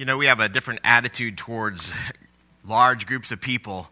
You 0.00 0.06
know, 0.06 0.16
we 0.16 0.24
have 0.24 0.40
a 0.40 0.48
different 0.48 0.80
attitude 0.82 1.36
towards 1.36 1.92
large 2.66 3.06
groups 3.06 3.32
of 3.32 3.40
people 3.42 3.86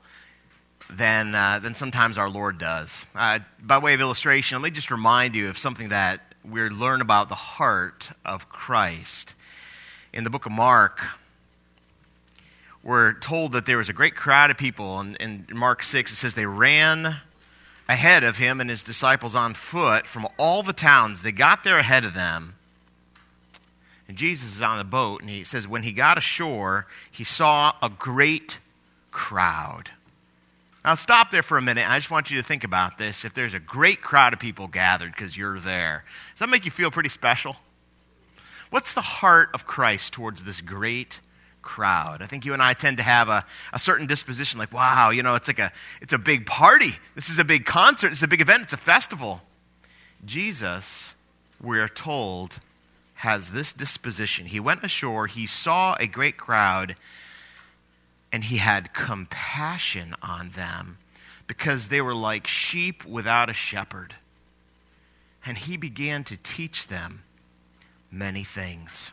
than, 0.88 1.34
uh, 1.34 1.58
than 1.58 1.75
sometimes 1.75 2.17
our 2.17 2.31
Lord 2.31 2.57
does. 2.57 3.04
Uh, 3.15 3.41
by 3.61 3.77
way 3.77 3.92
of 3.92 4.00
illustration, 4.00 4.57
let 4.63 4.71
me 4.71 4.75
just 4.75 4.91
remind 4.91 5.36
you 5.36 5.50
of 5.50 5.58
something 5.58 5.91
that 5.91 6.23
we 6.42 6.63
learn 6.63 7.02
about 7.02 7.29
the 7.29 7.34
heart 7.34 8.09
of 8.25 8.48
Christ. 8.48 9.34
In 10.14 10.25
the 10.25 10.30
book 10.30 10.46
of 10.46 10.52
Mark, 10.52 11.04
we're 12.82 13.12
told 13.12 13.52
that 13.52 13.66
there 13.66 13.77
was 13.77 13.90
a 13.90 13.93
great 13.93 14.16
crowd 14.16 14.50
of 14.50 14.56
people. 14.56 15.00
And 15.00 15.14
in 15.18 15.46
Mark 15.52 15.82
6, 15.82 16.11
it 16.11 16.14
says 16.14 16.32
they 16.32 16.46
ran 16.46 17.16
ahead 17.86 18.25
of 18.25 18.38
him 18.38 18.62
and 18.62 18.70
his 18.70 18.82
disciples 18.82 19.34
on 19.34 19.52
foot 19.52 20.06
from 20.06 20.27
all 20.38 20.62
the 20.62 20.72
towns. 20.72 21.20
They 21.20 21.32
got 21.32 21.64
there 21.64 21.77
ahead 21.77 22.06
of 22.06 22.14
them 22.14 22.54
and 24.09 24.16
Jesus 24.16 24.56
is 24.56 24.62
on 24.62 24.79
the 24.79 24.84
boat, 24.84 25.20
and 25.20 25.30
he 25.30 25.45
says, 25.45 25.68
when 25.68 25.82
he 25.82 25.93
got 25.93 26.18
ashore, 26.18 26.86
he 27.11 27.25
saw 27.25 27.75
a 27.82 27.90
great 27.90 28.58
crowd. 29.11 29.90
Now, 30.84 30.94
stop 30.94 31.31
there 31.31 31.43
for 31.43 31.58
a 31.58 31.62
minute. 31.62 31.86
I 31.86 31.98
just 31.98 32.11
want 32.11 32.31
you 32.31 32.39
to 32.39 32.43
think 32.43 32.65
about 32.65 32.97
this. 32.97 33.27
If 33.27 33.34
there's 33.34 33.53
a 33.53 33.61
great 33.61 34.01
crowd 34.01 34.33
of 34.33 34.39
people 34.39 34.69
gathered 34.69 35.12
because 35.12 35.37
you're 35.37 35.61
there, 35.61 36.05
does 36.33 36.41
that 36.41 36.48
make 36.48 36.65
you 36.65 36.71
feel 36.71 36.91
pretty 36.91 37.11
special? 37.11 37.57
What's 38.71 38.95
the 38.95 39.03
heart 39.03 39.51
of 39.53 39.67
Christ 39.67 40.15
towards 40.15 40.45
this 40.45 40.61
great 40.62 41.20
crowd? 41.61 42.23
I 42.23 42.27
think 42.27 42.47
you 42.47 42.55
and 42.55 42.62
I 42.62 42.73
tend 42.73 42.98
to 42.98 43.03
have 43.03 43.29
a, 43.29 43.45
a 43.73 43.79
certain 43.79 44.06
disposition 44.06 44.59
like, 44.59 44.73
wow, 44.73 45.11
you 45.11 45.23
know, 45.23 45.34
it's 45.34 45.48
like 45.48 45.59
a, 45.59 45.73
it's 46.01 46.12
a 46.12 46.19
big 46.19 46.47
party. 46.47 46.93
This 47.15 47.29
is 47.29 47.39
a 47.39 47.45
big 47.45 47.67
concert. 47.67 48.12
It's 48.12 48.23
a 48.23 48.29
big 48.29 48.41
event. 48.41 48.62
It's 48.62 48.73
a 48.73 48.79
festival. 48.79 49.43
Jesus, 50.25 51.15
we're 51.61 51.89
told, 51.89 52.61
has 53.19 53.51
this 53.51 53.73
disposition. 53.73 54.47
He 54.47 54.61
went 54.61 54.85
ashore, 54.85 55.27
he 55.27 55.49
saw 55.49 55.97
a 55.99 56.07
great 56.07 56.37
crowd, 56.37 56.95
and 58.31 58.45
he 58.45 58.59
had 58.59 58.95
compassion 58.95 60.15
on 60.23 60.51
them 60.51 60.98
because 61.48 61.89
they 61.89 62.01
were 62.01 62.15
like 62.15 62.47
sheep 62.47 63.05
without 63.05 63.51
a 63.51 63.53
shepherd. 63.53 64.15
And 65.45 65.59
he 65.59 65.77
began 65.77 66.23
to 66.25 66.37
teach 66.37 66.87
them 66.87 67.25
many 68.09 68.45
things. 68.45 69.11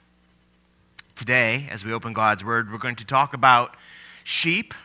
Today, 1.15 1.67
as 1.71 1.83
we 1.83 1.91
open 1.91 2.13
God's 2.13 2.45
Word, 2.45 2.71
we're 2.71 2.77
going 2.77 2.97
to 2.97 3.05
talk 3.05 3.33
about 3.33 3.75
sheep 4.23 4.75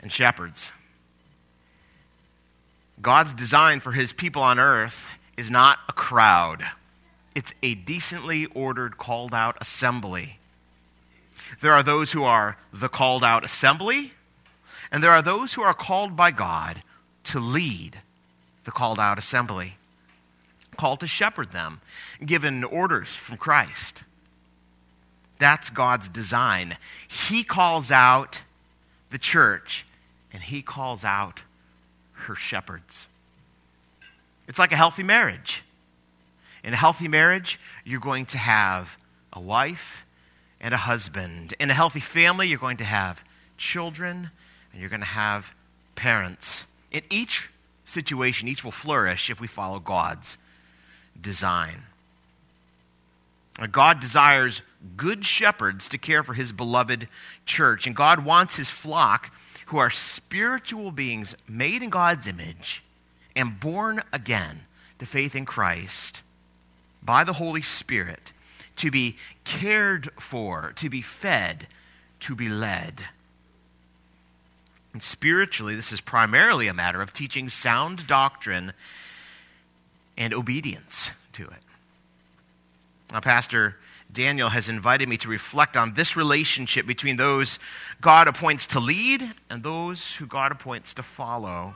and 0.00 0.12
shepherds. 0.12 0.72
God's 3.02 3.34
design 3.34 3.80
for 3.80 3.90
his 3.90 4.12
people 4.12 4.42
on 4.42 4.60
earth 4.60 5.06
is 5.36 5.50
not 5.50 5.80
a 5.88 5.92
crowd 5.92 6.64
it's 7.34 7.52
a 7.62 7.74
decently 7.74 8.46
ordered, 8.46 8.98
called 8.98 9.34
out 9.34 9.56
assembly. 9.60 10.38
There 11.60 11.72
are 11.72 11.82
those 11.82 12.12
who 12.12 12.24
are 12.24 12.56
the 12.72 12.88
called 12.88 13.24
out 13.24 13.44
assembly, 13.44 14.12
and 14.90 15.02
there 15.02 15.12
are 15.12 15.22
those 15.22 15.54
who 15.54 15.62
are 15.62 15.74
called 15.74 16.16
by 16.16 16.30
God 16.30 16.82
to 17.24 17.40
lead 17.40 17.98
the 18.64 18.70
called 18.70 18.98
out 18.98 19.18
assembly, 19.18 19.74
called 20.76 21.00
to 21.00 21.06
shepherd 21.06 21.50
them, 21.52 21.80
given 22.24 22.64
orders 22.64 23.08
from 23.08 23.36
Christ. 23.36 24.02
That's 25.38 25.70
God's 25.70 26.08
design. 26.08 26.76
He 27.08 27.44
calls 27.44 27.90
out 27.90 28.42
the 29.10 29.18
church, 29.18 29.86
and 30.32 30.42
He 30.42 30.62
calls 30.62 31.04
out 31.04 31.42
her 32.12 32.34
shepherds. 32.34 33.08
It's 34.46 34.58
like 34.58 34.72
a 34.72 34.76
healthy 34.76 35.02
marriage. 35.02 35.62
In 36.62 36.72
a 36.72 36.76
healthy 36.76 37.08
marriage, 37.08 37.58
you're 37.84 38.00
going 38.00 38.26
to 38.26 38.38
have 38.38 38.96
a 39.32 39.40
wife 39.40 40.04
and 40.60 40.74
a 40.74 40.78
husband. 40.78 41.54
In 41.58 41.70
a 41.70 41.74
healthy 41.74 42.00
family, 42.00 42.48
you're 42.48 42.58
going 42.58 42.76
to 42.78 42.84
have 42.84 43.22
children 43.56 44.30
and 44.72 44.80
you're 44.80 44.90
going 44.90 45.00
to 45.00 45.06
have 45.06 45.52
parents. 45.94 46.66
In 46.90 47.02
each 47.10 47.50
situation, 47.84 48.48
each 48.48 48.64
will 48.64 48.70
flourish 48.70 49.30
if 49.30 49.40
we 49.40 49.46
follow 49.46 49.78
God's 49.78 50.36
design. 51.20 51.82
God 53.70 54.00
desires 54.00 54.62
good 54.96 55.24
shepherds 55.24 55.88
to 55.88 55.98
care 55.98 56.22
for 56.22 56.32
his 56.32 56.52
beloved 56.52 57.08
church, 57.44 57.86
and 57.86 57.94
God 57.94 58.24
wants 58.24 58.56
his 58.56 58.70
flock, 58.70 59.30
who 59.66 59.78
are 59.78 59.90
spiritual 59.90 60.90
beings 60.90 61.34
made 61.46 61.82
in 61.82 61.90
God's 61.90 62.26
image 62.26 62.82
and 63.36 63.60
born 63.60 64.02
again 64.12 64.60
to 64.98 65.06
faith 65.06 65.34
in 65.34 65.44
Christ 65.44 66.22
by 67.02 67.24
the 67.24 67.32
Holy 67.34 67.62
Spirit 67.62 68.32
to 68.76 68.90
be 68.90 69.16
cared 69.44 70.10
for, 70.18 70.72
to 70.76 70.88
be 70.88 71.02
fed, 71.02 71.66
to 72.20 72.34
be 72.34 72.48
led. 72.48 73.04
And 74.92 75.02
spiritually, 75.02 75.76
this 75.76 75.92
is 75.92 76.00
primarily 76.00 76.66
a 76.66 76.74
matter 76.74 77.00
of 77.00 77.12
teaching 77.12 77.48
sound 77.48 78.06
doctrine 78.06 78.72
and 80.16 80.34
obedience 80.34 81.10
to 81.34 81.44
it. 81.44 81.62
Now, 83.12 83.20
Pastor 83.20 83.76
Daniel 84.12 84.48
has 84.48 84.68
invited 84.68 85.08
me 85.08 85.16
to 85.18 85.28
reflect 85.28 85.76
on 85.76 85.94
this 85.94 86.16
relationship 86.16 86.86
between 86.86 87.16
those 87.16 87.58
God 88.00 88.28
appoints 88.28 88.66
to 88.68 88.80
lead 88.80 89.34
and 89.48 89.62
those 89.62 90.14
who 90.14 90.26
God 90.26 90.52
appoints 90.52 90.94
to 90.94 91.02
follow. 91.02 91.74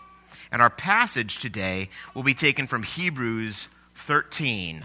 And 0.51 0.61
our 0.61 0.71
passage 0.71 1.39
today 1.39 1.91
will 2.15 2.23
be 2.23 2.35
taken 2.35 2.67
from 2.67 2.83
Hebrews 2.83 3.69
13. 3.95 4.85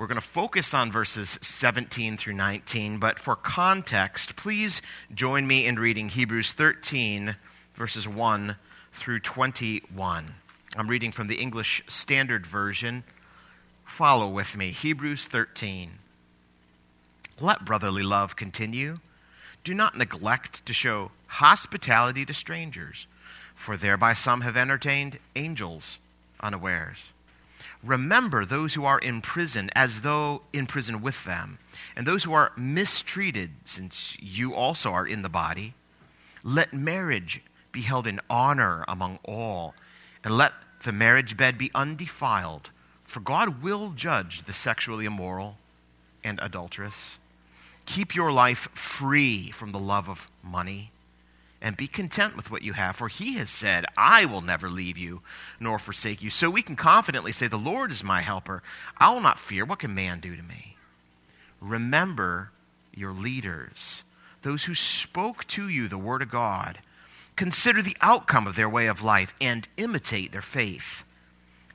We're 0.00 0.06
going 0.06 0.14
to 0.14 0.22
focus 0.22 0.72
on 0.72 0.90
verses 0.90 1.38
17 1.42 2.16
through 2.16 2.32
19, 2.32 2.96
but 2.96 3.18
for 3.18 3.36
context, 3.36 4.34
please 4.34 4.80
join 5.14 5.46
me 5.46 5.66
in 5.66 5.78
reading 5.78 6.08
Hebrews 6.08 6.54
13, 6.54 7.36
verses 7.74 8.08
1 8.08 8.56
through 8.94 9.20
21. 9.20 10.34
I'm 10.74 10.88
reading 10.88 11.12
from 11.12 11.26
the 11.26 11.34
English 11.34 11.82
Standard 11.86 12.46
Version. 12.46 13.04
Follow 13.84 14.26
with 14.30 14.56
me. 14.56 14.70
Hebrews 14.70 15.26
13. 15.26 15.90
Let 17.38 17.66
brotherly 17.66 18.02
love 18.02 18.36
continue. 18.36 19.00
Do 19.64 19.74
not 19.74 19.98
neglect 19.98 20.64
to 20.64 20.72
show 20.72 21.10
hospitality 21.26 22.24
to 22.24 22.32
strangers, 22.32 23.06
for 23.54 23.76
thereby 23.76 24.14
some 24.14 24.40
have 24.40 24.56
entertained 24.56 25.18
angels 25.36 25.98
unawares. 26.42 27.10
Remember 27.82 28.44
those 28.44 28.74
who 28.74 28.84
are 28.84 28.98
in 28.98 29.22
prison 29.22 29.70
as 29.74 30.02
though 30.02 30.42
in 30.52 30.66
prison 30.66 31.00
with 31.00 31.24
them, 31.24 31.58
and 31.96 32.06
those 32.06 32.24
who 32.24 32.32
are 32.32 32.52
mistreated, 32.56 33.52
since 33.64 34.16
you 34.20 34.54
also 34.54 34.92
are 34.92 35.06
in 35.06 35.22
the 35.22 35.28
body. 35.28 35.74
Let 36.42 36.74
marriage 36.74 37.42
be 37.72 37.80
held 37.82 38.06
in 38.06 38.20
honor 38.28 38.84
among 38.86 39.18
all, 39.24 39.74
and 40.22 40.36
let 40.36 40.52
the 40.82 40.92
marriage 40.92 41.36
bed 41.36 41.56
be 41.56 41.70
undefiled, 41.74 42.70
for 43.04 43.20
God 43.20 43.62
will 43.62 43.90
judge 43.90 44.42
the 44.42 44.52
sexually 44.52 45.06
immoral 45.06 45.56
and 46.22 46.38
adulterous. 46.42 47.18
Keep 47.86 48.14
your 48.14 48.30
life 48.30 48.68
free 48.74 49.50
from 49.50 49.72
the 49.72 49.78
love 49.78 50.08
of 50.08 50.28
money 50.42 50.92
and 51.62 51.76
be 51.76 51.86
content 51.86 52.36
with 52.36 52.50
what 52.50 52.62
you 52.62 52.72
have, 52.72 52.96
for 52.96 53.08
he 53.08 53.34
has 53.34 53.50
said, 53.50 53.84
I 53.96 54.24
will 54.24 54.40
never 54.40 54.70
leave 54.70 54.96
you 54.96 55.22
nor 55.58 55.78
forsake 55.78 56.22
you. 56.22 56.30
So 56.30 56.48
we 56.48 56.62
can 56.62 56.76
confidently 56.76 57.32
say, 57.32 57.48
The 57.48 57.58
Lord 57.58 57.90
is 57.90 58.02
my 58.02 58.22
helper. 58.22 58.62
I 58.96 59.12
will 59.12 59.20
not 59.20 59.38
fear. 59.38 59.64
What 59.64 59.80
can 59.80 59.94
man 59.94 60.20
do 60.20 60.34
to 60.34 60.42
me? 60.42 60.76
Remember 61.60 62.50
your 62.94 63.12
leaders, 63.12 64.02
those 64.42 64.64
who 64.64 64.74
spoke 64.74 65.46
to 65.48 65.68
you 65.68 65.86
the 65.86 65.98
word 65.98 66.22
of 66.22 66.30
God. 66.30 66.78
Consider 67.36 67.82
the 67.82 67.96
outcome 68.00 68.46
of 68.46 68.56
their 68.56 68.68
way 68.68 68.86
of 68.86 69.02
life 69.02 69.34
and 69.40 69.68
imitate 69.76 70.32
their 70.32 70.42
faith. 70.42 71.04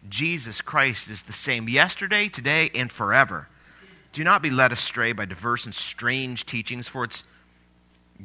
Jesus 0.10 0.62
Christ 0.62 1.10
is 1.10 1.24
the 1.24 1.34
same 1.34 1.70
yesterday, 1.70 2.28
today, 2.28 2.70
and 2.76 2.92
forever. 2.92 3.48
Do 4.12 4.24
not 4.24 4.42
be 4.42 4.50
led 4.50 4.72
astray 4.72 5.14
by 5.14 5.26
diverse 5.26 5.66
and 5.66 5.74
strange 5.74 6.46
teachings, 6.46 6.88
for 6.88 7.04
it's 7.04 7.24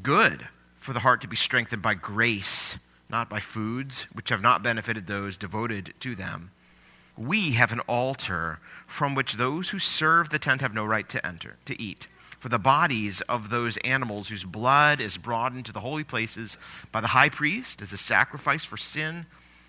good 0.02 0.46
for 0.80 0.92
the 0.92 1.00
heart 1.00 1.20
to 1.20 1.28
be 1.28 1.36
strengthened 1.36 1.82
by 1.82 1.94
grace, 1.94 2.78
not 3.08 3.28
by 3.28 3.38
foods, 3.38 4.06
which 4.12 4.30
have 4.30 4.40
not 4.40 4.62
benefited 4.62 5.06
those 5.06 5.36
devoted 5.36 5.94
to 6.00 6.16
them. 6.16 6.50
We 7.16 7.52
have 7.52 7.70
an 7.70 7.80
altar 7.80 8.58
from 8.86 9.14
which 9.14 9.34
those 9.34 9.68
who 9.68 9.78
serve 9.78 10.30
the 10.30 10.38
tent 10.38 10.62
have 10.62 10.74
no 10.74 10.84
right 10.84 11.08
to 11.10 11.24
enter, 11.24 11.56
to 11.66 11.80
eat. 11.80 12.08
For 12.38 12.48
the 12.48 12.58
bodies 12.58 13.20
of 13.22 13.50
those 13.50 13.76
animals 13.78 14.28
whose 14.28 14.44
blood 14.44 15.00
is 15.00 15.18
brought 15.18 15.52
into 15.52 15.72
the 15.72 15.80
holy 15.80 16.04
places 16.04 16.56
by 16.90 17.02
the 17.02 17.08
high 17.08 17.28
priest 17.28 17.82
as 17.82 17.92
a 17.92 17.98
sacrifice 17.98 18.64
for 18.64 18.78
sin, 18.78 19.26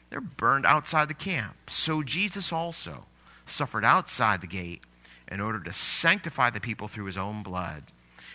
they're 0.10 0.22
burned 0.22 0.66
outside 0.66 1.10
the 1.10 1.14
camp. 1.14 1.56
So 1.68 2.02
Jesus 2.04 2.54
also 2.54 3.04
suffered 3.46 3.84
outside 3.84 4.40
the 4.40 4.48
gate 4.48 4.82
in 5.30 5.42
order 5.42 5.60
to 5.60 5.74
sanctify 5.74 6.50
the 6.52 6.62
people 6.62 6.88
through 6.88 7.06
his 7.06 7.18
own 7.18 7.44
blood. 7.44 7.84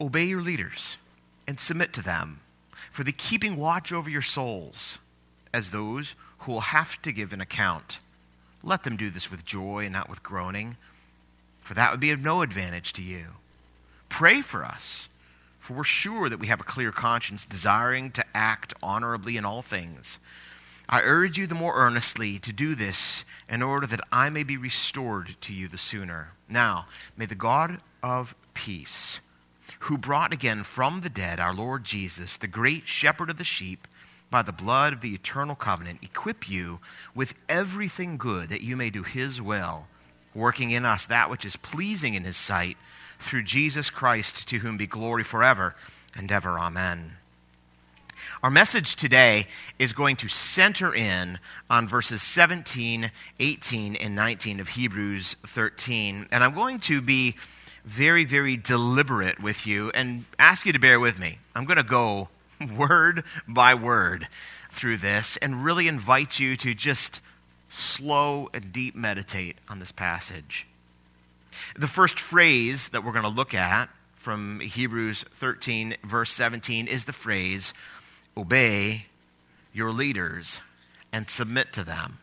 Obey 0.00 0.24
your 0.24 0.42
leaders 0.42 0.96
and 1.46 1.58
submit 1.58 1.92
to 1.94 2.02
them, 2.02 2.40
for 2.92 3.04
the 3.04 3.12
keeping 3.12 3.56
watch 3.56 3.92
over 3.92 4.08
your 4.08 4.22
souls 4.22 4.98
as 5.52 5.70
those 5.70 6.14
who 6.40 6.52
will 6.52 6.60
have 6.60 7.00
to 7.02 7.12
give 7.12 7.32
an 7.32 7.40
account. 7.40 7.98
Let 8.62 8.84
them 8.84 8.96
do 8.96 9.10
this 9.10 9.30
with 9.30 9.44
joy 9.44 9.84
and 9.84 9.92
not 9.92 10.08
with 10.08 10.22
groaning, 10.22 10.76
for 11.60 11.74
that 11.74 11.90
would 11.90 12.00
be 12.00 12.10
of 12.10 12.20
no 12.20 12.42
advantage 12.42 12.92
to 12.94 13.02
you. 13.02 13.26
Pray 14.08 14.40
for 14.40 14.64
us, 14.64 15.08
for 15.58 15.74
we're 15.74 15.84
sure 15.84 16.28
that 16.28 16.38
we 16.38 16.46
have 16.46 16.60
a 16.60 16.64
clear 16.64 16.92
conscience, 16.92 17.44
desiring 17.44 18.10
to 18.12 18.24
act 18.34 18.74
honorably 18.82 19.36
in 19.36 19.44
all 19.44 19.62
things. 19.62 20.18
I 20.88 21.02
urge 21.02 21.36
you 21.36 21.46
the 21.46 21.54
more 21.54 21.74
earnestly 21.76 22.38
to 22.38 22.52
do 22.52 22.74
this 22.74 23.24
in 23.48 23.62
order 23.62 23.86
that 23.86 24.00
I 24.10 24.30
may 24.30 24.42
be 24.42 24.56
restored 24.56 25.36
to 25.42 25.52
you 25.52 25.68
the 25.68 25.76
sooner. 25.76 26.32
Now, 26.48 26.86
may 27.16 27.26
the 27.26 27.34
God 27.34 27.80
of 28.02 28.34
peace, 28.54 29.20
who 29.80 29.98
brought 29.98 30.32
again 30.32 30.62
from 30.64 31.00
the 31.00 31.10
dead 31.10 31.40
our 31.40 31.54
Lord 31.54 31.84
Jesus, 31.84 32.36
the 32.36 32.46
great 32.46 32.88
shepherd 32.88 33.30
of 33.30 33.38
the 33.38 33.44
sheep, 33.44 33.86
by 34.30 34.42
the 34.42 34.52
blood 34.52 34.92
of 34.92 35.00
the 35.00 35.14
eternal 35.14 35.54
covenant, 35.54 36.00
equip 36.02 36.48
you 36.48 36.80
with 37.14 37.34
everything 37.48 38.18
good 38.18 38.50
that 38.50 38.60
you 38.60 38.76
may 38.76 38.90
do 38.90 39.02
his 39.02 39.40
will, 39.40 39.86
working 40.34 40.70
in 40.70 40.84
us 40.84 41.06
that 41.06 41.30
which 41.30 41.44
is 41.44 41.56
pleasing 41.56 42.14
in 42.14 42.24
his 42.24 42.36
sight, 42.36 42.76
through 43.18 43.42
Jesus 43.42 43.90
Christ, 43.90 44.46
to 44.48 44.58
whom 44.58 44.76
be 44.76 44.86
glory 44.86 45.24
forever 45.24 45.74
and 46.14 46.30
ever. 46.30 46.58
Amen. 46.58 47.16
Our 48.42 48.50
message 48.50 48.94
today 48.94 49.46
is 49.78 49.92
going 49.92 50.16
to 50.16 50.28
center 50.28 50.94
in 50.94 51.38
on 51.68 51.88
verses 51.88 52.22
17, 52.22 53.10
18, 53.40 53.96
and 53.96 54.14
19 54.14 54.60
of 54.60 54.68
Hebrews 54.68 55.36
13. 55.46 56.28
And 56.30 56.44
I'm 56.44 56.54
going 56.54 56.78
to 56.80 57.00
be 57.00 57.34
very, 57.88 58.24
very 58.24 58.56
deliberate 58.56 59.40
with 59.40 59.66
you 59.66 59.90
and 59.90 60.26
ask 60.38 60.66
you 60.66 60.72
to 60.74 60.78
bear 60.78 61.00
with 61.00 61.18
me. 61.18 61.38
I'm 61.54 61.64
going 61.64 61.78
to 61.78 61.82
go 61.82 62.28
word 62.76 63.24
by 63.48 63.74
word 63.74 64.28
through 64.70 64.98
this 64.98 65.38
and 65.38 65.64
really 65.64 65.88
invite 65.88 66.38
you 66.38 66.56
to 66.58 66.74
just 66.74 67.20
slow 67.70 68.50
and 68.52 68.72
deep 68.72 68.94
meditate 68.94 69.56
on 69.68 69.78
this 69.78 69.90
passage. 69.90 70.66
The 71.76 71.88
first 71.88 72.20
phrase 72.20 72.88
that 72.88 73.04
we're 73.04 73.12
going 73.12 73.24
to 73.24 73.30
look 73.30 73.54
at 73.54 73.88
from 74.16 74.60
Hebrews 74.60 75.24
13, 75.40 75.96
verse 76.04 76.32
17, 76.32 76.88
is 76.88 77.06
the 77.06 77.12
phrase, 77.12 77.72
obey 78.36 79.06
your 79.72 79.92
leaders 79.92 80.60
and 81.10 81.28
submit 81.28 81.72
to 81.72 81.84
them. 81.84 82.18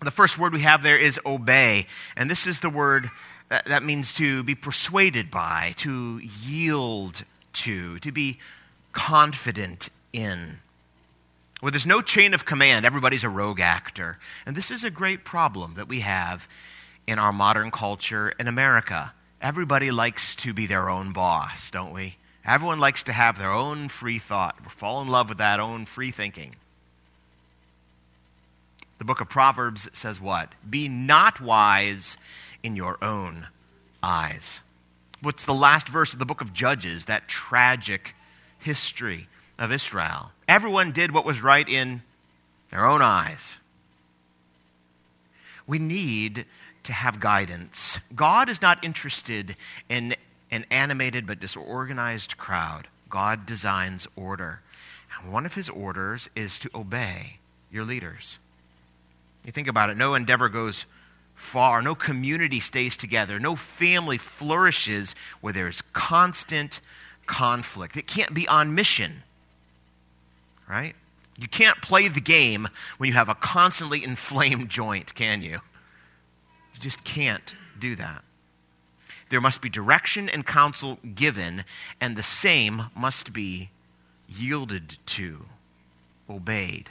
The 0.00 0.10
first 0.10 0.38
word 0.38 0.52
we 0.52 0.60
have 0.60 0.82
there 0.82 0.98
is 0.98 1.18
obey, 1.26 1.86
and 2.16 2.30
this 2.30 2.46
is 2.46 2.60
the 2.60 2.70
word 2.70 3.10
that, 3.48 3.66
that 3.66 3.82
means 3.82 4.14
to 4.14 4.42
be 4.42 4.54
persuaded 4.54 5.30
by, 5.30 5.74
to 5.78 6.18
yield 6.18 7.24
to, 7.54 7.98
to 8.00 8.12
be 8.12 8.38
confident 8.92 9.88
in. 10.12 10.58
Where 11.60 11.72
there's 11.72 11.86
no 11.86 12.02
chain 12.02 12.34
of 12.34 12.44
command, 12.44 12.86
everybody's 12.86 13.24
a 13.24 13.28
rogue 13.28 13.60
actor. 13.60 14.18
And 14.46 14.56
this 14.56 14.70
is 14.70 14.84
a 14.84 14.90
great 14.90 15.24
problem 15.24 15.74
that 15.74 15.88
we 15.88 16.00
have 16.00 16.46
in 17.06 17.18
our 17.18 17.32
modern 17.32 17.70
culture 17.70 18.28
in 18.38 18.46
America. 18.46 19.12
Everybody 19.40 19.90
likes 19.90 20.36
to 20.36 20.52
be 20.52 20.66
their 20.66 20.88
own 20.88 21.12
boss, 21.12 21.70
don't 21.70 21.92
we? 21.92 22.16
Everyone 22.44 22.78
likes 22.78 23.02
to 23.04 23.12
have 23.12 23.38
their 23.38 23.50
own 23.50 23.88
free 23.88 24.18
thought. 24.18 24.56
We 24.62 24.70
fall 24.70 25.02
in 25.02 25.08
love 25.08 25.28
with 25.28 25.38
that 25.38 25.58
own 25.60 25.86
free 25.86 26.12
thinking. 26.12 26.54
The 28.98 29.04
book 29.04 29.20
of 29.20 29.28
Proverbs 29.28 29.88
says 29.92 30.20
what? 30.20 30.52
Be 30.68 30.88
not 30.88 31.40
wise 31.40 32.16
in 32.62 32.76
your 32.76 33.02
own 33.02 33.46
eyes. 34.02 34.60
What's 35.20 35.44
the 35.44 35.54
last 35.54 35.88
verse 35.88 36.12
of 36.12 36.18
the 36.18 36.26
book 36.26 36.40
of 36.40 36.52
Judges, 36.52 37.06
that 37.06 37.28
tragic 37.28 38.14
history 38.58 39.28
of 39.58 39.72
Israel? 39.72 40.30
Everyone 40.46 40.92
did 40.92 41.12
what 41.12 41.24
was 41.24 41.42
right 41.42 41.68
in 41.68 42.02
their 42.70 42.86
own 42.86 43.02
eyes. 43.02 43.56
We 45.66 45.78
need 45.78 46.46
to 46.84 46.92
have 46.92 47.20
guidance. 47.20 47.98
God 48.14 48.48
is 48.48 48.62
not 48.62 48.82
interested 48.84 49.56
in 49.88 50.14
an 50.50 50.64
animated 50.70 51.26
but 51.26 51.40
disorganized 51.40 52.38
crowd. 52.38 52.88
God 53.10 53.44
designs 53.44 54.06
order. 54.16 54.60
And 55.20 55.32
one 55.32 55.44
of 55.44 55.54
his 55.54 55.68
orders 55.68 56.28
is 56.34 56.58
to 56.60 56.70
obey 56.74 57.38
your 57.70 57.84
leaders. 57.84 58.38
You 59.44 59.52
think 59.52 59.68
about 59.68 59.90
it, 59.90 59.96
no 59.96 60.14
endeavor 60.14 60.48
goes 60.48 60.86
far, 61.38 61.80
no 61.82 61.94
community 61.94 62.60
stays 62.60 62.96
together, 62.96 63.38
no 63.38 63.56
family 63.56 64.18
flourishes 64.18 65.14
where 65.40 65.52
there's 65.52 65.82
constant 65.92 66.80
conflict. 67.26 67.96
It 67.96 68.06
can't 68.06 68.34
be 68.34 68.46
on 68.48 68.74
mission, 68.74 69.22
right? 70.68 70.94
You 71.36 71.48
can't 71.48 71.80
play 71.80 72.08
the 72.08 72.20
game 72.20 72.68
when 72.98 73.08
you 73.08 73.14
have 73.14 73.28
a 73.28 73.34
constantly 73.34 74.02
inflamed 74.12 74.68
joint, 74.68 75.14
can 75.14 75.42
you? 75.42 75.60
You 76.74 76.80
just 76.80 77.04
can't 77.04 77.54
do 77.78 77.94
that. 77.96 78.24
There 79.30 79.40
must 79.40 79.60
be 79.60 79.68
direction 79.68 80.28
and 80.28 80.46
counsel 80.46 80.98
given, 81.14 81.64
and 82.00 82.16
the 82.16 82.22
same 82.22 82.86
must 82.96 83.32
be 83.32 83.70
yielded 84.26 84.98
to, 85.06 85.44
obeyed. 86.28 86.90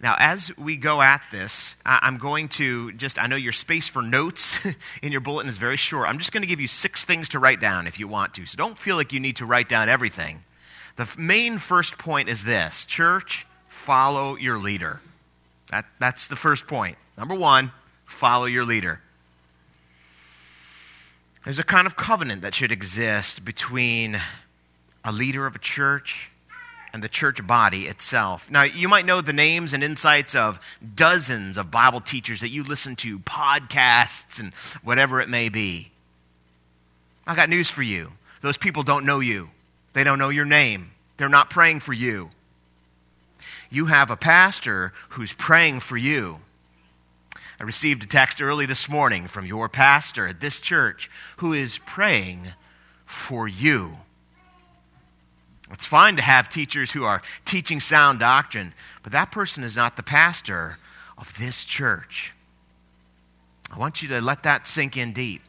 Now, 0.00 0.14
as 0.18 0.56
we 0.56 0.76
go 0.76 1.02
at 1.02 1.22
this, 1.32 1.74
I'm 1.84 2.18
going 2.18 2.48
to 2.50 2.92
just, 2.92 3.18
I 3.18 3.26
know 3.26 3.36
your 3.36 3.52
space 3.52 3.88
for 3.88 4.00
notes 4.00 4.60
in 5.02 5.10
your 5.10 5.20
bulletin 5.20 5.50
is 5.50 5.58
very 5.58 5.76
short. 5.76 6.08
I'm 6.08 6.18
just 6.18 6.30
going 6.30 6.42
to 6.42 6.48
give 6.48 6.60
you 6.60 6.68
six 6.68 7.04
things 7.04 7.30
to 7.30 7.40
write 7.40 7.60
down 7.60 7.88
if 7.88 7.98
you 7.98 8.06
want 8.06 8.34
to. 8.34 8.46
So 8.46 8.56
don't 8.56 8.78
feel 8.78 8.94
like 8.94 9.12
you 9.12 9.18
need 9.18 9.36
to 9.36 9.46
write 9.46 9.68
down 9.68 9.88
everything. 9.88 10.44
The 10.96 11.08
main 11.16 11.58
first 11.58 11.98
point 11.98 12.28
is 12.28 12.44
this 12.44 12.84
Church, 12.84 13.46
follow 13.66 14.36
your 14.36 14.58
leader. 14.58 15.00
That, 15.70 15.86
that's 15.98 16.28
the 16.28 16.36
first 16.36 16.66
point. 16.66 16.96
Number 17.16 17.34
one, 17.34 17.72
follow 18.06 18.46
your 18.46 18.64
leader. 18.64 19.00
There's 21.44 21.58
a 21.58 21.64
kind 21.64 21.86
of 21.86 21.96
covenant 21.96 22.42
that 22.42 22.54
should 22.54 22.72
exist 22.72 23.44
between 23.44 24.20
a 25.04 25.12
leader 25.12 25.46
of 25.46 25.56
a 25.56 25.58
church 25.58 26.30
and 26.92 27.02
the 27.02 27.08
church 27.08 27.46
body 27.46 27.86
itself. 27.86 28.50
Now, 28.50 28.62
you 28.62 28.88
might 28.88 29.06
know 29.06 29.20
the 29.20 29.32
names 29.32 29.72
and 29.72 29.84
insights 29.84 30.34
of 30.34 30.58
dozens 30.94 31.56
of 31.56 31.70
Bible 31.70 32.00
teachers 32.00 32.40
that 32.40 32.48
you 32.48 32.64
listen 32.64 32.96
to, 32.96 33.18
podcasts, 33.20 34.40
and 34.40 34.54
whatever 34.82 35.20
it 35.20 35.28
may 35.28 35.48
be. 35.48 35.90
I 37.26 37.34
got 37.34 37.50
news 37.50 37.70
for 37.70 37.82
you. 37.82 38.12
Those 38.40 38.56
people 38.56 38.82
don't 38.82 39.04
know 39.04 39.20
you, 39.20 39.50
they 39.92 40.04
don't 40.04 40.18
know 40.18 40.28
your 40.28 40.44
name, 40.44 40.90
they're 41.16 41.28
not 41.28 41.50
praying 41.50 41.80
for 41.80 41.92
you. 41.92 42.30
You 43.70 43.86
have 43.86 44.10
a 44.10 44.16
pastor 44.16 44.94
who's 45.10 45.32
praying 45.34 45.80
for 45.80 45.96
you. 45.96 46.40
I 47.60 47.64
received 47.64 48.04
a 48.04 48.06
text 48.06 48.40
early 48.40 48.66
this 48.66 48.88
morning 48.88 49.26
from 49.26 49.44
your 49.44 49.68
pastor 49.68 50.28
at 50.28 50.40
this 50.40 50.60
church 50.60 51.10
who 51.38 51.52
is 51.52 51.78
praying 51.78 52.52
for 53.04 53.48
you. 53.48 53.98
It's 55.72 55.84
fine 55.84 56.16
to 56.16 56.22
have 56.22 56.48
teachers 56.48 56.90
who 56.90 57.04
are 57.04 57.22
teaching 57.44 57.80
sound 57.80 58.20
doctrine, 58.20 58.72
but 59.02 59.12
that 59.12 59.30
person 59.30 59.62
is 59.62 59.76
not 59.76 59.96
the 59.96 60.02
pastor 60.02 60.78
of 61.16 61.32
this 61.38 61.64
church. 61.64 62.32
I 63.70 63.78
want 63.78 64.02
you 64.02 64.08
to 64.08 64.20
let 64.20 64.44
that 64.44 64.66
sink 64.66 64.96
in 64.96 65.12
deep. 65.12 65.42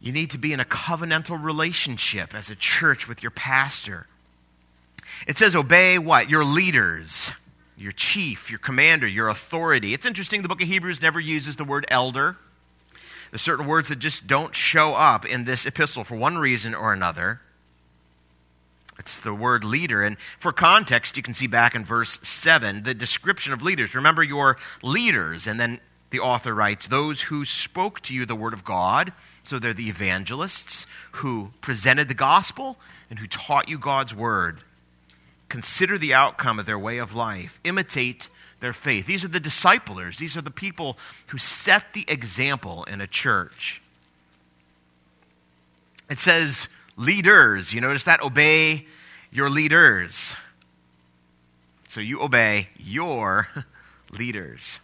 You 0.00 0.12
need 0.12 0.30
to 0.30 0.38
be 0.38 0.52
in 0.52 0.60
a 0.60 0.64
covenantal 0.64 1.42
relationship 1.42 2.34
as 2.34 2.48
a 2.48 2.54
church 2.54 3.08
with 3.08 3.22
your 3.22 3.32
pastor. 3.32 4.06
It 5.26 5.36
says, 5.36 5.54
obey 5.54 5.98
what? 5.98 6.30
Your 6.30 6.44
leaders 6.44 7.30
your 7.80 7.92
chief, 7.92 8.50
your 8.50 8.58
commander, 8.58 9.06
your 9.06 9.28
authority. 9.28 9.94
It's 9.94 10.04
interesting, 10.04 10.42
the 10.42 10.48
book 10.48 10.60
of 10.60 10.68
Hebrews 10.68 11.00
never 11.00 11.18
uses 11.18 11.56
the 11.56 11.64
word 11.64 11.86
elder. 11.88 12.36
There's 13.30 13.42
certain 13.42 13.66
words 13.66 13.88
that 13.88 13.98
just 13.98 14.26
don't 14.26 14.54
show 14.54 14.94
up 14.94 15.24
in 15.24 15.44
this 15.44 15.66
epistle 15.66 16.04
for 16.04 16.16
one 16.16 16.38
reason 16.38 16.74
or 16.74 16.92
another. 16.92 17.40
It's 18.98 19.20
the 19.20 19.32
word 19.32 19.64
leader. 19.64 20.02
And 20.02 20.16
for 20.38 20.52
context, 20.52 21.16
you 21.16 21.22
can 21.22 21.34
see 21.34 21.46
back 21.46 21.74
in 21.74 21.84
verse 21.84 22.18
7 22.22 22.82
the 22.82 22.94
description 22.94 23.52
of 23.52 23.62
leaders. 23.62 23.94
Remember 23.94 24.22
your 24.22 24.58
leaders. 24.82 25.46
And 25.46 25.58
then 25.58 25.80
the 26.10 26.20
author 26.20 26.54
writes, 26.54 26.86
Those 26.86 27.22
who 27.22 27.44
spoke 27.44 28.00
to 28.00 28.14
you 28.14 28.26
the 28.26 28.34
word 28.34 28.52
of 28.52 28.64
God. 28.64 29.12
So 29.42 29.58
they're 29.58 29.72
the 29.72 29.88
evangelists 29.88 30.86
who 31.12 31.50
presented 31.60 32.08
the 32.08 32.14
gospel 32.14 32.76
and 33.08 33.18
who 33.18 33.26
taught 33.26 33.68
you 33.68 33.78
God's 33.78 34.14
word. 34.14 34.60
Consider 35.48 35.96
the 35.96 36.14
outcome 36.14 36.58
of 36.58 36.66
their 36.66 36.78
way 36.78 36.98
of 36.98 37.14
life. 37.14 37.58
Imitate 37.64 38.28
their 38.60 38.72
faith. 38.72 39.06
These 39.06 39.24
are 39.24 39.28
the 39.28 39.40
disciplers. 39.40 40.18
These 40.18 40.36
are 40.36 40.42
the 40.42 40.50
people 40.50 40.98
who 41.28 41.38
set 41.38 41.92
the 41.92 42.04
example 42.06 42.84
in 42.84 43.00
a 43.00 43.06
church. 43.06 43.82
It 46.08 46.20
says 46.20 46.68
leaders. 46.96 47.72
You 47.72 47.80
notice 47.80 48.04
that? 48.04 48.22
Obey 48.22 48.86
your 49.30 49.48
leaders. 49.48 50.34
So 51.88 52.00
you 52.00 52.20
obey 52.22 52.68
your 52.76 53.48
leaders. 54.10 54.80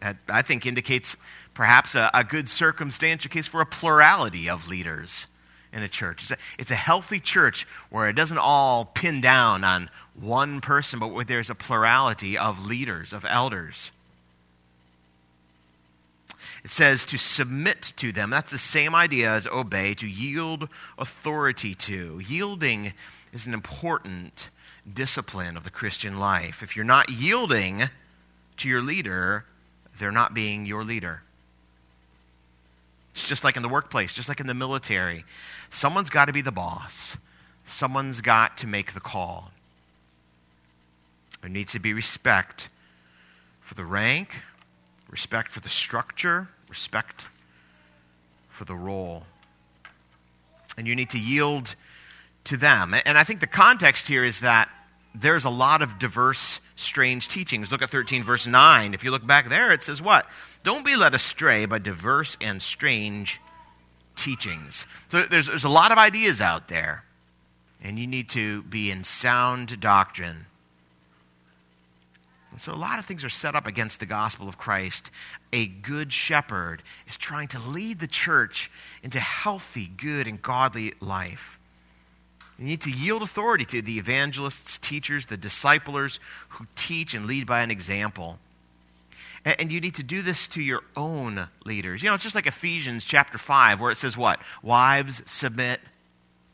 That, 0.00 0.16
I 0.28 0.42
think, 0.42 0.66
indicates 0.66 1.16
perhaps 1.54 1.94
a, 1.94 2.10
a 2.12 2.24
good 2.24 2.48
circumstantial 2.48 3.30
case 3.30 3.46
for 3.46 3.60
a 3.60 3.66
plurality 3.66 4.48
of 4.48 4.68
leaders 4.68 5.26
in 5.72 5.82
a 5.82 5.88
church. 5.88 6.22
It's 6.22 6.30
a, 6.30 6.36
it's 6.58 6.70
a, 6.70 6.76
healthy 6.76 7.20
church 7.20 7.66
where 7.90 8.08
it 8.08 8.14
doesn't 8.14 8.38
all 8.38 8.84
pin 8.84 9.20
down 9.20 9.64
on 9.64 9.90
one 10.20 10.60
person, 10.60 11.00
but 11.00 11.26
there's 11.26 11.50
a 11.50 11.54
plurality 11.54 12.38
of 12.38 12.66
leaders, 12.66 13.12
of 13.12 13.24
elders. 13.28 13.90
It 16.64 16.70
says 16.70 17.04
to 17.06 17.18
submit 17.18 17.92
to 17.96 18.10
them. 18.10 18.30
That's 18.30 18.50
the 18.50 18.58
same 18.58 18.94
idea 18.94 19.30
as 19.30 19.46
obey, 19.46 19.94
to 19.94 20.08
yield 20.08 20.68
authority 20.98 21.74
to. 21.74 22.20
Yielding 22.20 22.94
is 23.32 23.46
an 23.46 23.52
important 23.52 24.48
discipline 24.90 25.56
of 25.56 25.64
the 25.64 25.70
Christian 25.70 26.18
life. 26.18 26.62
If 26.62 26.74
you're 26.74 26.84
not 26.84 27.10
yielding 27.10 27.90
to 28.58 28.68
your 28.68 28.80
leader, 28.80 29.44
they're 29.98 30.10
not 30.12 30.32
being 30.32 30.64
your 30.64 30.84
leader. 30.84 31.22
It's 33.14 33.28
just 33.28 33.44
like 33.44 33.56
in 33.56 33.62
the 33.62 33.68
workplace, 33.68 34.12
just 34.12 34.28
like 34.28 34.40
in 34.40 34.46
the 34.46 34.54
military. 34.54 35.24
Someone's 35.70 36.10
got 36.10 36.26
to 36.26 36.32
be 36.32 36.40
the 36.40 36.52
boss, 36.52 37.16
someone's 37.66 38.20
got 38.20 38.58
to 38.58 38.66
make 38.66 38.94
the 38.94 39.00
call. 39.00 39.50
There 41.44 41.50
needs 41.50 41.72
to 41.72 41.78
be 41.78 41.92
respect 41.92 42.70
for 43.60 43.74
the 43.74 43.84
rank, 43.84 44.34
respect 45.10 45.50
for 45.50 45.60
the 45.60 45.68
structure, 45.68 46.48
respect 46.70 47.26
for 48.48 48.64
the 48.64 48.74
role. 48.74 49.24
And 50.78 50.88
you 50.88 50.96
need 50.96 51.10
to 51.10 51.18
yield 51.18 51.74
to 52.44 52.56
them. 52.56 52.94
And 53.04 53.18
I 53.18 53.24
think 53.24 53.40
the 53.40 53.46
context 53.46 54.08
here 54.08 54.24
is 54.24 54.40
that 54.40 54.70
there's 55.14 55.44
a 55.44 55.50
lot 55.50 55.82
of 55.82 55.98
diverse, 55.98 56.60
strange 56.76 57.28
teachings. 57.28 57.70
Look 57.70 57.82
at 57.82 57.90
13, 57.90 58.24
verse 58.24 58.46
9. 58.46 58.94
If 58.94 59.04
you 59.04 59.10
look 59.10 59.26
back 59.26 59.50
there, 59.50 59.70
it 59.70 59.82
says 59.82 60.00
what? 60.00 60.26
Don't 60.62 60.82
be 60.82 60.96
led 60.96 61.14
astray 61.14 61.66
by 61.66 61.78
diverse 61.78 62.38
and 62.40 62.62
strange 62.62 63.38
teachings. 64.16 64.86
So 65.10 65.24
there's, 65.24 65.48
there's 65.48 65.64
a 65.64 65.68
lot 65.68 65.92
of 65.92 65.98
ideas 65.98 66.40
out 66.40 66.68
there, 66.68 67.04
and 67.82 67.98
you 67.98 68.06
need 68.06 68.30
to 68.30 68.62
be 68.62 68.90
in 68.90 69.04
sound 69.04 69.78
doctrine. 69.78 70.46
And 72.54 72.60
so 72.60 72.72
a 72.72 72.76
lot 72.76 73.00
of 73.00 73.04
things 73.04 73.24
are 73.24 73.30
set 73.30 73.56
up 73.56 73.66
against 73.66 73.98
the 73.98 74.06
gospel 74.06 74.48
of 74.48 74.58
Christ. 74.58 75.10
A 75.52 75.66
good 75.66 76.12
shepherd 76.12 76.84
is 77.08 77.18
trying 77.18 77.48
to 77.48 77.58
lead 77.58 77.98
the 77.98 78.06
church 78.06 78.70
into 79.02 79.18
healthy, 79.18 79.90
good, 79.96 80.28
and 80.28 80.40
godly 80.40 80.94
life. 81.00 81.58
You 82.56 82.66
need 82.66 82.82
to 82.82 82.92
yield 82.92 83.22
authority 83.22 83.64
to 83.64 83.82
the 83.82 83.98
evangelists, 83.98 84.78
teachers, 84.78 85.26
the 85.26 85.36
disciplers 85.36 86.20
who 86.50 86.66
teach 86.76 87.12
and 87.12 87.26
lead 87.26 87.44
by 87.44 87.62
an 87.62 87.72
example. 87.72 88.38
And 89.44 89.72
you 89.72 89.80
need 89.80 89.96
to 89.96 90.04
do 90.04 90.22
this 90.22 90.46
to 90.48 90.62
your 90.62 90.82
own 90.96 91.48
leaders. 91.64 92.04
You 92.04 92.08
know, 92.08 92.14
it's 92.14 92.22
just 92.22 92.36
like 92.36 92.46
Ephesians 92.46 93.04
chapter 93.04 93.36
5, 93.36 93.80
where 93.80 93.90
it 93.90 93.98
says 93.98 94.16
what? 94.16 94.38
Wives, 94.62 95.22
submit 95.26 95.80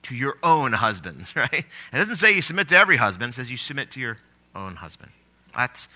to 0.04 0.14
your 0.14 0.38
own 0.42 0.72
husbands, 0.72 1.36
right? 1.36 1.52
It 1.52 1.66
doesn't 1.92 2.16
say 2.16 2.32
you 2.32 2.40
submit 2.40 2.70
to 2.70 2.78
every 2.78 2.96
husband, 2.96 3.34
it 3.34 3.36
says 3.36 3.50
you 3.50 3.58
submit 3.58 3.90
to 3.90 4.00
your 4.00 4.16
own 4.54 4.76
husband. 4.76 5.10
That's 5.54 5.88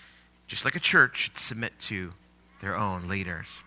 just 0.46 0.64
like 0.64 0.76
a 0.76 0.80
church 0.80 1.18
should 1.18 1.38
submit 1.38 1.78
to 1.80 2.12
their 2.60 2.76
own 2.76 3.08
leaders. 3.08 3.62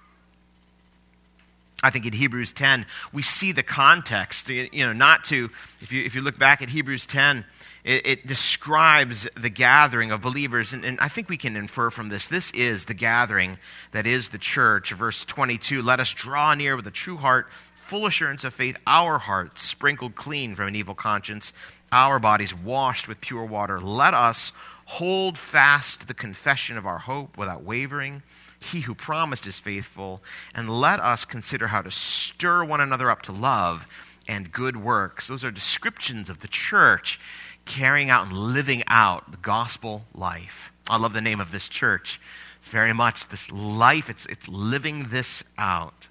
I 1.83 1.91
think 1.91 2.07
in 2.07 2.13
Hebrews 2.13 2.53
10, 2.53 2.87
we 3.13 3.21
see 3.21 3.51
the 3.51 3.61
context. 3.61 4.49
You 4.49 4.67
know, 4.73 4.93
not 4.93 5.25
to, 5.25 5.49
if 5.79 5.91
you, 5.91 6.03
if 6.03 6.15
you 6.15 6.21
look 6.21 6.39
back 6.39 6.63
at 6.63 6.69
Hebrews 6.69 7.05
10, 7.05 7.45
it, 7.83 8.07
it 8.07 8.27
describes 8.27 9.27
the 9.39 9.49
gathering 9.49 10.11
of 10.11 10.21
believers. 10.21 10.73
And, 10.73 10.83
and 10.83 10.99
I 10.99 11.07
think 11.07 11.29
we 11.29 11.37
can 11.37 11.55
infer 11.55 11.91
from 11.91 12.09
this 12.09 12.27
this 12.27 12.49
is 12.51 12.85
the 12.85 12.95
gathering 12.95 13.59
that 13.91 14.07
is 14.07 14.29
the 14.29 14.39
church. 14.39 14.91
Verse 14.91 15.23
22 15.25 15.83
Let 15.83 15.99
us 15.99 16.11
draw 16.13 16.55
near 16.55 16.75
with 16.75 16.87
a 16.87 16.91
true 16.91 17.17
heart, 17.17 17.47
full 17.75 18.07
assurance 18.07 18.43
of 18.43 18.55
faith, 18.55 18.77
our 18.87 19.19
hearts 19.19 19.61
sprinkled 19.61 20.15
clean 20.15 20.55
from 20.55 20.67
an 20.67 20.75
evil 20.75 20.95
conscience, 20.95 21.53
our 21.91 22.19
bodies 22.19 22.55
washed 22.55 23.07
with 23.07 23.21
pure 23.21 23.45
water. 23.45 23.79
Let 23.79 24.15
us 24.15 24.51
Hold 24.87 25.37
fast 25.37 26.07
the 26.07 26.13
confession 26.13 26.77
of 26.77 26.85
our 26.85 26.97
hope 26.97 27.37
without 27.37 27.63
wavering. 27.63 28.23
He 28.57 28.79
who 28.79 28.95
promised 28.95 29.45
is 29.45 29.59
faithful. 29.59 30.23
And 30.55 30.69
let 30.69 31.01
us 31.01 31.25
consider 31.25 31.67
how 31.67 31.81
to 31.81 31.91
stir 31.91 32.63
one 32.63 32.79
another 32.79 33.11
up 33.11 33.21
to 33.23 33.33
love 33.33 33.85
and 34.29 34.49
good 34.49 34.77
works. 34.77 35.27
Those 35.27 35.43
are 35.43 35.51
descriptions 35.51 36.29
of 36.29 36.39
the 36.39 36.47
church 36.47 37.19
carrying 37.65 38.09
out 38.09 38.27
and 38.27 38.33
living 38.33 38.81
out 38.87 39.29
the 39.29 39.37
gospel 39.37 40.05
life. 40.15 40.71
I 40.89 40.97
love 40.97 41.11
the 41.11 41.21
name 41.21 41.41
of 41.41 41.51
this 41.51 41.67
church. 41.67 42.21
It's 42.61 42.69
very 42.69 42.93
much 42.93 43.27
this 43.27 43.51
life, 43.51 44.09
it's, 44.09 44.25
it's 44.27 44.47
living 44.47 45.09
this 45.09 45.43
out. 45.57 46.07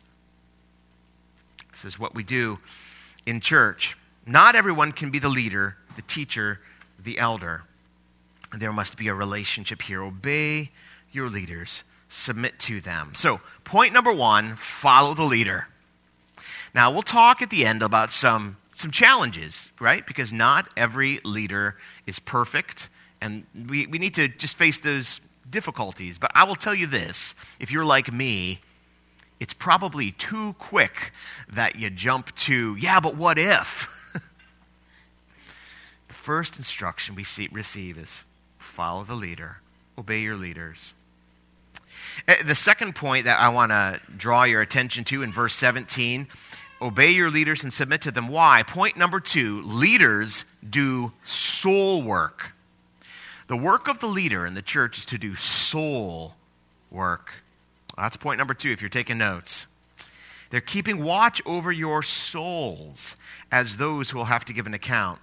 This 1.72 1.86
is 1.86 1.98
what 1.98 2.14
we 2.14 2.24
do 2.24 2.58
in 3.24 3.40
church. 3.40 3.96
Not 4.26 4.54
everyone 4.54 4.92
can 4.92 5.10
be 5.10 5.18
the 5.18 5.30
leader, 5.30 5.78
the 5.96 6.02
teacher, 6.02 6.60
the 7.02 7.18
elder. 7.18 7.62
There 8.52 8.72
must 8.72 8.96
be 8.96 9.08
a 9.08 9.14
relationship 9.14 9.82
here. 9.82 10.02
Obey 10.02 10.70
your 11.12 11.30
leaders, 11.30 11.84
submit 12.08 12.58
to 12.60 12.80
them. 12.80 13.12
So, 13.14 13.40
point 13.64 13.92
number 13.92 14.12
one 14.12 14.56
follow 14.56 15.14
the 15.14 15.24
leader. 15.24 15.68
Now, 16.74 16.90
we'll 16.90 17.02
talk 17.02 17.42
at 17.42 17.50
the 17.50 17.64
end 17.64 17.82
about 17.82 18.12
some, 18.12 18.58
some 18.74 18.90
challenges, 18.90 19.70
right? 19.80 20.06
Because 20.06 20.32
not 20.32 20.68
every 20.76 21.20
leader 21.24 21.76
is 22.06 22.18
perfect, 22.18 22.88
and 23.20 23.44
we, 23.68 23.86
we 23.86 23.98
need 23.98 24.14
to 24.16 24.28
just 24.28 24.56
face 24.56 24.78
those 24.78 25.20
difficulties. 25.48 26.18
But 26.18 26.32
I 26.34 26.44
will 26.44 26.54
tell 26.54 26.74
you 26.74 26.86
this 26.86 27.34
if 27.58 27.72
you're 27.72 27.84
like 27.84 28.12
me, 28.12 28.60
it's 29.40 29.54
probably 29.54 30.12
too 30.12 30.54
quick 30.58 31.12
that 31.48 31.76
you 31.76 31.90
jump 31.90 32.34
to, 32.36 32.76
yeah, 32.76 33.00
but 33.00 33.16
what 33.16 33.38
if? 33.38 33.88
the 36.08 36.14
first 36.14 36.58
instruction 36.58 37.14
we 37.14 37.24
see, 37.24 37.48
receive 37.50 37.98
is 37.98 38.24
follow 38.66 39.04
the 39.04 39.14
leader, 39.14 39.58
obey 39.98 40.20
your 40.20 40.36
leaders. 40.36 40.94
Uh, 42.28 42.34
the 42.44 42.54
second 42.54 42.94
point 42.94 43.24
that 43.24 43.38
I 43.38 43.48
want 43.48 43.72
to 43.72 44.00
draw 44.16 44.44
your 44.44 44.60
attention 44.60 45.04
to 45.04 45.22
in 45.22 45.32
verse 45.32 45.54
17 45.54 46.26
obey 46.80 47.10
your 47.10 47.30
leaders 47.30 47.64
and 47.64 47.72
submit 47.72 48.02
to 48.02 48.10
them. 48.10 48.28
Why? 48.28 48.62
Point 48.62 48.96
number 48.96 49.20
two 49.20 49.62
leaders 49.62 50.44
do 50.68 51.12
soul 51.24 52.02
work. 52.02 52.52
The 53.48 53.56
work 53.56 53.88
of 53.88 54.00
the 54.00 54.06
leader 54.06 54.44
in 54.46 54.54
the 54.54 54.62
church 54.62 54.98
is 54.98 55.06
to 55.06 55.18
do 55.18 55.36
soul 55.36 56.34
work. 56.90 57.30
That's 57.96 58.16
point 58.16 58.38
number 58.38 58.54
two 58.54 58.70
if 58.70 58.82
you're 58.82 58.88
taking 58.88 59.18
notes. 59.18 59.66
They're 60.50 60.60
keeping 60.60 61.02
watch 61.02 61.42
over 61.46 61.72
your 61.72 62.02
souls 62.02 63.16
as 63.50 63.76
those 63.76 64.10
who 64.10 64.18
will 64.18 64.26
have 64.26 64.44
to 64.46 64.52
give 64.52 64.66
an 64.66 64.74
account. 64.74 65.18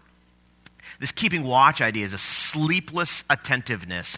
This 0.99 1.11
keeping 1.11 1.43
watch 1.43 1.81
idea 1.81 2.05
is 2.05 2.13
a 2.13 2.17
sleepless 2.17 3.23
attentiveness. 3.29 4.17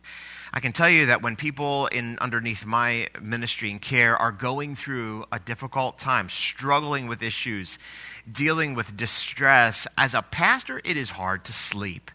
I 0.53 0.61
can 0.61 0.71
tell 0.71 0.89
you 0.89 1.07
that 1.07 1.21
when 1.21 1.35
people 1.35 1.87
in 1.87 2.17
underneath 2.19 2.65
my 2.65 3.09
ministry 3.21 3.71
and 3.71 3.81
care 3.81 4.15
are 4.15 4.31
going 4.31 4.75
through 4.75 5.25
a 5.31 5.39
difficult 5.39 5.97
time, 5.97 6.29
struggling 6.29 7.07
with 7.07 7.21
issues, 7.21 7.77
dealing 8.31 8.73
with 8.73 8.95
distress, 8.95 9.85
as 9.97 10.13
a 10.13 10.21
pastor, 10.21 10.79
it 10.85 10.95
is 10.95 11.09
hard 11.09 11.43
to 11.45 11.53
sleep. 11.53 12.09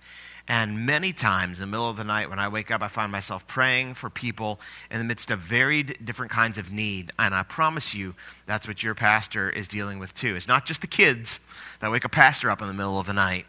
And 0.48 0.86
many 0.86 1.12
times 1.12 1.58
in 1.58 1.60
the 1.60 1.70
middle 1.70 1.88
of 1.88 1.96
the 1.96 2.02
night 2.02 2.30
when 2.30 2.38
I 2.38 2.48
wake 2.48 2.70
up, 2.70 2.82
I 2.82 2.88
find 2.88 3.12
myself 3.12 3.46
praying 3.46 3.94
for 3.94 4.10
people 4.10 4.58
in 4.90 4.98
the 4.98 5.04
midst 5.04 5.30
of 5.30 5.40
varied 5.40 5.98
different 6.04 6.32
kinds 6.32 6.58
of 6.58 6.72
need. 6.72 7.12
And 7.18 7.34
I 7.34 7.42
promise 7.42 7.94
you, 7.94 8.14
that's 8.46 8.66
what 8.66 8.82
your 8.82 8.94
pastor 8.94 9.50
is 9.50 9.68
dealing 9.68 9.98
with 9.98 10.14
too. 10.14 10.34
It's 10.34 10.48
not 10.48 10.66
just 10.66 10.80
the 10.80 10.86
kids 10.86 11.40
that 11.80 11.92
wake 11.92 12.04
a 12.04 12.08
pastor 12.08 12.50
up 12.50 12.62
in 12.62 12.68
the 12.68 12.74
middle 12.74 12.98
of 12.98 13.06
the 13.06 13.12
night. 13.12 13.46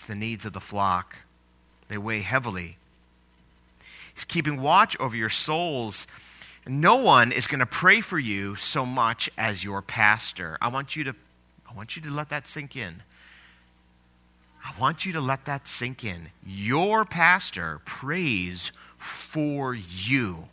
It's 0.00 0.06
the 0.06 0.14
needs 0.14 0.46
of 0.46 0.54
the 0.54 0.60
flock. 0.60 1.14
They 1.88 1.98
weigh 1.98 2.22
heavily. 2.22 2.78
He's 4.14 4.24
keeping 4.24 4.58
watch 4.58 4.98
over 4.98 5.14
your 5.14 5.28
souls. 5.28 6.06
No 6.66 6.96
one 6.96 7.32
is 7.32 7.46
going 7.46 7.58
to 7.58 7.66
pray 7.66 8.00
for 8.00 8.18
you 8.18 8.56
so 8.56 8.86
much 8.86 9.28
as 9.36 9.62
your 9.62 9.82
pastor. 9.82 10.56
I 10.62 10.68
want 10.68 10.96
you 10.96 11.04
to 11.04 11.14
I 11.70 11.74
want 11.74 11.96
you 11.96 12.02
to 12.04 12.10
let 12.10 12.30
that 12.30 12.48
sink 12.48 12.76
in. 12.76 13.02
I 14.64 14.72
want 14.80 15.04
you 15.04 15.12
to 15.12 15.20
let 15.20 15.44
that 15.44 15.68
sink 15.68 16.02
in. 16.02 16.30
Your 16.46 17.04
pastor 17.04 17.82
prays 17.84 18.72
for 18.96 19.74
you. 19.74 20.48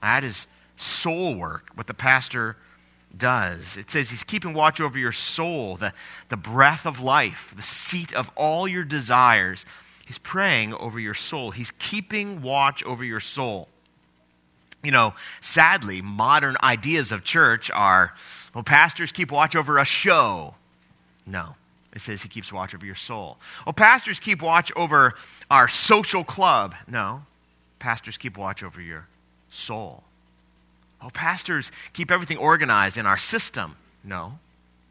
That 0.00 0.24
is 0.24 0.46
soul 0.78 1.34
work, 1.34 1.68
what 1.74 1.86
the 1.86 1.92
pastor 1.92 2.56
does. 3.18 3.76
It 3.76 3.90
says 3.90 4.10
he's 4.10 4.24
keeping 4.24 4.54
watch 4.54 4.80
over 4.80 4.98
your 4.98 5.12
soul, 5.12 5.76
the, 5.76 5.92
the 6.28 6.36
breath 6.36 6.86
of 6.86 7.00
life, 7.00 7.52
the 7.56 7.62
seat 7.62 8.12
of 8.12 8.30
all 8.36 8.66
your 8.68 8.84
desires. 8.84 9.66
He's 10.06 10.18
praying 10.18 10.74
over 10.74 11.00
your 11.00 11.14
soul. 11.14 11.50
He's 11.50 11.70
keeping 11.78 12.42
watch 12.42 12.84
over 12.84 13.04
your 13.04 13.20
soul. 13.20 13.68
You 14.82 14.90
know, 14.90 15.14
sadly, 15.40 16.02
modern 16.02 16.56
ideas 16.62 17.10
of 17.10 17.24
church 17.24 17.70
are 17.70 18.14
well, 18.54 18.62
pastors 18.62 19.10
keep 19.10 19.32
watch 19.32 19.56
over 19.56 19.78
a 19.78 19.84
show. 19.84 20.54
No, 21.26 21.56
it 21.94 22.02
says 22.02 22.22
he 22.22 22.28
keeps 22.28 22.52
watch 22.52 22.74
over 22.74 22.86
your 22.86 22.94
soul. 22.94 23.38
Well, 23.66 23.72
pastors 23.72 24.20
keep 24.20 24.42
watch 24.42 24.70
over 24.76 25.14
our 25.50 25.68
social 25.68 26.22
club. 26.22 26.74
No, 26.86 27.22
pastors 27.78 28.16
keep 28.16 28.36
watch 28.36 28.62
over 28.62 28.80
your 28.80 29.08
soul. 29.50 30.04
Oh, 31.04 31.10
pastors 31.10 31.70
keep 31.92 32.10
everything 32.10 32.38
organized 32.38 32.96
in 32.96 33.04
our 33.04 33.18
system. 33.18 33.76
No, 34.02 34.38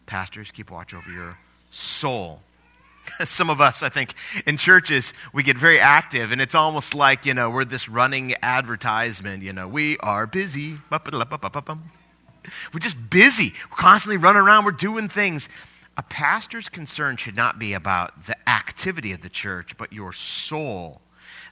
pastors 0.05 0.51
keep 0.51 0.69
watch 0.69 0.93
over 0.93 1.09
your 1.09 1.37
soul. 1.71 2.41
Some 3.25 3.49
of 3.49 3.59
us, 3.59 3.81
I 3.81 3.89
think, 3.89 4.13
in 4.45 4.57
churches, 4.57 5.13
we 5.33 5.41
get 5.41 5.57
very 5.57 5.79
active, 5.79 6.31
and 6.31 6.39
it's 6.39 6.53
almost 6.55 6.93
like, 6.93 7.25
you 7.25 7.33
know, 7.33 7.49
we're 7.49 7.65
this 7.65 7.89
running 7.89 8.35
advertisement. 8.43 9.41
You 9.41 9.53
know, 9.53 9.67
we 9.67 9.97
are 9.97 10.27
busy. 10.27 10.77
We're 10.91 12.79
just 12.79 13.09
busy. 13.09 13.53
We're 13.71 13.77
constantly 13.77 14.17
running 14.17 14.41
around. 14.41 14.65
We're 14.65 14.71
doing 14.71 15.09
things. 15.09 15.49
A 15.97 16.03
pastor's 16.03 16.69
concern 16.69 17.17
should 17.17 17.35
not 17.35 17.57
be 17.57 17.73
about 17.73 18.25
the 18.25 18.37
activity 18.47 19.13
of 19.13 19.21
the 19.21 19.29
church, 19.29 19.77
but 19.77 19.91
your 19.91 20.13
soul. 20.13 21.01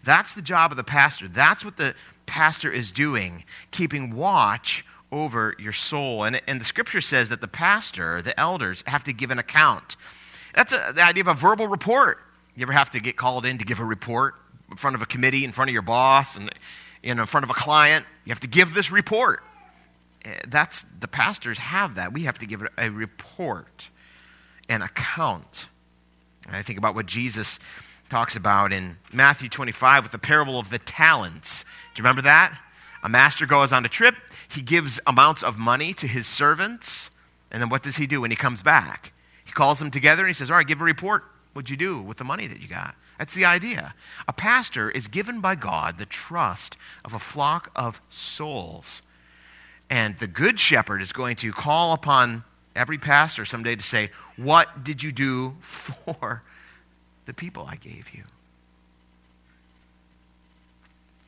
That's 0.03 0.33
the 0.33 0.41
job 0.41 0.71
of 0.71 0.77
the 0.77 0.83
pastor. 0.83 1.27
That's 1.27 1.63
what 1.65 1.77
the 1.77 1.95
pastor 2.31 2.71
is 2.71 2.93
doing, 2.93 3.43
keeping 3.71 4.15
watch 4.15 4.85
over 5.11 5.53
your 5.59 5.73
soul. 5.73 6.23
And, 6.23 6.41
and 6.47 6.61
the 6.61 6.65
scripture 6.65 7.01
says 7.01 7.27
that 7.27 7.41
the 7.41 7.47
pastor, 7.49 8.21
the 8.21 8.39
elders, 8.39 8.85
have 8.87 9.03
to 9.03 9.13
give 9.13 9.31
an 9.31 9.37
account. 9.37 9.97
That's 10.55 10.71
a, 10.71 10.93
the 10.95 11.03
idea 11.03 11.23
of 11.23 11.27
a 11.27 11.33
verbal 11.33 11.67
report. 11.67 12.19
You 12.55 12.63
ever 12.63 12.71
have 12.71 12.89
to 12.91 13.01
get 13.01 13.17
called 13.17 13.45
in 13.45 13.57
to 13.57 13.65
give 13.65 13.81
a 13.81 13.85
report 13.85 14.35
in 14.69 14.77
front 14.77 14.95
of 14.95 15.01
a 15.01 15.05
committee, 15.05 15.43
in 15.43 15.51
front 15.51 15.69
of 15.69 15.73
your 15.73 15.81
boss, 15.81 16.37
and 16.37 16.49
you 17.03 17.13
know, 17.13 17.23
in 17.23 17.27
front 17.27 17.43
of 17.43 17.49
a 17.49 17.53
client? 17.53 18.05
You 18.23 18.29
have 18.29 18.39
to 18.39 18.47
give 18.47 18.73
this 18.73 18.91
report. 18.91 19.43
Eh, 20.23 20.31
that's 20.47 20.85
the 21.01 21.09
pastors 21.09 21.57
have 21.57 21.95
that. 21.95 22.13
We 22.13 22.23
have 22.23 22.39
to 22.39 22.45
give 22.45 22.65
a 22.77 22.89
report, 22.89 23.89
an 24.69 24.81
account. 24.81 25.67
And 26.47 26.55
I 26.55 26.61
think 26.61 26.77
about 26.77 26.95
what 26.95 27.07
Jesus 27.07 27.59
talks 28.11 28.35
about 28.35 28.73
in 28.73 28.97
Matthew 29.13 29.47
25 29.47 30.03
with 30.03 30.11
the 30.11 30.19
parable 30.19 30.59
of 30.59 30.69
the 30.69 30.79
talents. 30.79 31.63
Do 31.63 32.01
you 32.01 32.03
remember 32.03 32.23
that? 32.23 32.53
A 33.03 33.09
master 33.09 33.45
goes 33.45 33.71
on 33.71 33.85
a 33.85 33.89
trip, 33.89 34.15
he 34.49 34.61
gives 34.61 34.99
amounts 35.07 35.43
of 35.43 35.57
money 35.57 35.93
to 35.93 36.07
his 36.07 36.27
servants, 36.27 37.09
and 37.51 37.61
then 37.61 37.69
what 37.69 37.83
does 37.83 37.95
he 37.95 38.07
do 38.07 38.19
when 38.19 38.29
he 38.29 38.35
comes 38.35 38.61
back? 38.61 39.13
He 39.45 39.53
calls 39.53 39.79
them 39.79 39.91
together 39.91 40.23
and 40.23 40.29
he 40.29 40.33
says, 40.33 40.51
All 40.51 40.57
right, 40.57 40.67
give 40.67 40.81
a 40.81 40.83
report. 40.83 41.23
What'd 41.53 41.69
you 41.69 41.77
do 41.77 42.01
with 42.01 42.17
the 42.17 42.25
money 42.25 42.47
that 42.47 42.59
you 42.59 42.67
got? 42.67 42.95
That's 43.17 43.33
the 43.33 43.45
idea. 43.45 43.95
A 44.27 44.33
pastor 44.33 44.91
is 44.91 45.07
given 45.07 45.39
by 45.39 45.55
God 45.55 45.97
the 45.97 46.05
trust 46.05 46.75
of 47.05 47.13
a 47.13 47.19
flock 47.19 47.71
of 47.77 48.01
souls 48.09 49.01
and 49.89 50.19
the 50.19 50.27
good 50.27 50.59
shepherd 50.59 51.01
is 51.01 51.13
going 51.13 51.37
to 51.37 51.53
call 51.53 51.93
upon 51.93 52.43
every 52.75 52.97
pastor 52.97 53.45
someday 53.45 53.77
to 53.77 53.83
say, 53.83 54.11
What 54.35 54.83
did 54.83 55.01
you 55.01 55.13
do 55.13 55.55
for 55.61 56.43
the 57.31 57.35
people 57.35 57.65
I 57.65 57.77
gave 57.77 58.09
you? 58.13 58.23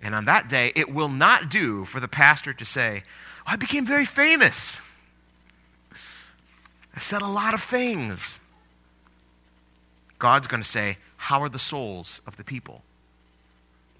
And 0.02 0.14
on 0.14 0.26
that 0.26 0.50
day, 0.50 0.74
it 0.76 0.94
will 0.94 1.08
not 1.08 1.50
do 1.50 1.86
for 1.86 2.02
the 2.02 2.10
pastor 2.10 2.54
to 2.54 2.66
say, 2.66 3.04
I 3.48 3.56
became 3.56 3.86
very 3.86 4.06
famous. 4.06 4.76
I 6.94 7.00
said 7.00 7.22
a 7.22 7.28
lot 7.28 7.54
of 7.54 7.64
things. 7.64 8.42
God's 10.20 10.48
going 10.48 10.62
to 10.62 10.68
say, 10.68 10.98
How 11.16 11.42
are 11.42 11.48
the 11.48 11.58
souls 11.58 12.20
of 12.28 12.36
the 12.36 12.44
people 12.44 12.82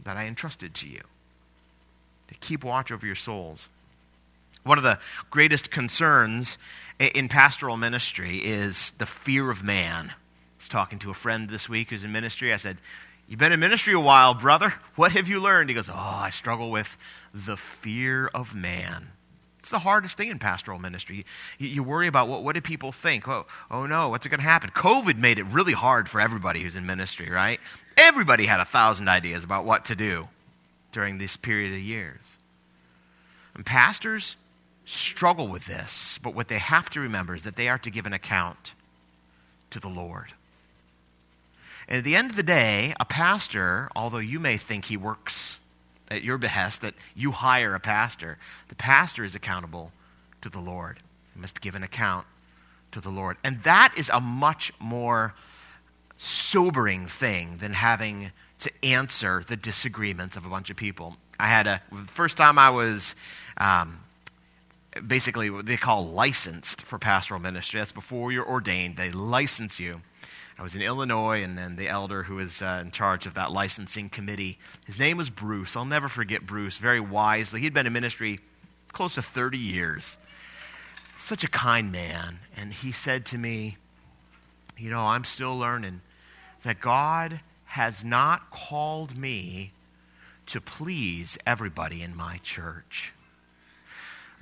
that 0.04 0.18
I 0.18 0.26
entrusted 0.26 0.74
to 0.76 0.90
you? 0.90 1.04
To 2.28 2.36
keep 2.36 2.66
watch 2.66 2.92
over 2.92 3.06
your 3.06 3.16
souls. 3.16 3.70
One 4.64 4.78
of 4.78 4.84
the 4.84 5.00
greatest 5.30 5.72
concerns 5.72 6.58
in 7.00 7.30
pastoral 7.30 7.78
ministry 7.78 8.40
is 8.40 8.92
the 8.98 9.06
fear 9.06 9.50
of 9.50 9.64
man. 9.64 10.12
Was 10.64 10.70
talking 10.70 11.00
to 11.00 11.12
a 11.12 11.14
friend 11.14 11.50
this 11.50 11.68
week 11.68 11.90
who's 11.90 12.06
in 12.06 12.14
ministry. 12.14 12.54
I 12.54 12.56
said, 12.56 12.78
You've 13.28 13.38
been 13.38 13.52
in 13.52 13.60
ministry 13.60 13.92
a 13.92 14.00
while, 14.00 14.34
brother. 14.34 14.74
What 14.96 15.12
have 15.12 15.28
you 15.28 15.42
learned? 15.42 15.70
He 15.70 15.76
goes, 15.76 15.90
Oh, 15.90 15.94
I 15.94 16.30
struggle 16.30 16.72
with 16.72 16.98
the 17.34 17.58
fear 17.58 18.28
of 18.34 18.56
man. 18.56 19.10
It's 19.60 19.72
the 19.72 19.80
hardest 19.80 20.16
thing 20.16 20.30
in 20.30 20.40
pastoral 20.40 20.80
ministry. 20.80 21.26
You, 21.58 21.68
you 21.68 21.84
worry 21.84 22.08
about 22.08 22.30
what, 22.30 22.46
what 22.46 22.56
do 22.56 22.62
people 22.62 22.94
think? 22.94 23.28
Oh, 23.28 23.46
oh 23.70 23.88
no, 23.88 24.08
what's 24.08 24.26
going 24.26 24.40
to 24.40 24.46
happen? 24.46 24.70
COVID 24.70 25.18
made 25.18 25.38
it 25.38 25.44
really 25.48 25.74
hard 25.74 26.08
for 26.08 26.22
everybody 26.22 26.62
who's 26.62 26.78
in 26.78 26.86
ministry, 26.86 27.30
right? 27.30 27.60
Everybody 27.98 28.46
had 28.46 28.62
a 28.62 28.66
thousand 28.66 29.10
ideas 29.10 29.44
about 29.44 29.66
what 29.66 29.84
to 29.86 29.96
do 29.96 30.30
during 30.94 31.18
this 31.18 31.36
period 31.36 31.74
of 31.74 31.80
years. 31.80 32.24
And 33.54 33.66
pastors, 33.66 34.38
struggle 34.86 35.50
with 35.50 35.66
this, 35.66 36.20
but 36.24 36.34
what 36.34 36.48
they 36.48 36.60
have 36.60 36.90
to 36.92 37.02
remember 37.02 37.36
is 37.36 37.44
that 37.44 37.58
they 37.58 37.68
are 37.68 37.80
to 37.80 37.92
give 37.92 38.06
an 38.06 38.14
account 38.14 38.74
to 39.72 39.82
the 39.82 39.90
Lord. 39.90 40.32
And 41.88 41.98
at 41.98 42.04
the 42.04 42.16
end 42.16 42.30
of 42.30 42.36
the 42.36 42.44
day, 42.44 42.94
a 43.00 43.06
pastor, 43.06 43.90
although 43.96 44.18
you 44.20 44.40
may 44.40 44.58
think 44.58 44.86
he 44.86 44.98
works 44.98 45.60
at 46.10 46.24
your 46.24 46.38
behest, 46.38 46.82
that 46.82 46.94
you 47.16 47.32
hire 47.32 47.76
a 47.76 47.80
pastor, 47.80 48.38
the 48.70 48.76
pastor 48.76 49.24
is 49.24 49.36
accountable 49.36 49.92
to 50.42 50.50
the 50.50 50.60
Lord. 50.60 51.00
He 51.34 51.40
must 51.40 51.62
give 51.62 51.76
an 51.76 51.84
account 51.84 52.26
to 52.92 53.02
the 53.02 53.10
Lord. 53.10 53.38
And 53.44 53.64
that 53.64 53.94
is 53.98 54.10
a 54.14 54.22
much 54.22 54.72
more 54.80 55.34
sobering 56.18 57.08
thing 57.08 57.58
than 57.58 57.74
having 57.74 58.32
to 58.60 58.72
answer 58.84 59.44
the 59.46 59.58
disagreements 59.58 60.38
of 60.38 60.46
a 60.46 60.50
bunch 60.50 60.70
of 60.70 60.78
people. 60.78 61.18
I 61.40 61.48
had 61.48 61.68
a, 61.68 61.82
first 62.08 62.38
time 62.38 62.58
I 62.58 62.70
was 62.70 63.16
um, 63.58 64.00
basically 65.06 65.50
what 65.50 65.66
they 65.66 65.78
call 65.78 66.06
licensed 66.08 66.84
for 66.84 66.98
pastoral 66.98 67.40
ministry. 67.40 67.80
That's 67.80 67.92
before 67.92 68.32
you're 68.32 68.48
ordained. 68.48 68.96
They 68.96 69.12
license 69.12 69.80
you. 69.80 70.02
I 70.58 70.62
was 70.62 70.76
in 70.76 70.82
Illinois, 70.82 71.42
and 71.42 71.58
then 71.58 71.76
the 71.76 71.90
elder 71.90 72.24
who 72.24 72.36
was 72.36 72.62
uh, 72.62 72.80
in 72.84 72.92
charge 72.92 73.26
of 73.26 73.34
that 73.34 73.52
licensing 73.52 74.10
committee, 74.10 74.60
his 74.86 75.00
name 75.00 75.18
was 75.18 75.30
Bruce. 75.30 75.76
I'll 75.76 75.86
never 75.86 76.10
forget 76.10 76.46
Bruce, 76.46 76.78
very 76.78 77.00
wisely. 77.00 77.62
He'd 77.62 77.74
been 77.74 77.88
in 77.88 77.94
ministry 77.94 78.40
close 78.92 79.16
to 79.16 79.22
30 79.22 79.58
years. 79.58 80.18
Such 81.18 81.44
a 81.44 81.50
kind 81.50 81.92
man. 81.92 82.40
And 82.56 82.72
he 82.72 82.92
said 82.92 83.26
to 83.28 83.38
me, 83.38 83.78
You 84.78 84.92
know, 84.92 85.02
I'm 85.02 85.24
still 85.24 85.58
learning 85.58 86.02
that 86.64 86.80
God 86.80 87.42
has 87.66 88.04
not 88.04 88.52
called 88.52 89.18
me 89.18 89.72
to 90.46 90.62
please 90.62 91.38
everybody 91.46 92.02
in 92.04 92.16
my 92.16 92.40
church. 92.44 93.14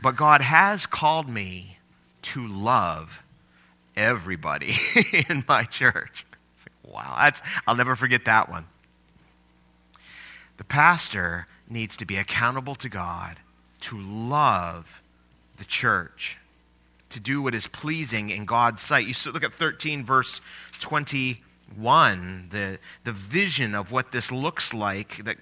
But 0.01 0.15
God 0.17 0.41
has 0.41 0.85
called 0.85 1.29
me 1.29 1.77
to 2.23 2.45
love 2.45 3.23
everybody 3.95 4.75
in 5.29 5.43
my 5.47 5.63
church. 5.63 6.25
Like, 6.83 6.93
wow, 6.93 7.15
that's, 7.17 7.41
I'll 7.67 7.75
never 7.75 7.95
forget 7.95 8.25
that 8.25 8.49
one. 8.49 8.65
The 10.57 10.63
pastor 10.63 11.47
needs 11.69 11.97
to 11.97 12.05
be 12.05 12.17
accountable 12.17 12.75
to 12.75 12.89
God, 12.89 13.37
to 13.81 13.99
love 13.99 15.01
the 15.57 15.65
church, 15.65 16.37
to 17.09 17.19
do 17.19 17.41
what 17.41 17.55
is 17.55 17.67
pleasing 17.67 18.29
in 18.29 18.45
God's 18.45 18.81
sight. 18.81 19.07
You 19.07 19.13
look 19.31 19.43
at 19.43 19.53
13, 19.53 20.05
verse 20.05 20.41
21, 20.79 22.49
the, 22.51 22.77
the 23.03 23.11
vision 23.11 23.75
of 23.75 23.91
what 23.91 24.11
this 24.11 24.31
looks 24.31 24.73
like 24.73 25.23
that 25.25 25.37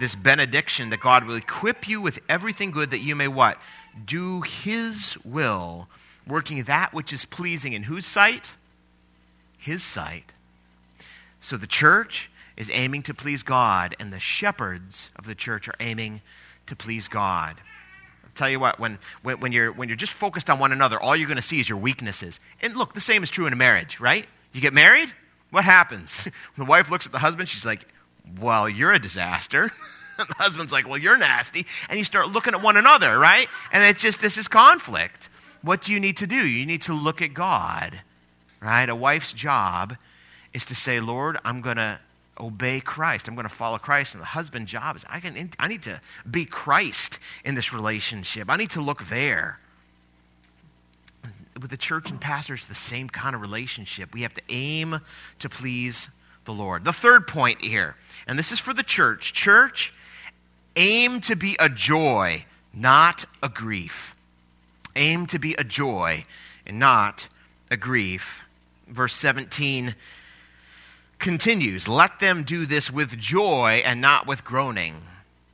this 0.00 0.14
benediction 0.14 0.90
that 0.90 1.00
God 1.00 1.24
will 1.24 1.36
equip 1.36 1.86
you 1.86 2.00
with 2.00 2.18
everything 2.28 2.70
good 2.70 2.90
that 2.90 2.98
you 2.98 3.14
may 3.14 3.28
what? 3.28 3.58
Do 4.06 4.40
his 4.40 5.16
will, 5.24 5.88
working 6.26 6.64
that 6.64 6.92
which 6.92 7.12
is 7.12 7.24
pleasing 7.24 7.72
in 7.72 7.84
whose 7.84 8.06
sight? 8.06 8.54
His 9.58 9.82
sight. 9.82 10.32
So 11.40 11.56
the 11.56 11.66
church 11.66 12.30
is 12.56 12.70
aiming 12.72 13.02
to 13.04 13.14
please 13.14 13.42
God, 13.42 13.96
and 13.98 14.12
the 14.12 14.20
shepherds 14.20 15.10
of 15.16 15.26
the 15.26 15.34
church 15.34 15.68
are 15.68 15.74
aiming 15.80 16.20
to 16.66 16.76
please 16.76 17.08
God. 17.08 17.56
I'll 18.24 18.30
tell 18.34 18.50
you 18.50 18.60
what, 18.60 18.78
when, 18.78 18.98
when, 19.22 19.40
when, 19.40 19.52
you're, 19.52 19.72
when 19.72 19.88
you're 19.88 19.96
just 19.96 20.12
focused 20.12 20.50
on 20.50 20.58
one 20.58 20.72
another, 20.72 21.00
all 21.00 21.16
you're 21.16 21.26
going 21.26 21.36
to 21.36 21.42
see 21.42 21.58
is 21.58 21.68
your 21.68 21.78
weaknesses. 21.78 22.38
And 22.60 22.76
look, 22.76 22.94
the 22.94 23.00
same 23.00 23.22
is 23.22 23.30
true 23.30 23.46
in 23.46 23.52
a 23.52 23.56
marriage, 23.56 23.98
right? 23.98 24.26
You 24.52 24.60
get 24.60 24.74
married, 24.74 25.12
what 25.50 25.64
happens? 25.64 26.28
the 26.58 26.64
wife 26.64 26.90
looks 26.90 27.06
at 27.06 27.12
the 27.12 27.18
husband, 27.18 27.48
she's 27.48 27.66
like, 27.66 27.86
well, 28.38 28.68
you're 28.68 28.92
a 28.92 28.98
disaster. 28.98 29.72
the 30.18 30.34
husband's 30.34 30.72
like, 30.72 30.86
well, 30.86 30.98
you're 30.98 31.16
nasty. 31.16 31.66
And 31.88 31.98
you 31.98 32.04
start 32.04 32.28
looking 32.28 32.54
at 32.54 32.62
one 32.62 32.76
another, 32.76 33.18
right? 33.18 33.48
And 33.72 33.82
it's 33.84 34.02
just, 34.02 34.20
this 34.20 34.36
is 34.36 34.48
conflict. 34.48 35.28
What 35.62 35.82
do 35.82 35.92
you 35.92 36.00
need 36.00 36.16
to 36.18 36.26
do? 36.26 36.48
You 36.48 36.66
need 36.66 36.82
to 36.82 36.94
look 36.94 37.22
at 37.22 37.34
God, 37.34 38.00
right? 38.60 38.88
A 38.88 38.94
wife's 38.94 39.32
job 39.32 39.96
is 40.54 40.64
to 40.66 40.74
say, 40.74 41.00
Lord, 41.00 41.38
I'm 41.44 41.60
going 41.60 41.76
to 41.76 41.98
obey 42.38 42.80
Christ. 42.80 43.28
I'm 43.28 43.34
going 43.34 43.48
to 43.48 43.54
follow 43.54 43.78
Christ. 43.78 44.14
And 44.14 44.22
the 44.22 44.26
husband's 44.26 44.70
job 44.72 44.96
is, 44.96 45.04
I, 45.08 45.20
can, 45.20 45.50
I 45.58 45.68
need 45.68 45.82
to 45.82 46.00
be 46.30 46.46
Christ 46.46 47.18
in 47.44 47.54
this 47.54 47.72
relationship. 47.72 48.48
I 48.48 48.56
need 48.56 48.70
to 48.70 48.80
look 48.80 49.08
there. 49.08 49.58
with 51.60 51.70
the 51.70 51.76
church 51.76 52.10
and 52.10 52.20
pastors, 52.20 52.66
the 52.66 52.74
same 52.74 53.08
kind 53.08 53.34
of 53.34 53.40
relationship. 53.40 54.14
We 54.14 54.22
have 54.22 54.34
to 54.34 54.42
aim 54.48 55.00
to 55.40 55.48
please 55.48 56.08
the 56.46 56.52
Lord. 56.52 56.84
The 56.84 56.92
third 56.92 57.26
point 57.26 57.60
here, 57.60 57.96
and 58.26 58.38
this 58.38 58.52
is 58.52 58.58
for 58.58 58.72
the 58.72 58.82
church 58.82 59.32
church, 59.32 59.92
aim 60.76 61.20
to 61.22 61.36
be 61.36 61.56
a 61.60 61.68
joy, 61.68 62.44
not 62.72 63.26
a 63.42 63.48
grief. 63.48 64.14
Aim 64.96 65.26
to 65.26 65.38
be 65.38 65.54
a 65.54 65.64
joy 65.64 66.24
and 66.66 66.78
not 66.78 67.28
a 67.70 67.76
grief. 67.76 68.42
Verse 68.88 69.14
17 69.14 69.94
continues 71.18 71.88
Let 71.88 72.18
them 72.20 72.42
do 72.44 72.66
this 72.66 72.90
with 72.90 73.16
joy 73.18 73.82
and 73.84 74.00
not 74.00 74.26
with 74.26 74.44
groaning. 74.44 75.02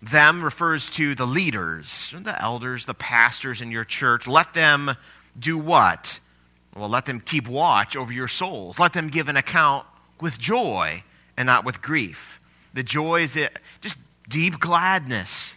Them 0.02 0.42
refers 0.42 0.90
to 0.90 1.14
the 1.14 1.26
leaders, 1.26 2.14
the 2.16 2.40
elders, 2.40 2.86
the 2.86 2.94
pastors 2.94 3.60
in 3.60 3.70
your 3.70 3.84
church. 3.84 4.26
Let 4.26 4.54
them 4.54 4.96
do 5.38 5.58
what? 5.58 6.20
Well, 6.74 6.88
let 6.88 7.06
them 7.06 7.20
keep 7.20 7.48
watch 7.48 7.96
over 7.96 8.12
your 8.12 8.28
souls. 8.28 8.78
Let 8.78 8.92
them 8.92 9.08
give 9.08 9.28
an 9.28 9.36
account 9.36 9.86
with 10.20 10.38
joy 10.38 11.02
and 11.36 11.46
not 11.46 11.64
with 11.64 11.80
grief. 11.80 12.40
The 12.74 12.82
joy 12.82 13.22
is 13.22 13.38
just 13.80 13.96
deep 14.28 14.60
gladness. 14.60 15.54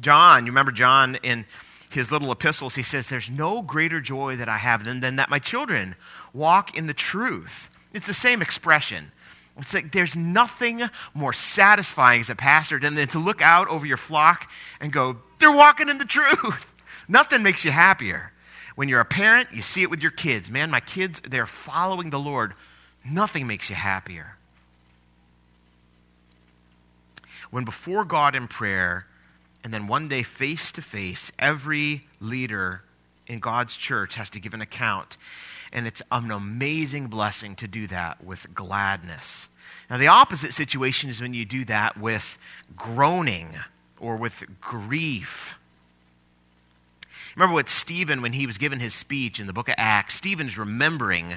John, 0.00 0.46
you 0.46 0.52
remember 0.52 0.72
John 0.72 1.16
in 1.22 1.46
his 1.98 2.10
little 2.12 2.32
epistles, 2.32 2.74
he 2.74 2.82
says, 2.82 3.08
There's 3.08 3.28
no 3.28 3.60
greater 3.60 4.00
joy 4.00 4.36
that 4.36 4.48
I 4.48 4.56
have 4.56 4.84
than, 4.84 5.00
than 5.00 5.16
that 5.16 5.28
my 5.28 5.38
children 5.38 5.94
walk 6.32 6.76
in 6.76 6.86
the 6.86 6.94
truth. 6.94 7.68
It's 7.92 8.06
the 8.06 8.14
same 8.14 8.40
expression. 8.40 9.10
It's 9.58 9.74
like 9.74 9.92
there's 9.92 10.16
nothing 10.16 10.82
more 11.14 11.32
satisfying 11.32 12.20
as 12.20 12.30
a 12.30 12.36
pastor 12.36 12.78
than 12.78 12.94
to 12.94 13.18
look 13.18 13.42
out 13.42 13.68
over 13.68 13.84
your 13.84 13.96
flock 13.96 14.48
and 14.80 14.92
go, 14.92 15.18
They're 15.40 15.52
walking 15.52 15.88
in 15.88 15.98
the 15.98 16.04
truth. 16.04 16.66
Nothing 17.08 17.42
makes 17.42 17.64
you 17.64 17.70
happier. 17.70 18.32
When 18.76 18.88
you're 18.88 19.00
a 19.00 19.04
parent, 19.04 19.48
you 19.52 19.62
see 19.62 19.82
it 19.82 19.90
with 19.90 20.00
your 20.00 20.12
kids. 20.12 20.50
Man, 20.50 20.70
my 20.70 20.80
kids, 20.80 21.20
they're 21.28 21.46
following 21.46 22.10
the 22.10 22.18
Lord. 22.18 22.54
Nothing 23.04 23.46
makes 23.46 23.70
you 23.70 23.74
happier. 23.74 24.36
When 27.50 27.64
before 27.64 28.04
God 28.04 28.36
in 28.36 28.46
prayer, 28.46 29.07
and 29.68 29.74
then 29.74 29.86
one 29.86 30.08
day 30.08 30.22
face 30.22 30.72
to 30.72 30.80
face, 30.80 31.30
every 31.38 32.06
leader 32.20 32.80
in 33.26 33.38
God's 33.38 33.76
church 33.76 34.14
has 34.14 34.30
to 34.30 34.40
give 34.40 34.54
an 34.54 34.62
account. 34.62 35.18
And 35.74 35.86
it's 35.86 36.00
an 36.10 36.30
amazing 36.30 37.08
blessing 37.08 37.54
to 37.56 37.68
do 37.68 37.86
that 37.88 38.24
with 38.24 38.54
gladness. 38.54 39.50
Now, 39.90 39.98
the 39.98 40.06
opposite 40.06 40.54
situation 40.54 41.10
is 41.10 41.20
when 41.20 41.34
you 41.34 41.44
do 41.44 41.66
that 41.66 42.00
with 42.00 42.38
groaning 42.76 43.56
or 44.00 44.16
with 44.16 44.42
grief. 44.62 45.54
Remember 47.36 47.52
what 47.52 47.68
Stephen, 47.68 48.22
when 48.22 48.32
he 48.32 48.46
was 48.46 48.56
given 48.56 48.80
his 48.80 48.94
speech 48.94 49.38
in 49.38 49.46
the 49.46 49.52
book 49.52 49.68
of 49.68 49.74
Acts, 49.76 50.14
Stephen's 50.14 50.56
remembering 50.56 51.34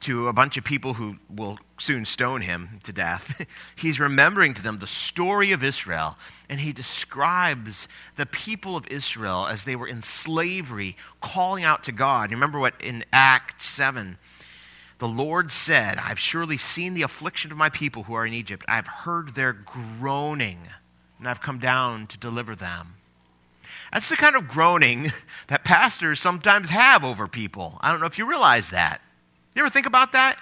to 0.00 0.28
a 0.28 0.32
bunch 0.32 0.56
of 0.56 0.64
people 0.64 0.94
who 0.94 1.16
will 1.28 1.58
soon 1.78 2.04
stone 2.04 2.40
him 2.40 2.80
to 2.84 2.92
death. 2.92 3.46
He's 3.76 3.98
remembering 3.98 4.54
to 4.54 4.62
them 4.62 4.78
the 4.78 4.86
story 4.86 5.52
of 5.52 5.62
Israel, 5.62 6.16
and 6.48 6.60
he 6.60 6.72
describes 6.72 7.88
the 8.16 8.26
people 8.26 8.76
of 8.76 8.86
Israel 8.88 9.46
as 9.46 9.64
they 9.64 9.76
were 9.76 9.88
in 9.88 10.02
slavery, 10.02 10.96
calling 11.20 11.64
out 11.64 11.84
to 11.84 11.92
God. 11.92 12.30
You 12.30 12.36
remember 12.36 12.58
what 12.58 12.80
in 12.80 13.04
Acts 13.12 13.66
7? 13.66 14.18
The 14.98 15.08
Lord 15.08 15.52
said, 15.52 15.98
I've 15.98 16.18
surely 16.18 16.56
seen 16.56 16.94
the 16.94 17.02
affliction 17.02 17.52
of 17.52 17.58
my 17.58 17.68
people 17.68 18.04
who 18.04 18.14
are 18.14 18.26
in 18.26 18.32
Egypt. 18.32 18.64
I've 18.66 18.86
heard 18.86 19.34
their 19.34 19.52
groaning, 19.52 20.58
and 21.18 21.28
I've 21.28 21.42
come 21.42 21.58
down 21.58 22.06
to 22.08 22.18
deliver 22.18 22.56
them. 22.56 22.94
That's 23.92 24.08
the 24.08 24.16
kind 24.16 24.36
of 24.36 24.48
groaning 24.48 25.12
that 25.48 25.64
pastors 25.64 26.20
sometimes 26.20 26.70
have 26.70 27.04
over 27.04 27.28
people. 27.28 27.78
I 27.80 27.90
don't 27.90 28.00
know 28.00 28.06
if 28.06 28.18
you 28.18 28.28
realize 28.28 28.70
that. 28.70 29.00
You 29.56 29.62
ever 29.62 29.70
think 29.70 29.86
about 29.86 30.12
that? 30.12 30.36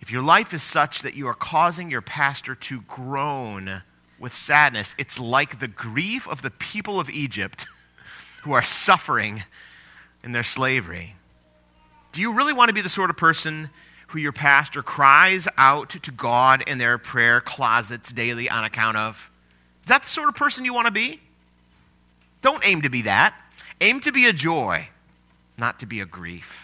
If 0.00 0.10
your 0.10 0.22
life 0.22 0.54
is 0.54 0.62
such 0.62 1.02
that 1.02 1.12
you 1.12 1.28
are 1.28 1.34
causing 1.34 1.90
your 1.90 2.00
pastor 2.00 2.54
to 2.54 2.80
groan 2.82 3.82
with 4.18 4.34
sadness, 4.34 4.94
it's 4.96 5.20
like 5.20 5.60
the 5.60 5.68
grief 5.68 6.26
of 6.26 6.40
the 6.40 6.50
people 6.50 6.98
of 6.98 7.10
Egypt 7.10 7.66
who 8.42 8.54
are 8.54 8.62
suffering 8.62 9.44
in 10.22 10.32
their 10.32 10.44
slavery. 10.44 11.14
Do 12.12 12.22
you 12.22 12.32
really 12.32 12.54
want 12.54 12.70
to 12.70 12.72
be 12.72 12.80
the 12.80 12.88
sort 12.88 13.10
of 13.10 13.18
person 13.18 13.68
who 14.06 14.18
your 14.18 14.32
pastor 14.32 14.82
cries 14.82 15.46
out 15.58 15.90
to 15.90 16.10
God 16.10 16.62
in 16.66 16.78
their 16.78 16.96
prayer 16.96 17.42
closets 17.42 18.12
daily 18.12 18.48
on 18.48 18.64
account 18.64 18.96
of? 18.96 19.30
Is 19.82 19.88
that 19.88 20.04
the 20.04 20.08
sort 20.08 20.30
of 20.30 20.34
person 20.34 20.64
you 20.64 20.72
want 20.72 20.86
to 20.86 20.90
be? 20.90 21.20
Don't 22.40 22.66
aim 22.66 22.80
to 22.80 22.88
be 22.88 23.02
that. 23.02 23.34
Aim 23.82 24.00
to 24.00 24.12
be 24.12 24.24
a 24.24 24.32
joy, 24.32 24.88
not 25.58 25.80
to 25.80 25.86
be 25.86 26.00
a 26.00 26.06
grief. 26.06 26.63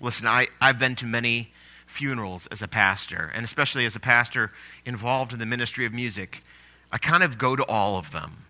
Listen, 0.00 0.26
I, 0.26 0.48
I've 0.60 0.78
been 0.78 0.94
to 0.96 1.06
many 1.06 1.52
funerals 1.86 2.46
as 2.48 2.62
a 2.62 2.68
pastor, 2.68 3.30
and 3.34 3.44
especially 3.44 3.86
as 3.86 3.96
a 3.96 4.00
pastor 4.00 4.52
involved 4.84 5.32
in 5.32 5.38
the 5.38 5.46
ministry 5.46 5.86
of 5.86 5.92
music. 5.92 6.42
I 6.92 6.98
kind 6.98 7.22
of 7.22 7.38
go 7.38 7.56
to 7.56 7.64
all 7.64 7.98
of 7.98 8.10
them. 8.10 8.44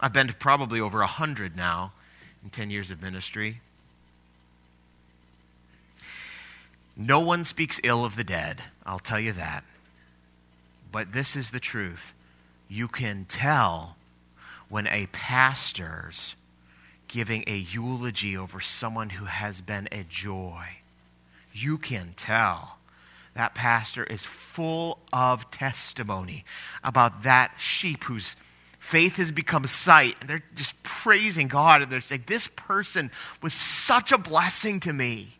I've 0.00 0.12
been 0.12 0.28
to 0.28 0.34
probably 0.34 0.80
over 0.80 1.02
a 1.02 1.06
hundred 1.06 1.56
now 1.56 1.92
in 2.42 2.50
10 2.50 2.70
years 2.70 2.90
of 2.90 3.02
ministry. 3.02 3.60
No 6.96 7.20
one 7.20 7.44
speaks 7.44 7.80
ill 7.84 8.04
of 8.04 8.16
the 8.16 8.24
dead, 8.24 8.62
I'll 8.84 8.98
tell 8.98 9.20
you 9.20 9.32
that. 9.34 9.64
But 10.90 11.12
this 11.12 11.36
is 11.36 11.50
the 11.50 11.60
truth. 11.60 12.12
You 12.68 12.88
can 12.88 13.26
tell 13.28 13.96
when 14.68 14.86
a 14.86 15.06
pastor's 15.12 16.34
giving 17.10 17.42
a 17.48 17.56
eulogy 17.56 18.36
over 18.36 18.60
someone 18.60 19.10
who 19.10 19.24
has 19.24 19.60
been 19.60 19.88
a 19.90 20.04
joy. 20.04 20.64
You 21.52 21.76
can 21.76 22.14
tell 22.16 22.78
that 23.34 23.54
pastor 23.54 24.04
is 24.04 24.24
full 24.24 24.98
of 25.12 25.50
testimony 25.50 26.44
about 26.84 27.24
that 27.24 27.52
sheep 27.58 28.04
whose 28.04 28.36
faith 28.78 29.16
has 29.16 29.32
become 29.32 29.66
sight. 29.66 30.16
And 30.20 30.30
they're 30.30 30.44
just 30.54 30.80
praising 30.84 31.48
God 31.48 31.82
and 31.82 31.90
they're 31.90 32.00
saying, 32.00 32.24
This 32.26 32.46
person 32.46 33.10
was 33.42 33.54
such 33.54 34.12
a 34.12 34.18
blessing 34.18 34.78
to 34.80 34.92
me. 34.92 35.36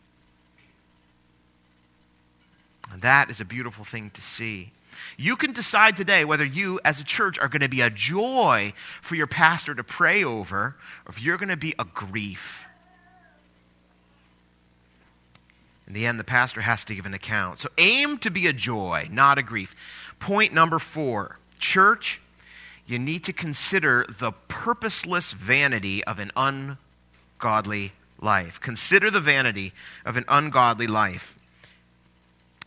And 2.91 3.01
that 3.01 3.29
is 3.29 3.39
a 3.39 3.45
beautiful 3.45 3.85
thing 3.85 4.09
to 4.11 4.21
see. 4.21 4.73
You 5.17 5.35
can 5.35 5.53
decide 5.53 5.95
today 5.95 6.25
whether 6.25 6.45
you, 6.45 6.79
as 6.83 6.99
a 6.99 7.03
church, 7.03 7.39
are 7.39 7.47
going 7.47 7.61
to 7.61 7.69
be 7.69 7.81
a 7.81 7.89
joy 7.89 8.73
for 9.01 9.15
your 9.15 9.27
pastor 9.27 9.75
to 9.75 9.83
pray 9.83 10.23
over, 10.23 10.75
or 11.05 11.09
if 11.09 11.21
you're 11.21 11.37
going 11.37 11.49
to 11.49 11.57
be 11.57 11.75
a 11.77 11.85
grief. 11.85 12.65
In 15.87 15.93
the 15.93 16.05
end, 16.05 16.19
the 16.19 16.23
pastor 16.23 16.61
has 16.61 16.85
to 16.85 16.95
give 16.95 17.05
an 17.05 17.13
account. 17.13 17.59
So 17.59 17.69
aim 17.77 18.17
to 18.19 18.29
be 18.29 18.47
a 18.47 18.53
joy, 18.53 19.09
not 19.11 19.37
a 19.37 19.43
grief. 19.43 19.75
Point 20.19 20.53
number 20.53 20.79
four 20.79 21.37
church, 21.59 22.21
you 22.87 22.97
need 22.97 23.25
to 23.25 23.33
consider 23.33 24.05
the 24.19 24.31
purposeless 24.47 25.31
vanity 25.31 26.03
of 26.05 26.19
an 26.19 26.31
ungodly 26.35 27.91
life. 28.19 28.59
Consider 28.61 29.11
the 29.11 29.19
vanity 29.19 29.73
of 30.05 30.15
an 30.15 30.25
ungodly 30.27 30.87
life. 30.87 31.37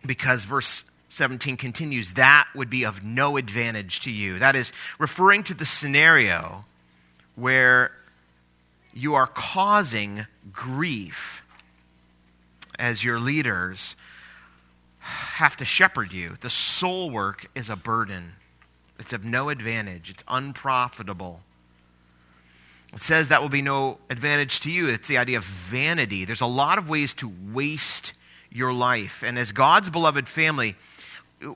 Because 0.04 0.44
verse 0.44 0.84
17 1.14 1.56
continues, 1.56 2.14
that 2.14 2.48
would 2.54 2.68
be 2.68 2.84
of 2.84 3.04
no 3.04 3.36
advantage 3.36 4.00
to 4.00 4.10
you. 4.10 4.38
That 4.40 4.56
is 4.56 4.72
referring 4.98 5.44
to 5.44 5.54
the 5.54 5.64
scenario 5.64 6.64
where 7.36 7.92
you 8.92 9.14
are 9.14 9.28
causing 9.28 10.26
grief 10.52 11.42
as 12.78 13.04
your 13.04 13.20
leaders 13.20 13.94
have 14.98 15.56
to 15.56 15.64
shepherd 15.64 16.12
you. 16.12 16.36
The 16.40 16.50
soul 16.50 17.10
work 17.10 17.46
is 17.54 17.70
a 17.70 17.76
burden, 17.76 18.32
it's 18.98 19.12
of 19.12 19.24
no 19.24 19.50
advantage, 19.50 20.10
it's 20.10 20.24
unprofitable. 20.26 21.42
It 22.92 23.02
says 23.02 23.28
that 23.28 23.42
will 23.42 23.48
be 23.48 23.62
no 23.62 23.98
advantage 24.10 24.60
to 24.60 24.70
you. 24.70 24.88
It's 24.88 25.08
the 25.08 25.18
idea 25.18 25.38
of 25.38 25.44
vanity. 25.44 26.24
There's 26.24 26.40
a 26.40 26.46
lot 26.46 26.78
of 26.78 26.88
ways 26.88 27.12
to 27.14 27.32
waste 27.52 28.12
your 28.50 28.72
life. 28.72 29.24
And 29.24 29.36
as 29.36 29.50
God's 29.50 29.90
beloved 29.90 30.28
family, 30.28 30.76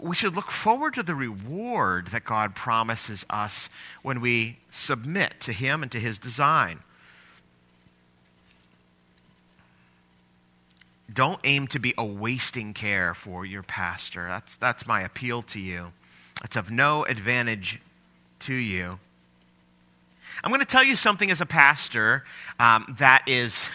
we 0.01 0.15
should 0.15 0.35
look 0.35 0.51
forward 0.51 0.95
to 0.95 1.03
the 1.03 1.15
reward 1.15 2.09
that 2.09 2.25
God 2.25 2.55
promises 2.55 3.25
us 3.31 3.69
when 4.03 4.21
we 4.21 4.59
submit 4.71 5.41
to 5.41 5.53
Him 5.53 5.83
and 5.83 5.93
to 5.93 6.01
His 6.01 6.19
design. 6.19 6.81
Don't 11.13 11.41
aim 11.45 11.67
to 11.69 11.79
be 11.79 11.95
a 11.97 12.05
wasting 12.05 12.75
care 12.75 13.15
for 13.15 13.47
your 13.47 13.63
pastor. 13.63 14.27
That's, 14.29 14.57
that's 14.57 14.87
my 14.87 15.01
appeal 15.03 15.43
to 15.43 15.61
you. 15.61 15.93
It's 16.45 16.57
of 16.57 16.71
no 16.71 17.05
advantage 17.05 17.81
to 18.41 18.55
you. 18.55 18.99
I'm 20.45 20.51
going 20.51 20.61
to 20.61 20.67
tell 20.67 20.85
you 20.85 20.97
something 20.97 21.31
as 21.31 21.41
a 21.41 21.47
pastor 21.47 22.25
um, 22.61 22.95
that 22.99 23.25
is 23.27 23.67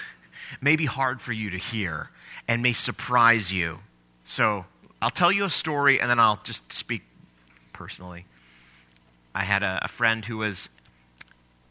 maybe 0.62 0.86
hard 0.86 1.20
for 1.20 1.34
you 1.34 1.50
to 1.50 1.58
hear 1.58 2.10
and 2.48 2.62
may 2.62 2.74
surprise 2.74 3.52
you. 3.52 3.80
So 4.24 4.66
I'll 5.04 5.10
tell 5.10 5.34
you 5.34 5.44
a 5.44 5.50
story 5.50 6.00
and 6.00 6.10
then 6.10 6.18
I'll 6.18 6.40
just 6.46 6.72
speak 6.72 7.02
personally. 7.74 8.26
I 9.36 9.44
had 9.44 9.62
a, 9.62 9.82
a 9.84 9.88
friend 9.90 10.24
who 10.24 10.38
was 10.38 10.70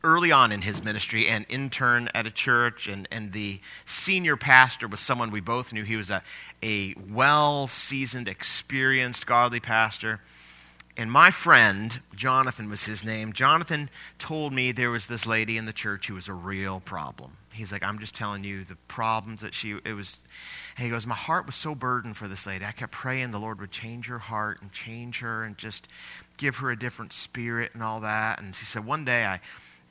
early 0.05 0.31
on 0.31 0.53
in 0.53 0.61
his 0.61 0.85
ministry 0.85 1.29
an 1.29 1.47
intern 1.49 2.11
at 2.15 2.27
a 2.27 2.31
church, 2.31 2.89
and, 2.89 3.09
and 3.11 3.33
the 3.33 3.59
senior 3.87 4.37
pastor 4.37 4.87
was 4.87 5.01
someone 5.01 5.31
we 5.31 5.41
both 5.41 5.73
knew. 5.73 5.83
He 5.83 5.97
was 5.97 6.11
a, 6.11 6.23
a 6.63 6.95
well 7.11 7.69
seasoned, 7.69 8.29
experienced, 8.29 9.25
godly 9.25 9.61
pastor. 9.61 10.21
And 10.99 11.11
my 11.11 11.31
friend, 11.31 12.01
Jonathan 12.15 12.69
was 12.69 12.85
his 12.85 13.03
name, 13.03 13.33
Jonathan 13.33 13.89
told 14.19 14.53
me 14.53 14.73
there 14.73 14.91
was 14.91 15.07
this 15.07 15.25
lady 15.25 15.57
in 15.57 15.65
the 15.65 15.73
church 15.73 16.09
who 16.09 16.15
was 16.15 16.29
a 16.29 16.35
real 16.35 16.81
problem. 16.81 17.39
He's 17.53 17.71
like, 17.71 17.83
I'm 17.83 17.99
just 17.99 18.15
telling 18.15 18.45
you 18.45 18.65
the 18.65 18.77
problems 18.89 19.43
that 19.43 19.55
she, 19.55 19.77
it 19.85 19.93
was, 19.93 20.21
he 20.79 20.89
goes, 20.89 21.07
my 21.07 21.15
heart 21.15 21.47
was 21.47 21.55
so 21.55 21.75
burdened 21.75 22.17
for 22.17 22.29
this 22.29 22.47
lady. 22.47 22.65
I 22.65 22.73
kept 22.73 22.93
praying 22.93 23.31
the 23.31 23.39
Lord 23.39 23.61
would 23.61 23.71
change 23.71 24.07
her 24.07 24.19
heart 24.19 24.63
and 24.63 24.73
change 24.73 25.21
her 25.21 25.45
and 25.45 25.59
just 25.59 25.89
give 26.39 26.57
her 26.57 26.71
a 26.71 26.79
different 26.79 27.13
spirit 27.13 27.73
and 27.75 27.83
all 27.83 28.01
that. 28.01 28.41
And 28.41 28.57
he 28.57 28.65
said, 28.65 28.87
one 28.87 29.05
day 29.05 29.25
I, 29.25 29.41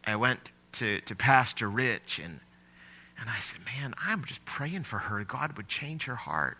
I 0.05 0.15
went 0.15 0.51
to, 0.73 1.01
to 1.01 1.15
Pastor 1.15 1.69
Rich 1.69 2.19
and, 2.23 2.39
and 3.19 3.29
I 3.29 3.39
said, 3.39 3.59
man, 3.65 3.93
I'm 4.03 4.25
just 4.25 4.43
praying 4.45 4.83
for 4.83 4.97
her. 4.97 5.23
God 5.23 5.55
would 5.57 5.67
change 5.67 6.05
her 6.05 6.15
heart. 6.15 6.57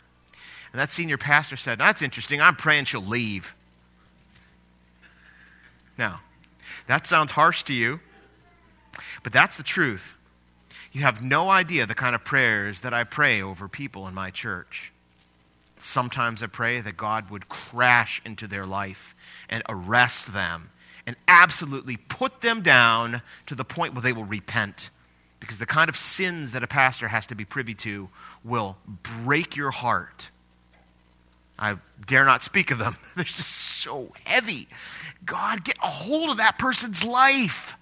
And 0.72 0.80
that 0.80 0.92
senior 0.92 1.18
pastor 1.18 1.58
said, 1.58 1.80
that's 1.80 2.02
interesting. 2.02 2.42
I'm 2.42 2.56
praying 2.56 2.86
she'll 2.86 3.02
leave. 3.02 3.56
Now, 5.98 6.22
that 6.88 7.08
sounds 7.08 7.32
harsh 7.32 7.64
to 7.64 7.74
you, 7.74 8.00
but 9.24 9.34
that's 9.34 9.58
the 9.58 9.64
truth. 9.64 10.16
You 10.92 11.02
have 11.02 11.24
no 11.24 11.50
idea 11.50 11.86
the 11.86 11.96
kind 11.96 12.16
of 12.16 12.24
prayers 12.24 12.82
that 12.82 12.94
I 12.94 13.04
pray 13.04 13.42
over 13.42 13.68
people 13.68 14.08
in 14.08 14.14
my 14.14 14.30
church. 14.30 14.92
Sometimes 15.80 16.44
I 16.44 16.48
pray 16.48 16.82
that 16.82 16.98
God 16.98 17.30
would 17.30 17.50
crash 17.50 18.22
into 18.26 18.48
their 18.48 18.66
life 18.66 19.16
and 19.50 19.64
arrest 19.70 20.34
them 20.34 20.70
and 21.08 21.16
absolutely 21.28 21.98
put 21.98 22.42
them 22.42 22.62
down 22.62 23.22
to 23.48 23.56
the 23.56 23.66
point 23.66 23.94
where 23.94 24.02
they 24.02 24.14
will 24.14 24.26
repent. 24.26 24.90
Because 25.40 25.58
the 25.58 25.66
kind 25.66 25.90
of 25.90 25.98
sins 25.98 26.52
that 26.52 26.62
a 26.62 26.68
pastor 26.68 27.08
has 27.08 27.26
to 27.28 27.36
be 27.36 27.46
privy 27.46 27.74
to 27.76 28.10
will 28.44 28.78
break 29.24 29.56
your 29.56 29.72
heart. 29.72 30.30
I 31.58 31.78
dare 32.06 32.26
not 32.26 32.44
speak 32.44 32.70
of 32.70 32.78
them. 32.78 32.98
They're 33.16 33.24
just 33.24 33.48
so 33.48 34.12
heavy. 34.26 34.68
God, 35.26 35.64
get 35.64 35.78
a 35.82 35.88
hold 35.88 36.30
of 36.30 36.38
that 36.38 36.60
person's 36.60 37.04
life. 37.04 37.78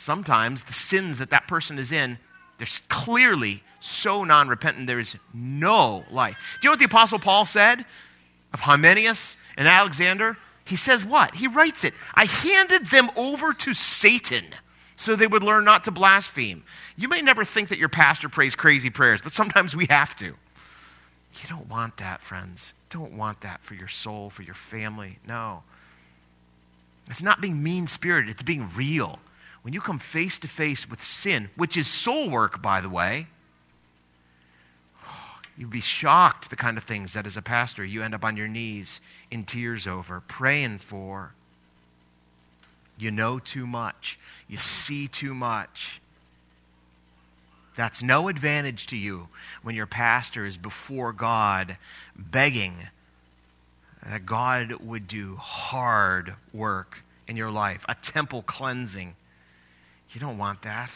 Sometimes 0.00 0.62
the 0.62 0.72
sins 0.72 1.18
that 1.18 1.28
that 1.28 1.46
person 1.46 1.78
is 1.78 1.92
in, 1.92 2.18
they're 2.56 2.66
clearly 2.88 3.62
so 3.80 4.24
non 4.24 4.48
repentant, 4.48 4.86
there 4.86 4.98
is 4.98 5.14
no 5.34 6.04
life. 6.10 6.36
Do 6.60 6.66
you 6.66 6.68
know 6.68 6.72
what 6.72 6.78
the 6.78 6.86
Apostle 6.86 7.18
Paul 7.18 7.44
said 7.44 7.84
of 8.54 8.60
Hymenaeus 8.60 9.36
and 9.58 9.68
Alexander? 9.68 10.38
He 10.64 10.76
says 10.76 11.04
what? 11.04 11.34
He 11.34 11.48
writes 11.48 11.84
it. 11.84 11.92
I 12.14 12.24
handed 12.24 12.86
them 12.88 13.10
over 13.14 13.52
to 13.52 13.74
Satan 13.74 14.46
so 14.96 15.16
they 15.16 15.26
would 15.26 15.42
learn 15.42 15.66
not 15.66 15.84
to 15.84 15.90
blaspheme. 15.90 16.62
You 16.96 17.08
may 17.08 17.20
never 17.20 17.44
think 17.44 17.68
that 17.68 17.78
your 17.78 17.90
pastor 17.90 18.30
prays 18.30 18.54
crazy 18.54 18.88
prayers, 18.88 19.20
but 19.20 19.34
sometimes 19.34 19.76
we 19.76 19.86
have 19.90 20.16
to. 20.16 20.26
You 20.28 21.48
don't 21.48 21.68
want 21.68 21.98
that, 21.98 22.22
friends. 22.22 22.72
Don't 22.88 23.12
want 23.12 23.42
that 23.42 23.62
for 23.62 23.74
your 23.74 23.88
soul, 23.88 24.30
for 24.30 24.42
your 24.42 24.54
family. 24.54 25.18
No. 25.28 25.62
It's 27.10 27.22
not 27.22 27.42
being 27.42 27.62
mean 27.62 27.86
spirited, 27.86 28.30
it's 28.30 28.42
being 28.42 28.66
real. 28.74 29.18
When 29.62 29.74
you 29.74 29.80
come 29.80 29.98
face 29.98 30.38
to 30.40 30.48
face 30.48 30.88
with 30.88 31.02
sin, 31.02 31.50
which 31.56 31.76
is 31.76 31.86
soul 31.86 32.30
work, 32.30 32.62
by 32.62 32.80
the 32.80 32.88
way, 32.88 33.26
you'd 35.56 35.70
be 35.70 35.80
shocked 35.80 36.48
the 36.48 36.56
kind 36.56 36.78
of 36.78 36.84
things 36.84 37.12
that 37.12 37.26
as 37.26 37.36
a 37.36 37.42
pastor 37.42 37.84
you 37.84 38.02
end 38.02 38.14
up 38.14 38.24
on 38.24 38.36
your 38.36 38.48
knees 38.48 39.00
in 39.30 39.44
tears 39.44 39.86
over, 39.86 40.20
praying 40.20 40.78
for. 40.78 41.34
You 42.96 43.10
know 43.10 43.38
too 43.38 43.66
much, 43.66 44.18
you 44.48 44.56
see 44.56 45.08
too 45.08 45.34
much. 45.34 46.00
That's 47.76 48.02
no 48.02 48.28
advantage 48.28 48.86
to 48.88 48.96
you 48.96 49.28
when 49.62 49.74
your 49.74 49.86
pastor 49.86 50.44
is 50.44 50.58
before 50.58 51.12
God 51.12 51.76
begging 52.16 52.74
that 54.06 54.26
God 54.26 54.72
would 54.80 55.06
do 55.06 55.36
hard 55.36 56.34
work 56.52 57.02
in 57.28 57.36
your 57.36 57.50
life, 57.50 57.84
a 57.88 57.94
temple 57.94 58.42
cleansing. 58.42 59.14
You 60.12 60.20
don't 60.20 60.38
want 60.38 60.62
that. 60.62 60.90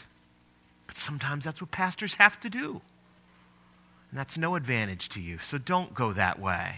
But 0.87 0.97
sometimes 0.97 1.45
that's 1.45 1.61
what 1.61 1.71
pastors 1.71 2.15
have 2.15 2.39
to 2.41 2.49
do. 2.49 2.81
And 4.11 4.19
that's 4.19 4.37
no 4.37 4.55
advantage 4.55 5.09
to 5.09 5.21
you. 5.21 5.39
So 5.39 5.57
don't 5.57 5.93
go 5.93 6.13
that 6.13 6.39
way. 6.39 6.75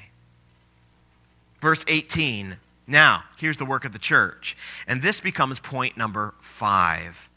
Verse 1.61 1.83
18. 1.87 2.57
Now, 2.87 3.23
here's 3.37 3.57
the 3.57 3.65
work 3.65 3.85
of 3.85 3.91
the 3.91 3.99
church. 3.99 4.55
And 4.87 5.01
this 5.01 5.19
becomes 5.19 5.59
point 5.59 5.97
number 5.97 6.33
five. 6.41 7.29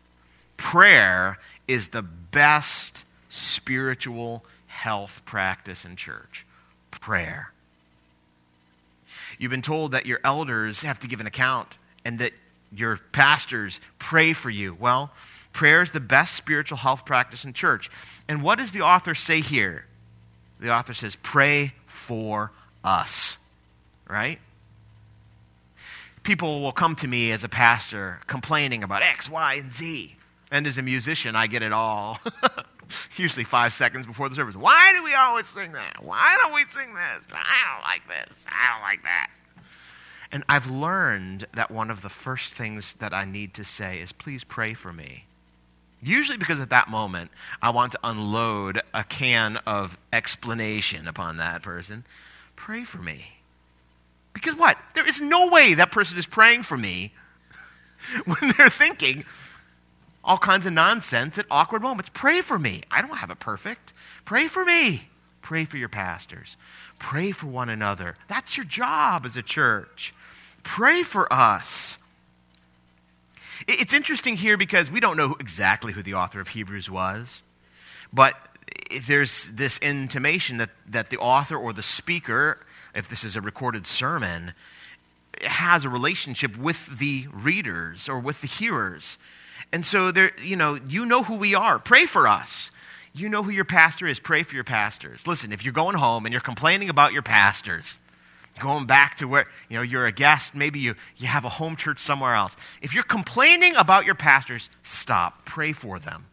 Prayer 0.56 1.38
is 1.66 1.88
the 1.88 2.02
best 2.02 3.04
spiritual 3.30 4.44
health 4.66 5.22
practice 5.24 5.84
in 5.84 5.96
church. 5.96 6.46
Prayer. 6.90 7.52
You've 9.38 9.50
been 9.50 9.62
told 9.62 9.92
that 9.92 10.06
your 10.06 10.20
elders 10.22 10.82
have 10.82 10.98
to 11.00 11.08
give 11.08 11.20
an 11.20 11.26
account 11.26 11.68
and 12.04 12.18
that 12.18 12.32
your 12.74 12.98
pastors 13.12 13.80
pray 13.98 14.32
for 14.32 14.50
you. 14.50 14.76
Well, 14.78 15.10
prayer 15.52 15.82
is 15.82 15.90
the 15.90 16.00
best 16.00 16.34
spiritual 16.34 16.78
health 16.78 17.04
practice 17.04 17.44
in 17.44 17.52
church. 17.52 17.90
And 18.28 18.42
what 18.42 18.58
does 18.58 18.72
the 18.72 18.82
author 18.82 19.14
say 19.14 19.40
here? 19.40 19.84
The 20.60 20.72
author 20.72 20.94
says, 20.94 21.16
pray 21.22 21.74
for 21.86 22.52
us, 22.84 23.38
right? 24.08 24.38
People 26.22 26.60
will 26.60 26.72
come 26.72 26.96
to 26.96 27.08
me 27.08 27.32
as 27.32 27.44
a 27.44 27.48
pastor 27.48 28.20
complaining 28.26 28.82
about 28.82 29.02
X, 29.02 29.28
Y, 29.30 29.54
and 29.54 29.72
Z. 29.72 30.16
And 30.50 30.66
as 30.66 30.76
a 30.78 30.82
musician, 30.82 31.34
I 31.34 31.46
get 31.46 31.62
it 31.62 31.72
all. 31.72 32.18
Usually 33.16 33.44
five 33.44 33.72
seconds 33.72 34.04
before 34.04 34.28
the 34.28 34.34
service. 34.34 34.56
Why 34.56 34.92
do 34.94 35.02
we 35.02 35.14
always 35.14 35.46
sing 35.46 35.72
that? 35.72 36.04
Why 36.04 36.36
don't 36.42 36.52
we 36.52 36.64
sing 36.68 36.92
this? 36.92 37.24
I 37.32 37.72
don't 37.72 37.82
like 37.82 38.06
this. 38.08 38.36
I 38.46 38.72
don't 38.72 38.82
like 38.82 39.02
that. 39.04 39.30
And 40.32 40.44
I've 40.48 40.70
learned 40.70 41.46
that 41.54 41.70
one 41.70 41.90
of 41.90 42.02
the 42.02 42.08
first 42.08 42.54
things 42.54 42.94
that 42.94 43.12
I 43.12 43.24
need 43.24 43.54
to 43.54 43.64
say 43.64 44.00
is, 44.00 44.12
please 44.12 44.44
pray 44.44 44.74
for 44.74 44.92
me. 44.92 45.24
Usually 46.02 46.38
because 46.38 46.60
at 46.60 46.70
that 46.70 46.88
moment, 46.88 47.30
I 47.60 47.70
want 47.70 47.92
to 47.92 47.98
unload 48.02 48.80
a 48.94 49.04
can 49.04 49.56
of 49.66 49.98
explanation 50.12 51.08
upon 51.08 51.36
that 51.38 51.62
person. 51.62 52.04
Pray 52.56 52.84
for 52.84 52.98
me. 52.98 53.24
Because 54.32 54.54
what? 54.54 54.78
There 54.94 55.06
is 55.06 55.20
no 55.20 55.48
way 55.48 55.74
that 55.74 55.90
person 55.90 56.16
is 56.16 56.26
praying 56.26 56.62
for 56.62 56.76
me 56.76 57.12
when 58.24 58.54
they're 58.56 58.70
thinking 58.70 59.24
all 60.22 60.38
kinds 60.38 60.66
of 60.66 60.72
nonsense 60.72 61.38
at 61.38 61.46
awkward 61.50 61.82
moments. 61.82 62.10
Pray 62.12 62.40
for 62.40 62.58
me. 62.58 62.82
I 62.90 63.02
don't 63.02 63.16
have 63.16 63.30
it 63.30 63.40
perfect. 63.40 63.92
Pray 64.24 64.48
for 64.48 64.64
me. 64.64 65.08
Pray 65.42 65.64
for 65.64 65.76
your 65.76 65.88
pastors. 65.88 66.56
Pray 66.98 67.32
for 67.32 67.46
one 67.46 67.68
another. 67.68 68.16
That's 68.28 68.56
your 68.56 68.66
job 68.66 69.26
as 69.26 69.36
a 69.36 69.42
church. 69.42 70.14
Pray 70.62 71.02
for 71.02 71.32
us. 71.32 71.98
It's 73.66 73.92
interesting 73.92 74.36
here 74.36 74.56
because 74.56 74.90
we 74.90 75.00
don't 75.00 75.16
know 75.16 75.36
exactly 75.38 75.92
who 75.92 76.02
the 76.02 76.14
author 76.14 76.40
of 76.40 76.48
Hebrews 76.48 76.90
was, 76.90 77.42
but 78.12 78.34
there's 79.06 79.50
this 79.50 79.78
intimation 79.78 80.58
that, 80.58 80.70
that 80.88 81.10
the 81.10 81.18
author 81.18 81.56
or 81.56 81.72
the 81.72 81.82
speaker, 81.82 82.58
if 82.94 83.08
this 83.08 83.24
is 83.24 83.36
a 83.36 83.40
recorded 83.40 83.86
sermon, 83.86 84.54
has 85.42 85.84
a 85.84 85.88
relationship 85.88 86.56
with 86.56 86.98
the 86.98 87.26
readers 87.32 88.08
or 88.08 88.18
with 88.18 88.40
the 88.40 88.46
hearers. 88.46 89.18
And 89.72 89.86
so 89.86 90.10
there, 90.10 90.32
you 90.42 90.56
know, 90.56 90.78
you 90.88 91.06
know 91.06 91.22
who 91.22 91.36
we 91.36 91.54
are. 91.54 91.78
Pray 91.78 92.06
for 92.06 92.26
us. 92.26 92.70
You 93.12 93.28
know 93.28 93.42
who 93.42 93.50
your 93.50 93.64
pastor 93.64 94.06
is. 94.06 94.20
Pray 94.20 94.42
for 94.42 94.54
your 94.54 94.64
pastors. 94.64 95.26
Listen, 95.26 95.52
if 95.52 95.64
you're 95.64 95.72
going 95.72 95.96
home 95.96 96.26
and 96.26 96.32
you're 96.32 96.40
complaining 96.40 96.88
about 96.88 97.12
your 97.12 97.22
pastors, 97.22 97.96
going 98.58 98.86
back 98.86 99.16
to 99.18 99.26
where 99.26 99.46
you 99.68 99.76
know 99.76 99.82
you're 99.82 100.06
a 100.06 100.12
guest 100.12 100.54
maybe 100.54 100.80
you, 100.80 100.94
you 101.16 101.26
have 101.26 101.44
a 101.44 101.48
home 101.48 101.76
church 101.76 102.00
somewhere 102.00 102.34
else. 102.34 102.56
If 102.82 102.94
you're 102.94 103.04
complaining 103.04 103.76
about 103.76 104.04
your 104.04 104.14
pastors 104.14 104.68
stop. 104.82 105.44
Pray 105.44 105.72
for 105.72 105.98
them. 105.98 106.26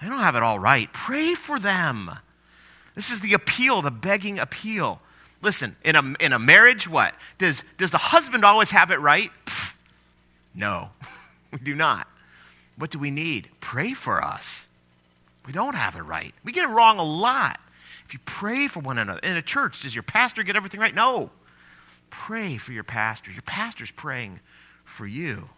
They 0.00 0.08
don't 0.08 0.18
have 0.20 0.36
it 0.36 0.42
all 0.42 0.58
right. 0.58 0.92
Pray 0.92 1.34
for 1.34 1.58
them. 1.58 2.10
This 2.94 3.10
is 3.10 3.20
the 3.20 3.32
appeal 3.32 3.82
the 3.82 3.90
begging 3.90 4.38
appeal. 4.38 5.00
Listen 5.40 5.76
in 5.84 5.96
a, 5.96 6.14
in 6.20 6.32
a 6.32 6.38
marriage 6.38 6.88
what? 6.88 7.14
Does, 7.38 7.62
does 7.76 7.90
the 7.90 7.98
husband 7.98 8.44
always 8.44 8.70
have 8.70 8.90
it 8.90 9.00
right? 9.00 9.30
Pfft, 9.46 9.74
no. 10.54 10.90
We 11.50 11.58
do 11.60 11.74
not. 11.74 12.06
What 12.76 12.90
do 12.90 12.98
we 12.98 13.10
need? 13.10 13.48
Pray 13.60 13.94
for 13.94 14.22
us. 14.22 14.66
We 15.46 15.54
don't 15.54 15.74
have 15.74 15.96
it 15.96 16.02
right. 16.02 16.34
We 16.44 16.52
get 16.52 16.64
it 16.64 16.68
wrong 16.68 16.98
a 16.98 17.02
lot 17.02 17.58
if 18.08 18.14
you 18.14 18.20
pray 18.24 18.68
for 18.68 18.80
one 18.80 18.96
another 18.96 19.20
in 19.22 19.36
a 19.36 19.42
church, 19.42 19.82
does 19.82 19.94
your 19.94 20.02
pastor 20.02 20.42
get 20.42 20.56
everything 20.56 20.80
right? 20.80 20.94
No. 20.94 21.28
Pray 22.08 22.56
for 22.56 22.72
your 22.72 22.82
pastor. 22.82 23.30
Your 23.30 23.42
pastor's 23.42 23.90
praying 23.90 24.40
for 24.86 25.06
you. 25.06 25.50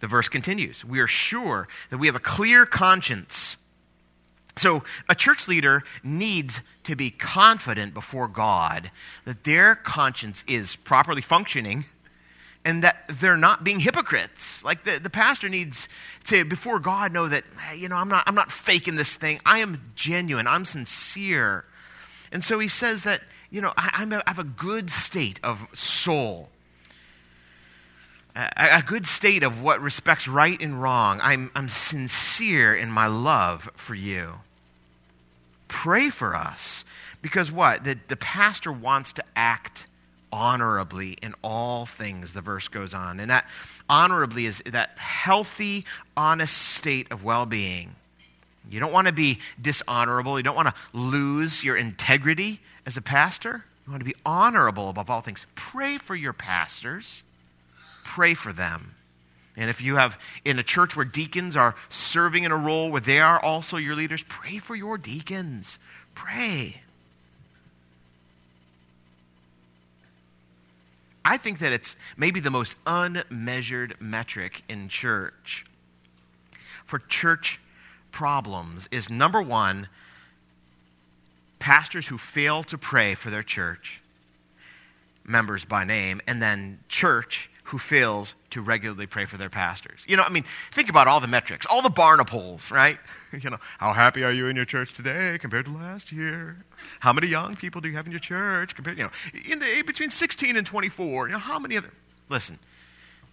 The 0.00 0.08
verse 0.08 0.28
continues 0.28 0.84
We 0.84 0.98
are 0.98 1.06
sure 1.06 1.68
that 1.90 1.98
we 1.98 2.08
have 2.08 2.16
a 2.16 2.20
clear 2.20 2.66
conscience. 2.66 3.56
So, 4.56 4.82
a 5.08 5.14
church 5.14 5.46
leader 5.46 5.84
needs 6.02 6.60
to 6.82 6.96
be 6.96 7.12
confident 7.12 7.94
before 7.94 8.26
God 8.26 8.90
that 9.26 9.44
their 9.44 9.76
conscience 9.76 10.42
is 10.48 10.74
properly 10.74 11.22
functioning 11.22 11.84
and 12.64 12.82
that 12.84 13.04
they're 13.08 13.36
not 13.36 13.64
being 13.64 13.80
hypocrites. 13.80 14.62
Like 14.62 14.84
the, 14.84 14.98
the 14.98 15.10
pastor 15.10 15.48
needs 15.48 15.88
to, 16.26 16.44
before 16.44 16.78
God, 16.78 17.12
know 17.12 17.28
that, 17.28 17.44
hey, 17.68 17.76
you 17.76 17.88
know, 17.88 17.96
I'm 17.96 18.08
not, 18.08 18.24
I'm 18.26 18.34
not 18.34 18.52
faking 18.52 18.96
this 18.96 19.14
thing. 19.14 19.40
I 19.46 19.58
am 19.60 19.92
genuine. 19.94 20.46
I'm 20.46 20.64
sincere. 20.64 21.64
And 22.30 22.44
so 22.44 22.58
he 22.58 22.68
says 22.68 23.04
that, 23.04 23.22
you 23.50 23.60
know, 23.60 23.72
I, 23.76 23.90
I'm 23.94 24.12
a, 24.12 24.18
I 24.26 24.30
have 24.30 24.38
a 24.38 24.44
good 24.44 24.90
state 24.90 25.40
of 25.42 25.66
soul, 25.72 26.50
a, 28.36 28.50
a 28.56 28.82
good 28.82 29.06
state 29.06 29.42
of 29.42 29.62
what 29.62 29.80
respects 29.80 30.28
right 30.28 30.60
and 30.60 30.82
wrong. 30.82 31.20
I'm, 31.22 31.50
I'm 31.54 31.68
sincere 31.70 32.74
in 32.74 32.90
my 32.90 33.06
love 33.06 33.70
for 33.76 33.94
you. 33.94 34.34
Pray 35.68 36.10
for 36.10 36.34
us. 36.36 36.84
Because 37.22 37.50
what? 37.50 37.84
The, 37.84 37.98
the 38.08 38.16
pastor 38.16 38.70
wants 38.70 39.12
to 39.14 39.24
act 39.34 39.86
honorably 40.32 41.12
in 41.22 41.34
all 41.42 41.86
things, 41.86 42.32
the 42.32 42.40
verse 42.40 42.68
goes 42.68 42.94
on. 42.94 43.20
And 43.20 43.30
that 43.30 43.46
honorably 43.88 44.46
is 44.46 44.62
that 44.66 44.90
healthy, 44.98 45.84
honest 46.16 46.56
state 46.56 47.10
of 47.10 47.24
well 47.24 47.46
being. 47.46 47.94
You 48.70 48.80
don't 48.80 48.92
want 48.92 49.06
to 49.06 49.12
be 49.12 49.38
dishonorable. 49.60 50.38
You 50.38 50.42
don't 50.42 50.56
want 50.56 50.68
to 50.68 50.74
lose 50.92 51.64
your 51.64 51.76
integrity 51.76 52.60
as 52.84 52.96
a 52.96 53.02
pastor. 53.02 53.64
You 53.86 53.92
want 53.92 54.00
to 54.00 54.04
be 54.04 54.16
honorable 54.26 54.90
above 54.90 55.08
all 55.08 55.22
things. 55.22 55.46
Pray 55.54 55.96
for 55.96 56.14
your 56.14 56.34
pastors, 56.34 57.22
pray 58.04 58.34
for 58.34 58.52
them. 58.52 58.94
And 59.56 59.70
if 59.70 59.82
you 59.82 59.96
have 59.96 60.16
in 60.44 60.58
a 60.58 60.62
church 60.62 60.94
where 60.94 61.04
deacons 61.04 61.56
are 61.56 61.74
serving 61.88 62.44
in 62.44 62.52
a 62.52 62.56
role 62.56 62.90
where 62.90 63.00
they 63.00 63.18
are 63.18 63.40
also 63.40 63.76
your 63.76 63.96
leaders, 63.96 64.22
pray 64.28 64.58
for 64.58 64.76
your 64.76 64.98
deacons. 64.98 65.78
Pray. 66.14 66.82
I 71.28 71.36
think 71.36 71.58
that 71.58 71.72
it's 71.74 71.94
maybe 72.16 72.40
the 72.40 72.50
most 72.50 72.74
unmeasured 72.86 73.96
metric 74.00 74.62
in 74.66 74.88
church 74.88 75.66
for 76.86 77.00
church 77.00 77.60
problems 78.12 78.88
is 78.90 79.10
number 79.10 79.42
one, 79.42 79.90
pastors 81.58 82.06
who 82.06 82.16
fail 82.16 82.62
to 82.62 82.78
pray 82.78 83.14
for 83.14 83.28
their 83.28 83.42
church 83.42 84.00
members 85.22 85.66
by 85.66 85.84
name, 85.84 86.22
and 86.26 86.40
then 86.40 86.78
church 86.88 87.50
who 87.68 87.76
fails 87.76 88.32
to 88.48 88.62
regularly 88.62 89.06
pray 89.06 89.26
for 89.26 89.36
their 89.36 89.50
pastors. 89.50 90.00
You 90.08 90.16
know, 90.16 90.22
I 90.22 90.30
mean, 90.30 90.44
think 90.72 90.88
about 90.88 91.06
all 91.06 91.20
the 91.20 91.26
metrics, 91.26 91.66
all 91.66 91.82
the 91.82 91.90
Barna 91.90 92.26
polls, 92.26 92.70
right? 92.70 92.98
You 93.30 93.50
know, 93.50 93.58
how 93.76 93.92
happy 93.92 94.24
are 94.24 94.32
you 94.32 94.46
in 94.46 94.56
your 94.56 94.64
church 94.64 94.94
today 94.94 95.36
compared 95.38 95.66
to 95.66 95.70
last 95.70 96.10
year? 96.10 96.64
How 97.00 97.12
many 97.12 97.26
young 97.26 97.56
people 97.56 97.82
do 97.82 97.90
you 97.90 97.94
have 97.96 98.06
in 98.06 98.10
your 98.10 98.20
church 98.20 98.74
compared, 98.74 98.96
you 98.96 99.04
know, 99.04 99.10
in 99.46 99.58
the 99.58 99.66
age 99.66 99.84
between 99.84 100.08
16 100.08 100.56
and 100.56 100.66
24? 100.66 101.26
You 101.26 101.34
know, 101.34 101.38
how 101.38 101.58
many 101.58 101.76
of 101.76 101.82
them? 101.82 101.92
Listen, 102.30 102.58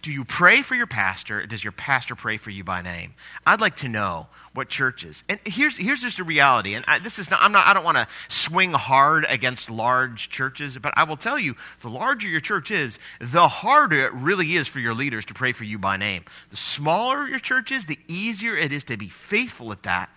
do 0.02 0.12
you 0.12 0.24
pray 0.24 0.62
for 0.62 0.74
your 0.74 0.86
pastor? 0.86 1.44
Does 1.46 1.64
your 1.64 1.72
pastor 1.72 2.14
pray 2.14 2.36
for 2.36 2.50
you 2.50 2.64
by 2.64 2.82
name? 2.82 3.14
I'd 3.46 3.60
like 3.60 3.76
to 3.78 3.88
know 3.88 4.28
what 4.52 4.68
churches. 4.68 5.22
And 5.28 5.38
here's 5.44 5.76
here's 5.76 6.00
just 6.00 6.18
a 6.18 6.24
reality. 6.24 6.74
And 6.74 6.84
I, 6.88 6.98
this 6.98 7.18
is 7.18 7.30
not. 7.30 7.40
I'm 7.42 7.52
not. 7.52 7.66
I 7.66 7.74
don't 7.74 7.84
want 7.84 7.98
to 7.98 8.08
swing 8.28 8.72
hard 8.72 9.26
against 9.28 9.70
large 9.70 10.30
churches, 10.30 10.78
but 10.78 10.94
I 10.96 11.04
will 11.04 11.16
tell 11.16 11.38
you, 11.38 11.54
the 11.82 11.90
larger 11.90 12.28
your 12.28 12.40
church 12.40 12.70
is, 12.70 12.98
the 13.20 13.48
harder 13.48 14.06
it 14.06 14.12
really 14.14 14.56
is 14.56 14.66
for 14.66 14.78
your 14.80 14.94
leaders 14.94 15.24
to 15.26 15.34
pray 15.34 15.52
for 15.52 15.64
you 15.64 15.78
by 15.78 15.96
name. 15.96 16.24
The 16.50 16.56
smaller 16.56 17.28
your 17.28 17.38
church 17.38 17.70
is, 17.70 17.86
the 17.86 17.98
easier 18.08 18.56
it 18.56 18.72
is 18.72 18.84
to 18.84 18.96
be 18.96 19.08
faithful 19.08 19.72
at 19.72 19.82
that. 19.84 20.10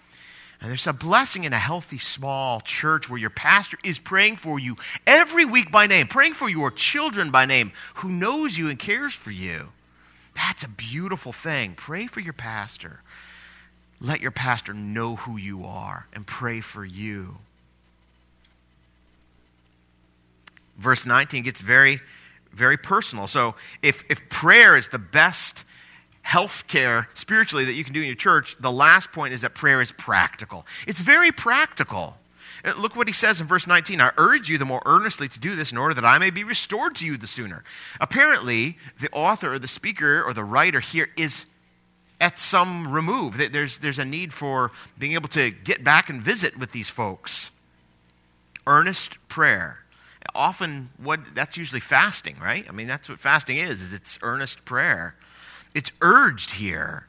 And 0.62 0.70
there's 0.70 0.88
a 0.88 0.94
blessing 0.94 1.46
in 1.46 1.54
a 1.54 1.60
healthy 1.60 2.00
small 2.00 2.60
church 2.60 3.10
where 3.10 3.20
your 3.20 3.30
pastor 3.30 3.78
is 3.84 3.98
praying 3.98 4.38
for 4.38 4.60
you 4.60 4.76
every 5.08 5.46
week 5.46 5.72
by 5.72 5.88
name, 5.88 6.08
praying 6.08 6.34
for 6.34 6.50
your 6.50 6.70
children 6.70 7.32
by 7.32 7.46
name, 7.46 7.72
who 7.96 8.10
knows 8.10 8.58
you 8.58 8.68
and 8.68 8.78
cares 8.78 9.14
for 9.14 9.32
you. 9.32 9.70
That's 10.36 10.64
a 10.64 10.70
beautiful 10.70 11.32
thing. 11.32 11.76
Pray 11.76 12.08
for 12.08 12.20
your 12.20 12.34
pastor. 12.34 13.02
Let 14.02 14.20
your 14.22 14.32
pastor 14.32 14.74
know 14.74 15.16
who 15.16 15.38
you 15.38 15.66
are 15.66 16.08
and 16.14 16.28
pray 16.28 16.60
for 16.62 16.84
you. 16.84 17.38
Verse 20.78 21.06
19 21.06 21.44
gets 21.44 21.62
very, 21.62 22.02
very 22.54 22.78
personal. 22.78 23.28
So 23.28 23.56
if, 23.82 24.04
if 24.10 24.30
prayer 24.30 24.78
is 24.78 24.90
the 24.90 25.00
best 25.00 25.64
health 26.22 26.68
care 26.68 27.08
spiritually 27.14 27.66
that 27.66 27.74
you 27.74 27.84
can 27.84 27.94
do 27.94 28.02
in 28.02 28.08
your 28.08 28.16
church, 28.16 28.56
the 28.60 28.72
last 28.72 29.12
point 29.12 29.34
is 29.34 29.42
that 29.42 29.56
prayer 29.56 29.82
is 29.82 29.92
practical. 29.92 30.66
It's 30.88 31.00
very 31.00 31.32
practical. 31.32 32.16
Uh, 32.64 32.74
look 32.78 32.96
what 32.96 33.08
he 33.08 33.14
says 33.14 33.40
in 33.42 33.48
verse 33.48 33.68
19. 33.68 34.02
I 34.02 34.12
urge 34.18 34.50
you 34.50 34.58
the 34.58 34.66
more 34.66 34.82
earnestly 34.86 35.28
to 35.30 35.40
do 35.40 35.56
this 35.56 35.72
in 35.72 35.78
order 35.78 35.96
that 35.96 36.06
I 36.06 36.18
may 36.18 36.30
be 36.30 36.44
restored 36.44 36.96
to 36.98 37.06
you 37.06 37.18
the 37.18 37.28
sooner. 37.28 37.64
Apparently, 38.00 38.78
the 39.00 39.10
author 39.12 39.54
or 39.54 39.60
the 39.60 39.68
speaker 39.68 40.24
or 40.24 40.34
the 40.34 40.44
writer 40.44 40.80
here 40.80 41.10
is 41.18 41.46
at 42.22 42.38
some 42.38 42.92
remove. 42.92 43.38
There's, 43.52 43.78
there's 43.78 44.00
a 44.00 44.06
need 44.06 44.34
for 44.34 44.72
being 44.98 45.14
able 45.14 45.30
to 45.30 45.52
get 45.52 45.84
back 45.84 46.10
and 46.10 46.22
visit 46.22 46.58
with 46.58 46.72
these 46.72 46.90
folks. 46.90 47.52
Earnest 48.68 49.18
prayer. 49.30 49.80
Often, 50.36 50.90
what 50.98 51.22
that's 51.34 51.56
usually 51.56 51.80
fasting, 51.80 52.36
right? 52.42 52.66
I 52.68 52.72
mean, 52.74 52.88
that's 52.88 53.08
what 53.08 53.20
fasting 53.20 53.58
is, 53.58 53.82
is 53.82 53.94
it's 53.94 54.20
earnest 54.22 54.66
prayer. 54.66 55.16
It's 55.74 55.92
urged 56.02 56.52
here. 56.52 57.06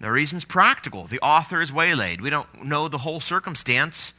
The 0.00 0.10
reason's 0.10 0.44
practical. 0.44 1.04
The 1.04 1.20
author 1.20 1.60
is 1.60 1.72
waylaid. 1.72 2.20
We 2.20 2.30
don't 2.30 2.64
know 2.64 2.88
the 2.88 2.98
whole 2.98 3.20
circumstance. 3.20 4.12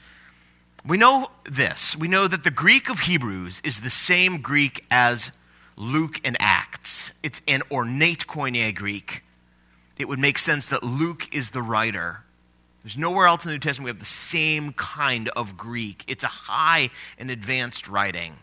We 0.86 0.98
know 0.98 1.30
this. 1.44 1.96
We 1.96 2.08
know 2.08 2.28
that 2.28 2.44
the 2.44 2.52
Greek 2.52 2.90
of 2.90 3.02
Hebrews 3.02 3.62
is 3.64 3.82
the 3.82 3.90
same 3.90 4.42
Greek 4.42 4.86
as 4.90 5.32
Luke 5.76 6.20
and 6.24 6.36
Acts. 6.40 7.12
It's 7.22 7.42
an 7.48 7.62
ornate 7.70 8.26
Koine 8.26 8.74
Greek. 8.74 9.24
It 9.98 10.08
would 10.08 10.20
make 10.20 10.38
sense 10.38 10.70
that 10.70 10.84
Luke 10.84 11.34
is 11.34 11.52
the 11.52 11.62
writer. 11.62 12.24
There's 12.84 12.98
nowhere 12.98 13.28
else 13.28 13.46
in 13.46 13.50
the 13.50 13.56
New 13.56 13.60
Testament 13.60 13.86
we 13.86 13.90
have 13.90 14.00
the 14.00 14.06
same 14.06 14.74
kind 14.74 15.30
of 15.30 15.58
Greek. 15.58 16.04
It's 16.08 16.24
a 16.24 16.28
high 16.28 16.90
and 17.18 17.30
advanced 17.30 17.88
writing. 17.88 18.38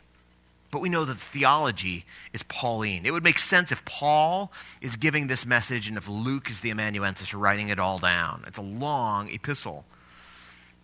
But 0.74 0.82
we 0.82 0.88
know 0.88 1.04
that 1.04 1.20
theology 1.20 2.04
is 2.32 2.42
Pauline. 2.42 3.06
It 3.06 3.12
would 3.12 3.22
make 3.22 3.38
sense 3.38 3.70
if 3.70 3.84
Paul 3.84 4.50
is 4.80 4.96
giving 4.96 5.28
this 5.28 5.46
message 5.46 5.86
and 5.86 5.96
if 5.96 6.08
Luke 6.08 6.50
is 6.50 6.62
the 6.62 6.70
amanuensis 6.70 7.32
writing 7.32 7.68
it 7.68 7.78
all 7.78 7.98
down. 7.98 8.42
It's 8.48 8.58
a 8.58 8.62
long 8.62 9.28
epistle 9.28 9.84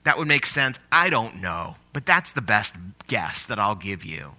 that 0.04 0.16
would 0.16 0.28
make 0.28 0.46
sense? 0.46 0.78
I 0.92 1.10
don't 1.10 1.40
know, 1.40 1.74
but 1.92 2.06
that's 2.06 2.30
the 2.30 2.40
best 2.40 2.76
guess 3.08 3.46
that 3.46 3.58
I'll 3.58 3.74
give 3.74 4.04
you. 4.04 4.30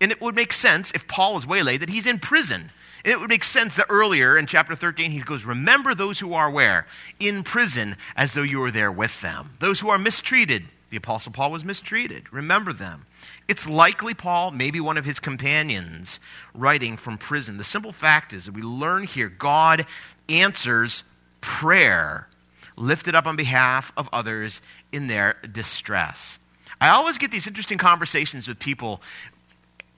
And 0.00 0.10
it 0.10 0.20
would 0.20 0.34
make 0.34 0.52
sense 0.52 0.90
if 0.90 1.06
Paul 1.06 1.38
is 1.38 1.46
waylaid 1.46 1.78
that 1.78 1.88
he's 1.88 2.06
in 2.06 2.18
prison. 2.18 2.72
And 3.04 3.12
it 3.12 3.20
would 3.20 3.30
make 3.30 3.44
sense 3.44 3.76
that 3.76 3.86
earlier 3.88 4.36
in 4.36 4.46
chapter 4.46 4.74
13 4.74 5.12
he 5.12 5.20
goes, 5.20 5.44
Remember 5.44 5.94
those 5.94 6.18
who 6.18 6.34
are 6.34 6.50
where? 6.50 6.88
In 7.20 7.44
prison, 7.44 7.96
as 8.16 8.34
though 8.34 8.42
you 8.42 8.58
were 8.58 8.72
there 8.72 8.90
with 8.90 9.20
them. 9.20 9.54
Those 9.60 9.78
who 9.78 9.88
are 9.88 10.00
mistreated. 10.00 10.64
The 10.90 10.96
Apostle 10.96 11.32
Paul 11.32 11.50
was 11.50 11.64
mistreated. 11.64 12.32
Remember 12.32 12.72
them. 12.72 13.06
It's 13.46 13.68
likely 13.68 14.14
Paul, 14.14 14.50
maybe 14.50 14.80
one 14.80 14.96
of 14.96 15.04
his 15.04 15.20
companions, 15.20 16.18
writing 16.54 16.96
from 16.96 17.18
prison. 17.18 17.58
The 17.58 17.64
simple 17.64 17.92
fact 17.92 18.32
is 18.32 18.46
that 18.46 18.54
we 18.54 18.62
learn 18.62 19.04
here 19.04 19.28
God 19.28 19.86
answers 20.28 21.02
prayer 21.40 22.28
lifted 22.76 23.14
up 23.14 23.26
on 23.26 23.36
behalf 23.36 23.92
of 23.96 24.08
others 24.12 24.60
in 24.92 25.08
their 25.08 25.36
distress. 25.52 26.38
I 26.80 26.90
always 26.90 27.18
get 27.18 27.30
these 27.30 27.46
interesting 27.46 27.78
conversations 27.78 28.46
with 28.46 28.58
people. 28.58 29.02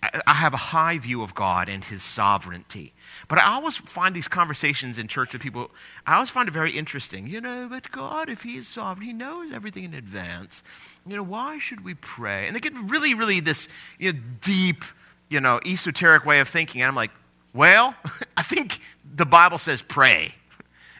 I 0.03 0.33
have 0.33 0.55
a 0.55 0.59
high 0.59 0.97
view 0.99 1.23
of 1.23 1.35
God 1.35 1.69
and 1.69 1.85
His 1.85 2.03
sovereignty. 2.03 2.95
But 3.29 3.39
I 3.39 3.53
always 3.53 3.77
find 3.77 4.15
these 4.15 4.29
conversations 4.29 4.99
in 4.99 5.09
church 5.09 5.35
with 5.35 5.43
people, 5.43 5.71
I 6.07 6.15
always 6.15 6.31
find 6.31 6.49
it 6.49 6.53
very 6.53 6.71
interesting. 6.71 7.27
You 7.27 7.41
know, 7.41 7.69
but 7.69 7.91
God, 7.91 8.31
if 8.31 8.43
He 8.43 8.57
is 8.57 8.67
sovereign, 8.67 9.07
He 9.07 9.13
knows 9.13 9.53
everything 9.53 9.85
in 9.85 9.95
advance. 9.95 10.63
You 11.07 11.17
know, 11.17 11.23
why 11.23 11.59
should 11.59 11.85
we 11.85 11.95
pray? 11.95 12.47
And 12.47 12.57
they 12.57 12.61
get 12.61 12.73
really, 12.85 13.15
really 13.15 13.41
this 13.41 13.69
you 13.99 14.13
know, 14.13 14.19
deep, 14.41 14.85
you 15.29 15.41
know, 15.41 15.61
esoteric 15.67 16.25
way 16.25 16.41
of 16.41 16.49
thinking. 16.49 16.81
And 16.81 16.89
I'm 16.89 16.97
like, 16.97 17.11
well, 17.53 17.95
I 18.37 18.43
think 18.43 18.81
the 19.15 19.27
Bible 19.27 19.59
says 19.59 19.83
pray. 19.83 20.35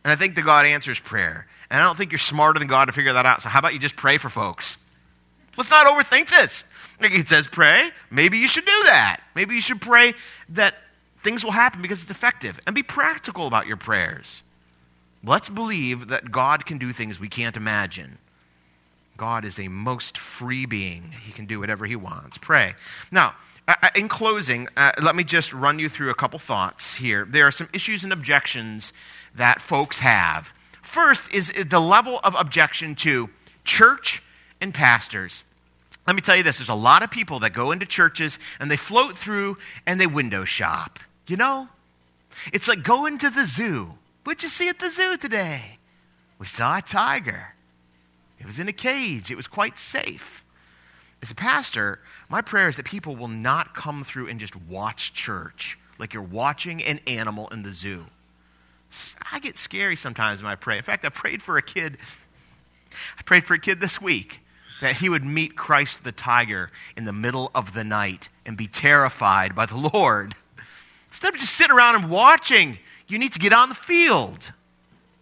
And 0.05 0.13
I 0.13 0.17
think 0.17 0.35
that 0.35 0.43
God 0.43 0.67
answers 0.67 0.99
prayer. 0.99 1.47
And 1.71 1.81
I 1.81 1.85
don't 1.85 1.97
think 1.97 2.13
you're 2.13 2.19
smarter 2.19 2.59
than 2.59 2.69
God 2.69 2.87
to 2.87 2.93
figure 2.93 3.13
that 3.13 3.27
out. 3.27 3.43
So 3.43 3.49
how 3.49 3.61
about 3.61 3.73
you 3.73 3.79
just 3.79 3.97
pray 3.97 4.19
for 4.19 4.29
folks? 4.29 4.77
Let's 5.57 5.71
not 5.71 5.87
overthink 5.87 6.31
this. 6.31 6.65
It 7.01 7.29
says 7.29 7.47
pray. 7.49 7.91
Maybe 8.11 8.39
you 8.39 8.49
should 8.49 8.67
do 8.67 8.83
that. 8.85 9.21
Maybe 9.35 9.55
you 9.55 9.61
should 9.61 9.81
pray 9.81 10.15
that 10.51 10.75
things 11.23 11.45
will 11.45 11.53
happen 11.53 11.83
because 11.83 12.03
it's 12.03 12.11
effective. 12.11 12.61
And 12.67 12.75
be 12.75 12.83
practical 12.83 13.47
about 13.47 13.67
your 13.67 13.77
prayers. 13.77 14.43
Let's 15.25 15.49
believe 15.49 16.09
that 16.09 16.31
God 16.31 16.67
can 16.67 16.79
do 16.79 16.93
things 16.93 17.21
we 17.21 17.29
can't 17.29 17.57
imagine. 17.57 18.19
God 19.17 19.45
is 19.45 19.59
a 19.59 19.69
most 19.69 20.17
free 20.17 20.67
being. 20.67 21.13
He 21.23 21.33
can 21.33 21.47
do 21.47 21.61
whatever 21.61 21.85
he 21.85 21.97
wants. 21.97 22.39
Pray. 22.39 22.75
Now, 23.11 23.35
in 23.95 24.09
closing, 24.09 24.69
uh, 24.77 24.93
let 25.03 25.15
me 25.15 25.25
just 25.25 25.53
run 25.53 25.79
you 25.79 25.89
through 25.89 26.11
a 26.11 26.15
couple 26.15 26.39
thoughts 26.39 26.95
here. 26.95 27.27
There 27.29 27.47
are 27.47 27.51
some 27.51 27.69
issues 27.75 28.03
and 28.03 28.13
objections 28.13 28.93
that 29.35 29.61
folks 29.61 29.99
have 29.99 30.53
First 30.83 31.31
is 31.33 31.53
the 31.53 31.81
level 31.81 32.21
of 32.25 32.35
objection 32.37 32.95
to 32.97 33.31
church 33.65 34.23
and 34.61 34.75
pastors. 34.75 35.45
Let 36.07 36.17
me 36.17 36.23
tell 36.23 36.37
you 36.37 36.43
this 36.43 36.59
there's 36.59 36.69
a 36.69 36.75
lot 36.75 37.03
of 37.03 37.11
people 37.11 37.41
that 37.41 37.51
go 37.51 37.73
into 37.73 37.87
churches 37.87 38.39
and 38.59 38.71
they 38.71 38.77
float 38.77 39.17
through 39.17 39.59
and 39.87 40.01
they 40.01 40.07
window 40.07 40.45
shop. 40.45 40.99
You 41.27 41.37
know? 41.37 41.69
It's 42.53 42.69
like 42.69 42.83
going 42.83 43.19
to 43.19 43.31
the 43.31 43.45
zoo. 43.45 43.95
What'd 44.25 44.43
you 44.43 44.49
see 44.49 44.69
at 44.69 44.79
the 44.79 44.91
zoo 44.91 45.17
today? 45.17 45.79
We 46.39 46.47
saw 46.47 46.79
a 46.79 46.83
tiger. 46.83 47.55
It 48.39 48.47
was 48.47 48.59
in 48.59 48.69
a 48.69 48.73
cage. 48.73 49.31
It 49.31 49.37
was 49.37 49.47
quite 49.47 49.79
safe. 49.79 50.43
As 51.23 51.31
a 51.31 51.35
pastor, 51.35 52.01
my 52.31 52.41
prayer 52.41 52.69
is 52.69 52.77
that 52.77 52.87
people 52.87 53.15
will 53.15 53.29
not 53.29 53.75
come 53.75 54.05
through 54.05 54.29
and 54.29 54.41
just 54.41 54.57
watch 54.57 55.13
church 55.13 55.79
like 55.99 56.15
you're 56.15 56.23
watching 56.23 56.83
an 56.83 57.01
animal 57.07 57.49
in 57.49 57.63
the 57.63 57.73
zoo. 57.73 58.07
I 59.31 59.39
get 59.39 59.59
scary 59.59 59.97
sometimes 59.97 60.43
when 60.43 60.51
I 60.51 60.57
pray. 60.57 60.79
In 60.79 60.83
fact, 60.83 61.05
I 61.05 61.11
prayed 61.11 61.43
for 61.43 61.59
a 61.59 61.63
kid. 61.63 61.99
I 63.19 63.23
prayed 63.23 63.47
for 63.47 63.55
a 63.55 63.61
kid 63.61 63.81
this 63.81 64.01
week 64.01 64.41
that 64.81 64.97
he 64.97 65.09
would 65.09 65.25
meet 65.25 65.57
Christ 65.57 66.05
the 66.05 66.13
tiger 66.13 66.71
in 66.97 67.05
the 67.05 67.13
middle 67.13 67.51
of 67.55 67.75
the 67.75 67.85
night 67.85 68.29
and 68.45 68.57
be 68.57 68.67
terrified 68.67 69.55
by 69.55 69.67
the 69.67 69.77
Lord. 69.93 70.35
Instead 71.09 71.35
of 71.35 71.41
just 71.41 71.55
sitting 71.55 71.75
around 71.75 71.97
and 71.97 72.11
watching, 72.11 72.79
you 73.09 73.19
need 73.19 73.33
to 73.33 73.39
get 73.39 73.53
on 73.53 73.69
the 73.69 73.75
field. 73.75 74.53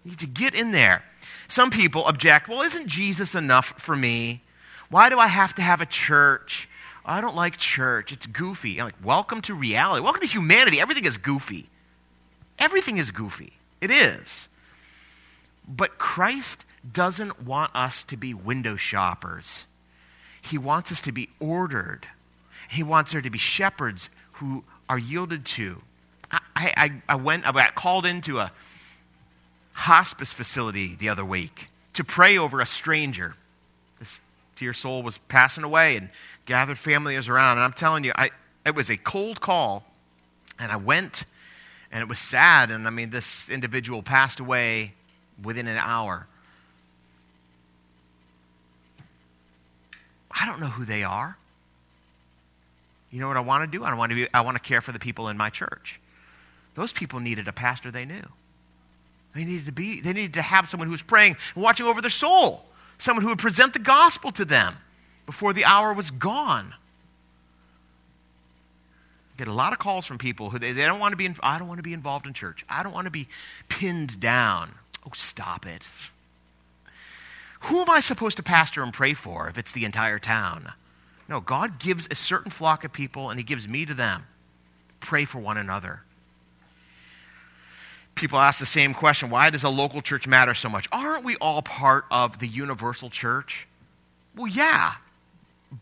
You 0.05 0.13
need 0.13 0.21
to 0.21 0.27
get 0.27 0.55
in 0.55 0.71
there. 0.71 1.03
Some 1.49 1.71
people 1.71 2.05
object, 2.05 2.49
well, 2.49 2.63
isn't 2.63 2.87
Jesus 2.87 3.35
enough 3.35 3.75
for 3.79 3.97
me? 3.97 4.43
Why 4.91 5.09
do 5.09 5.19
I 5.19 5.27
have 5.27 5.55
to 5.57 5.63
have 5.63 5.81
a 5.81 5.87
church? 5.87 6.69
I 7.05 7.23
don't 7.23 7.35
like 7.35 7.57
church. 7.57 8.13
It's 8.13 8.27
goofy. 8.27 8.79
I'm 8.79 8.87
like, 8.87 8.95
welcome 9.03 9.41
to 9.43 9.55
reality. 9.55 10.03
Welcome 10.03 10.21
to 10.21 10.27
humanity. 10.27 10.79
Everything 10.79 11.07
is 11.07 11.17
goofy. 11.17 11.69
Everything 12.59 12.99
is 12.99 13.11
goofy. 13.11 13.55
It 13.81 13.91
is. 13.91 14.49
But 15.67 15.99
Christ 15.99 16.67
doesn't 16.91 17.43
want 17.43 17.75
us 17.75 18.05
to 18.05 18.17
be 18.17 18.35
window 18.35 18.77
shoppers. 18.77 19.65
He 20.41 20.59
wants 20.59 20.93
us 20.93 21.01
to 21.03 21.13
be 21.13 21.29
ordered. 21.41 22.07
He 22.71 22.83
wants 22.83 23.13
there 23.13 23.21
to 23.21 23.31
be 23.31 23.39
shepherds 23.39 24.11
who 24.33 24.65
are 24.89 24.99
yielded 24.99 25.45
to. 25.45 25.81
I, 26.31 26.41
I, 26.57 27.03
I 27.09 27.15
went, 27.17 27.47
I 27.47 27.53
got 27.53 27.75
called 27.75 28.07
into 28.07 28.39
a 28.39 28.53
hospice 29.73 30.33
facility 30.33 30.97
the 30.97 31.09
other 31.09 31.25
week 31.25 31.69
to 31.95 32.05
pray 32.05 32.39
over 32.39 32.61
a 32.61 32.67
stranger. 32.67 33.35
This 33.99 34.21
dear 34.57 34.73
soul 34.73 35.03
was 35.03 35.19
passing 35.19 35.65
away 35.65 35.97
and 35.97 36.11
gathered 36.47 36.79
family 36.79 37.17
was 37.17 37.29
around. 37.29 37.59
And 37.59 37.65
I'm 37.65 37.73
telling 37.73 38.05
you, 38.05 38.13
I, 38.15 38.31
it 38.67 38.75
was 38.75 38.91
a 38.91 38.97
cold 38.97 39.41
call. 39.41 39.85
And 40.59 40.73
I 40.73 40.77
went, 40.77 41.25
and 41.93 42.03
it 42.03 42.09
was 42.09 42.19
sad. 42.19 42.71
And 42.71 42.87
I 42.87 42.91
mean, 42.91 43.11
this 43.11 43.49
individual 43.49 44.03
passed 44.03 44.41
away 44.41 44.95
within 45.43 45.69
an 45.69 45.79
hour. 45.79 46.27
I 50.41 50.47
don't 50.47 50.61
know 50.61 50.67
who 50.67 50.85
they 50.85 51.03
are. 51.03 51.37
You 53.11 53.21
know 53.21 53.29
what 53.29 53.37
I 53.37 53.41
want 53.41 53.71
to 53.71 53.79
do? 53.79 53.85
I 53.85 53.95
want 53.95 54.11
to 54.11 54.17
be, 54.17 54.29
I 54.33 54.43
want 54.43 54.57
to 54.57 54.63
care 54.63 54.81
for 54.81 54.93
the 54.93 54.99
people 54.99 55.29
in 55.29 55.37
my 55.37 55.51
church. 55.51 55.99
Those 56.75 56.93
people 56.93 57.21
needed 57.21 57.49
a 57.49 57.53
pastor 57.53 57.91
they 57.91 58.05
knew. 58.05 58.23
They 59.35 59.45
needed 59.45 59.67
to 59.67 59.73
be, 59.73 60.01
they 60.01 60.13
needed 60.13 60.35
to 60.35 60.43
have 60.43 60.69
someone 60.69 60.87
who 60.87 60.93
was 60.93 61.03
praying 61.03 61.37
and 61.55 61.65
watching 61.65 61.87
over 61.87 62.01
their 62.01 62.11
soul. 62.11 62.65
Someone 62.99 63.23
who 63.23 63.31
would 63.31 63.39
present 63.39 63.73
the 63.73 63.79
gospel 63.79 64.33
to 64.33 64.45
them 64.45 64.77
before 65.27 65.53
the 65.53 65.65
hour 65.65 65.93
was 65.93 66.11
gone. 66.11 66.75
I 69.35 69.39
Get 69.39 69.49
a 69.49 69.53
lot 69.53 69.73
of 69.73 69.79
calls 69.79 70.05
from 70.05 70.19
people 70.19 70.51
who 70.51 70.59
they, 70.59 70.73
they 70.73 70.85
don't 70.85 70.99
want 70.99 71.13
to 71.13 71.17
be. 71.17 71.33
I 71.41 71.59
don't 71.59 71.69
want 71.69 71.79
to 71.79 71.83
be 71.83 71.93
involved 71.93 72.27
in 72.27 72.35
church. 72.35 72.65
I 72.69 72.83
don't 72.83 72.93
want 72.93 73.05
to 73.05 73.11
be 73.11 73.29
pinned 73.69 74.19
down. 74.21 74.73
Oh, 75.07 75.13
stop 75.15 75.67
it. 75.67 75.87
Who 77.61 77.81
am 77.81 77.91
I 77.91 78.01
supposed 78.01 78.37
to 78.37 78.43
pastor 78.43 78.83
and 78.83 78.93
pray 78.93 79.15
for 79.15 79.49
if 79.49 79.59
it's 79.59 79.73
the 79.73 79.85
entire 79.85 80.19
town? 80.19 80.73
No, 81.29 81.41
God 81.41 81.79
gives 81.79 82.09
a 82.11 82.15
certain 82.15 82.51
flock 82.51 82.85
of 82.85 82.93
people 82.93 83.31
and 83.31 83.39
He 83.39 83.45
gives 83.45 83.69
me 83.69 83.85
to 83.85 83.95
them. 83.95 84.25
Pray 85.01 85.25
for 85.25 85.39
one 85.39 85.59
another. 85.59 86.03
People 88.15 88.39
ask 88.39 88.59
the 88.59 88.67
same 88.67 88.95
question 88.95 89.31
why 89.31 89.51
does 89.51 89.63
a 89.63 89.69
local 89.69 90.03
church 90.03 90.27
matter 90.27 90.55
so 90.55 90.69
much? 90.69 90.89
Aren't 90.91 91.25
we 91.25 91.37
all 91.37 91.63
part 91.63 92.05
of 92.11 92.39
the 92.39 92.49
universal 92.49 93.11
church? 93.11 93.69
Well, 94.35 94.49
yeah, 94.49 94.95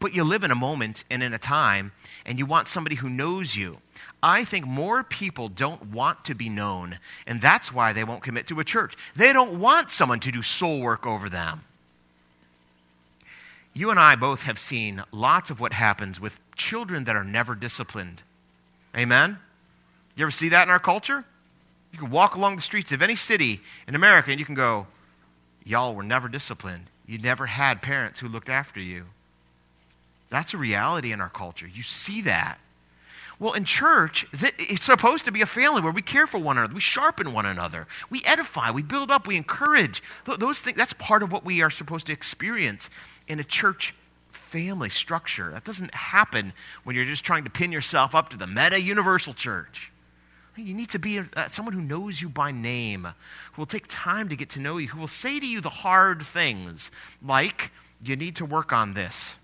but 0.01 0.15
you 0.15 0.25
live 0.25 0.45
in 0.45 0.51
a 0.51 0.57
moment 0.57 1.05
and 1.11 1.23
in 1.23 1.33
a 1.33 1.39
time, 1.39 1.93
and 2.25 2.39
you 2.39 2.47
want 2.47 2.69
somebody 2.69 2.97
who 2.97 3.09
knows 3.09 3.57
you. 3.57 3.79
I 4.27 4.45
think 4.45 4.67
more 4.67 5.05
people 5.05 5.49
don't 5.49 5.93
want 5.93 6.25
to 6.25 6.35
be 6.35 6.49
known, 6.49 6.99
and 7.27 7.41
that's 7.41 7.73
why 7.73 7.93
they 7.93 8.03
won't 8.05 8.23
commit 8.23 8.49
to 8.49 8.61
a 8.61 8.65
church. 8.65 8.95
They 9.15 9.33
don't 9.33 9.61
want 9.61 9.91
someone 9.91 10.21
to 10.21 10.33
do 10.33 10.43
soul 10.43 10.81
work 10.81 11.07
over 11.07 11.29
them 11.29 11.63
you 13.77 13.91
and 13.91 14.01
I 14.01 14.17
both 14.17 14.43
have 14.43 14.59
seen 14.59 15.05
lots 15.13 15.51
of 15.51 15.61
what 15.61 15.75
happens 15.75 16.19
with 16.19 16.41
children 16.57 17.05
that 17.05 17.15
are 17.15 17.25
never 17.25 17.55
disciplined. 17.55 18.23
Amen? 18.97 19.39
You 20.15 20.25
ever 20.25 20.31
see 20.31 20.49
that 20.49 20.63
in 20.63 20.71
our 20.71 20.79
culture? 20.79 21.23
You 21.93 21.99
can 21.99 22.11
walk 22.11 22.37
along 22.37 22.57
the 22.57 22.63
streets 22.63 22.91
of 22.93 23.03
any 23.03 23.17
city 23.17 23.61
in 23.87 23.95
America 23.95 24.31
and 24.31 24.41
you 24.41 24.47
can 24.47 24.55
go, 24.55 24.87
Y'all 25.63 25.95
were 25.95 26.03
never 26.03 26.29
disciplined. 26.29 26.85
You 27.07 27.19
never 27.19 27.45
had 27.45 27.83
parents 27.83 28.19
who 28.19 28.29
looked 28.29 28.49
after 28.49 28.81
you. 28.81 29.05
That's 30.31 30.55
a 30.55 30.59
reality 30.59 31.13
in 31.13 31.21
our 31.21 31.29
culture. 31.29 31.67
You 31.67 31.83
see 31.83 32.23
that. 32.23 32.59
Well, 33.39 33.53
in 33.53 33.65
church, 33.65 34.27
it's 34.33 34.85
supposed 34.85 35.27
to 35.27 35.33
be 35.33 35.43
a 35.43 35.47
family 35.47 35.83
where 35.83 35.93
we 35.93 36.01
care 36.01 36.27
for 36.27 36.39
one 36.39 36.57
another, 36.57 36.75
we 36.75 36.81
sharpen 36.81 37.35
one 37.35 37.45
another, 37.45 37.87
we 38.09 38.23
edify, 38.25 38.71
we 38.71 38.83
build 38.83 39.11
up, 39.11 39.27
we 39.27 39.37
encourage. 39.37 40.03
Those 40.25 40.63
things, 40.63 40.77
that's 40.77 40.95
part 40.95 41.23
of 41.23 41.33
what 41.33 41.45
we 41.45 41.61
are 41.61 41.69
supposed 41.69 42.07
to 42.07 42.15
experience 42.15 42.89
in 43.29 43.39
a 43.39 43.45
church 43.45 43.95
family 44.33 44.89
structure. 44.89 45.51
That 45.51 45.65
doesn't 45.65 45.95
happen 45.95 46.55
when 46.85 46.97
you're 46.97 47.05
just 47.05 47.25
trying 47.25 47.45
to 47.45 47.51
pin 47.51 47.73
yourself 47.73 48.15
up 48.15 48.31
to 48.31 48.39
the 48.39 48.47
meta 48.47 48.81
universal 48.81 49.35
church. 49.35 49.93
You 50.57 50.73
need 50.73 50.89
to 50.91 50.99
be 50.99 51.19
uh, 51.19 51.49
someone 51.51 51.75
who 51.75 51.83
knows 51.83 52.23
you 52.23 52.31
by 52.31 52.53
name, 52.53 53.05
who 53.53 53.61
will 53.61 53.67
take 53.67 53.85
time 53.89 54.31
to 54.31 54.37
get 54.37 54.49
to 54.51 54.61
know 54.61 54.79
you, 54.79 54.89
who 54.89 55.01
will 55.01 55.09
say 55.09 55.39
to 55.39 55.47
you 55.47 55.61
the 55.61 55.69
hard 55.69 56.23
things, 56.23 56.91
like, 57.23 57.71
you 58.03 58.17
need 58.17 58.37
to 58.37 58.47
work 58.47 58.73
on 58.73 58.95
this 58.95 59.37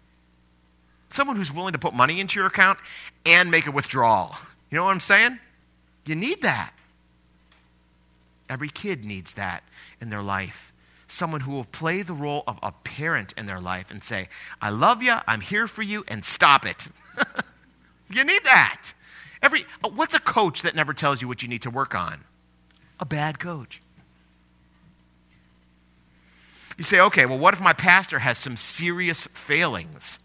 someone 1.12 1.36
who's 1.36 1.52
willing 1.52 1.72
to 1.72 1.78
put 1.78 1.94
money 1.94 2.20
into 2.20 2.38
your 2.38 2.46
account 2.46 2.78
and 3.26 3.50
make 3.50 3.66
a 3.66 3.70
withdrawal. 3.70 4.34
You 4.70 4.76
know 4.76 4.84
what 4.84 4.92
I'm 4.92 5.00
saying? 5.00 5.38
You 6.06 6.14
need 6.14 6.42
that. 6.42 6.72
Every 8.48 8.68
kid 8.68 9.04
needs 9.04 9.34
that 9.34 9.62
in 10.00 10.10
their 10.10 10.22
life. 10.22 10.72
Someone 11.08 11.40
who 11.40 11.52
will 11.52 11.64
play 11.64 12.02
the 12.02 12.14
role 12.14 12.42
of 12.46 12.58
a 12.62 12.72
parent 12.72 13.34
in 13.36 13.46
their 13.46 13.60
life 13.60 13.90
and 13.90 14.02
say, 14.02 14.28
I 14.60 14.70
love 14.70 15.02
you, 15.02 15.16
I'm 15.26 15.40
here 15.40 15.68
for 15.68 15.82
you, 15.82 16.04
and 16.08 16.24
stop 16.24 16.64
it. 16.64 16.88
you 18.10 18.24
need 18.24 18.44
that. 18.44 18.92
Every, 19.42 19.66
uh, 19.84 19.90
what's 19.90 20.14
a 20.14 20.20
coach 20.20 20.62
that 20.62 20.74
never 20.74 20.94
tells 20.94 21.20
you 21.20 21.28
what 21.28 21.42
you 21.42 21.48
need 21.48 21.62
to 21.62 21.70
work 21.70 21.94
on? 21.94 22.20
A 23.00 23.04
bad 23.04 23.38
coach. 23.38 23.82
You 26.78 26.84
say, 26.84 27.00
okay, 27.00 27.26
well, 27.26 27.38
what 27.38 27.54
if 27.54 27.60
my 27.60 27.72
pastor 27.72 28.18
has 28.18 28.38
some 28.38 28.56
serious 28.56 29.28
failings? 29.34 30.18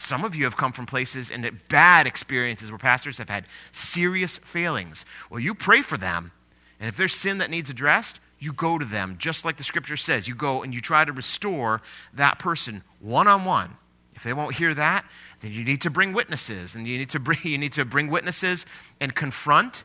Some 0.00 0.24
of 0.24 0.34
you 0.34 0.44
have 0.44 0.56
come 0.56 0.72
from 0.72 0.86
places 0.86 1.30
and 1.30 1.50
bad 1.68 2.06
experiences 2.06 2.70
where 2.70 2.78
pastors 2.78 3.18
have 3.18 3.28
had 3.28 3.44
serious 3.72 4.38
failings. 4.38 5.04
Well, 5.28 5.40
you 5.40 5.54
pray 5.54 5.82
for 5.82 5.98
them, 5.98 6.32
and 6.80 6.88
if 6.88 6.96
there's 6.96 7.14
sin 7.14 7.38
that 7.38 7.50
needs 7.50 7.68
addressed, 7.68 8.18
you 8.38 8.54
go 8.54 8.78
to 8.78 8.84
them, 8.84 9.16
just 9.18 9.44
like 9.44 9.58
the 9.58 9.64
scripture 9.64 9.98
says. 9.98 10.26
You 10.26 10.34
go 10.34 10.62
and 10.62 10.72
you 10.72 10.80
try 10.80 11.04
to 11.04 11.12
restore 11.12 11.82
that 12.14 12.38
person 12.38 12.82
one 13.00 13.28
on 13.28 13.44
one. 13.44 13.76
If 14.14 14.24
they 14.24 14.32
won't 14.32 14.54
hear 14.54 14.72
that, 14.74 15.04
then 15.40 15.52
you 15.52 15.64
need 15.64 15.82
to 15.82 15.90
bring 15.90 16.14
witnesses, 16.14 16.74
and 16.74 16.88
you 16.88 16.96
need 16.96 17.10
to 17.10 17.20
bring, 17.20 17.38
you 17.44 17.58
need 17.58 17.74
to 17.74 17.84
bring 17.84 18.08
witnesses 18.08 18.64
and 19.00 19.14
confront. 19.14 19.84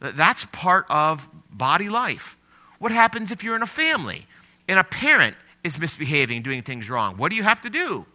That's 0.00 0.44
part 0.52 0.86
of 0.88 1.28
body 1.50 1.88
life. 1.88 2.36
What 2.78 2.92
happens 2.92 3.32
if 3.32 3.42
you're 3.42 3.56
in 3.56 3.62
a 3.62 3.66
family 3.66 4.26
and 4.68 4.78
a 4.78 4.84
parent 4.84 5.36
is 5.64 5.78
misbehaving, 5.78 6.42
doing 6.42 6.62
things 6.62 6.88
wrong? 6.88 7.16
What 7.16 7.30
do 7.30 7.36
you 7.36 7.42
have 7.42 7.62
to 7.62 7.70
do? 7.70 8.06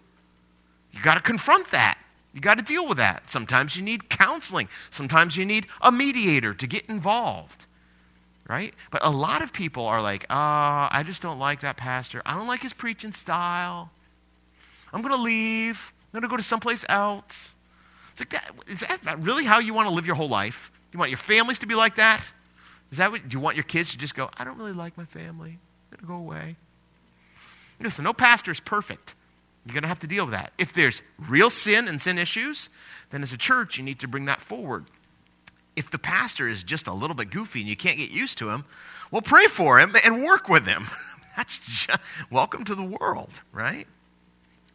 You 0.92 1.02
got 1.02 1.16
to 1.16 1.22
confront 1.22 1.72
that. 1.72 1.98
You 2.34 2.42
got 2.42 2.56
to 2.56 2.64
deal 2.64 2.88
with 2.88 2.98
that. 2.98 3.30
Sometimes 3.30 3.76
you 3.76 3.84
need 3.84 4.10
counseling. 4.10 4.70
Sometimes 4.89 5.36
you 5.36 5.46
need 5.46 5.68
a 5.82 5.92
mediator 5.92 6.54
to 6.54 6.68
get 6.68 6.86
involved. 6.86 7.66
Right? 8.48 8.74
But 8.92 9.06
a 9.06 9.10
lot 9.10 9.42
of 9.42 9.54
people 9.54 9.86
are 9.86 10.02
like, 10.02 10.26
oh, 10.30 10.36
I 10.92 11.04
just 11.06 11.22
don't 11.22 11.39
like 11.39 11.62
that 11.62 11.78
pastor. 11.78 12.22
I 12.26 12.36
don't 12.36 12.48
like 12.48 12.62
his 12.62 12.74
preaching 12.74 13.14
style. 13.14 13.92
I'm 14.92 15.02
going 15.02 15.16
to 15.16 15.22
leave. 15.22 15.94
I'm 16.14 16.20
going 16.20 16.30
to 16.30 16.34
go 16.34 16.38
to 16.38 16.44
someplace 16.44 16.84
else. 16.89 17.52
It's 18.12 18.22
like 18.22 18.30
that. 18.32 18.52
Is 18.68 18.82
that, 18.82 19.20
really 19.20 19.46
how 19.46 19.60
you 19.60 19.74
want 19.74 19.88
to 19.88 19.94
live 19.94 20.06
your 20.06 20.18
whole 20.18 20.28
life? 20.28 20.72
Do 20.92 20.98
you 20.98 21.00
want 21.00 21.12
your 21.12 21.18
families 21.18 21.60
to 21.60 21.66
be 21.66 21.76
like 21.76 21.96
that? 21.96 22.22
Is 22.92 22.98
that 22.98 23.10
what, 23.12 23.28
do 23.30 23.38
you 23.38 23.39
want 23.39 23.56
your 23.56 23.64
kids 23.64 23.92
to 23.92 23.98
just 23.98 24.16
go, 24.16 24.30
I 24.38 24.44
don't 24.44 24.58
really 24.58 24.74
like 24.74 24.98
my 24.98 25.06
family. 25.06 25.52
I'm 25.92 25.98
going 25.98 26.02
to 26.02 26.08
go 26.08 26.16
away. 26.16 26.58
Listen, 27.80 28.04
no 28.04 28.12
pastor 28.14 28.52
is 28.52 28.60
perfect. 28.60 29.16
You're 29.66 29.74
going 29.74 29.84
to 29.84 29.89
have 29.89 29.99
to 29.99 30.07
deal 30.07 30.26
with 30.26 30.34
that. 30.34 30.53
If 30.57 30.74
there's 30.74 31.01
real 31.20 31.49
sin 31.49 31.88
and 31.88 32.01
sin 32.01 32.18
issues, 32.18 32.70
then 33.12 33.22
as 33.22 33.34
a 33.34 33.38
church, 33.38 33.78
you 33.78 33.84
need 33.84 33.99
to 33.99 34.07
bring 34.07 34.26
that 34.26 34.41
forward. 34.41 34.86
If 35.76 35.91
the 35.91 35.99
pastor 35.99 36.47
is 36.47 36.64
just 36.64 36.88
a 36.88 36.93
little 36.93 37.16
bit 37.16 37.30
goofy 37.30 37.62
and 37.62 37.70
you 37.70 37.76
can't 37.76 37.97
get 37.97 38.12
used 38.12 38.39
to 38.39 38.49
him, 38.49 38.66
well, 39.12 39.22
pray 39.22 39.47
for 39.47 39.80
him 39.80 39.95
and 40.03 40.24
work 40.24 40.49
with 40.49 40.66
him. 40.66 40.88
That's 41.38 41.59
just, 41.59 41.99
welcome 42.30 42.66
to 42.66 42.76
the 42.76 42.84
world, 42.84 43.39
right? 43.51 43.88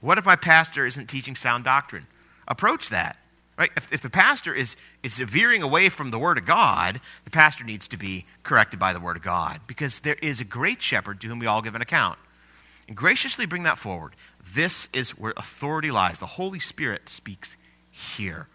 What 0.00 0.18
if 0.18 0.24
my 0.24 0.36
pastor 0.36 0.86
isn't 0.86 1.06
teaching 1.06 1.34
sound 1.34 1.64
doctrine? 1.64 2.06
Approach 2.46 2.90
that. 2.90 3.16
Right? 3.58 3.70
If, 3.76 3.90
if 3.90 4.02
the 4.02 4.10
pastor 4.10 4.52
is, 4.52 4.76
is 5.02 5.18
veering 5.18 5.62
away 5.62 5.88
from 5.88 6.10
the 6.10 6.18
Word 6.18 6.36
of 6.36 6.44
God, 6.44 7.00
the 7.24 7.30
pastor 7.30 7.64
needs 7.64 7.88
to 7.88 7.96
be 7.96 8.26
corrected 8.42 8.78
by 8.78 8.92
the 8.92 9.00
Word 9.00 9.16
of 9.16 9.22
God 9.22 9.60
because 9.66 10.00
there 10.00 10.16
is 10.20 10.40
a 10.40 10.44
great 10.44 10.82
shepherd 10.82 11.22
to 11.22 11.26
whom 11.26 11.38
we 11.38 11.46
all 11.46 11.62
give 11.62 11.74
an 11.74 11.80
account. 11.80 12.18
And 12.86 12.96
graciously 12.96 13.46
bring 13.46 13.62
that 13.64 13.78
forward. 13.78 14.14
This 14.54 14.88
is 14.92 15.10
where 15.10 15.34
authority 15.36 15.90
lies. 15.90 16.18
The 16.18 16.26
Holy 16.26 16.60
Spirit 16.60 17.08
speaks 17.08 17.56
here. 17.90 18.48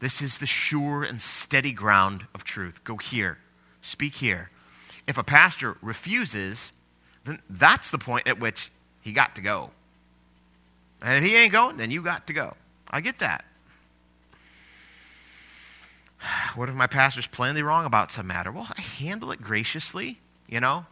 This 0.00 0.20
is 0.20 0.38
the 0.38 0.46
sure 0.46 1.04
and 1.04 1.22
steady 1.22 1.72
ground 1.72 2.26
of 2.34 2.44
truth. 2.44 2.82
Go 2.84 2.96
here. 2.96 3.38
Speak 3.80 4.14
here. 4.14 4.50
If 5.06 5.18
a 5.18 5.24
pastor 5.24 5.76
refuses, 5.80 6.72
then 7.24 7.40
that's 7.48 7.90
the 7.90 7.98
point 7.98 8.26
at 8.26 8.40
which 8.40 8.70
he 9.00 9.12
got 9.12 9.34
to 9.36 9.40
go. 9.40 9.70
And 11.00 11.16
if 11.16 11.30
he 11.30 11.36
ain't 11.36 11.52
going, 11.52 11.76
then 11.76 11.90
you 11.90 12.02
got 12.02 12.26
to 12.28 12.32
go. 12.32 12.56
I 12.90 13.00
get 13.00 13.18
that. 13.20 13.44
What 16.54 16.68
if 16.68 16.74
my 16.74 16.86
pastor's 16.86 17.26
plainly 17.26 17.62
wrong 17.62 17.86
about 17.86 18.12
some 18.12 18.26
matter? 18.26 18.52
Well, 18.52 18.68
I 18.76 18.80
handle 18.80 19.32
it 19.32 19.40
graciously, 19.40 20.20
you 20.46 20.60
know? 20.60 20.84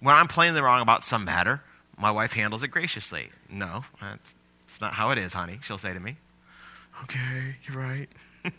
When 0.00 0.14
I'm 0.14 0.28
plainly 0.28 0.60
wrong 0.60 0.82
about 0.82 1.04
some 1.04 1.24
matter, 1.24 1.62
my 1.98 2.10
wife 2.10 2.32
handles 2.32 2.62
it 2.62 2.68
graciously. 2.68 3.30
No, 3.50 3.84
that's, 4.00 4.34
that's 4.66 4.80
not 4.80 4.92
how 4.92 5.10
it 5.10 5.18
is, 5.18 5.32
honey, 5.32 5.58
she'll 5.62 5.78
say 5.78 5.92
to 5.92 6.00
me. 6.00 6.16
Okay, 7.04 7.56
you're 7.66 7.78
right. 7.78 8.08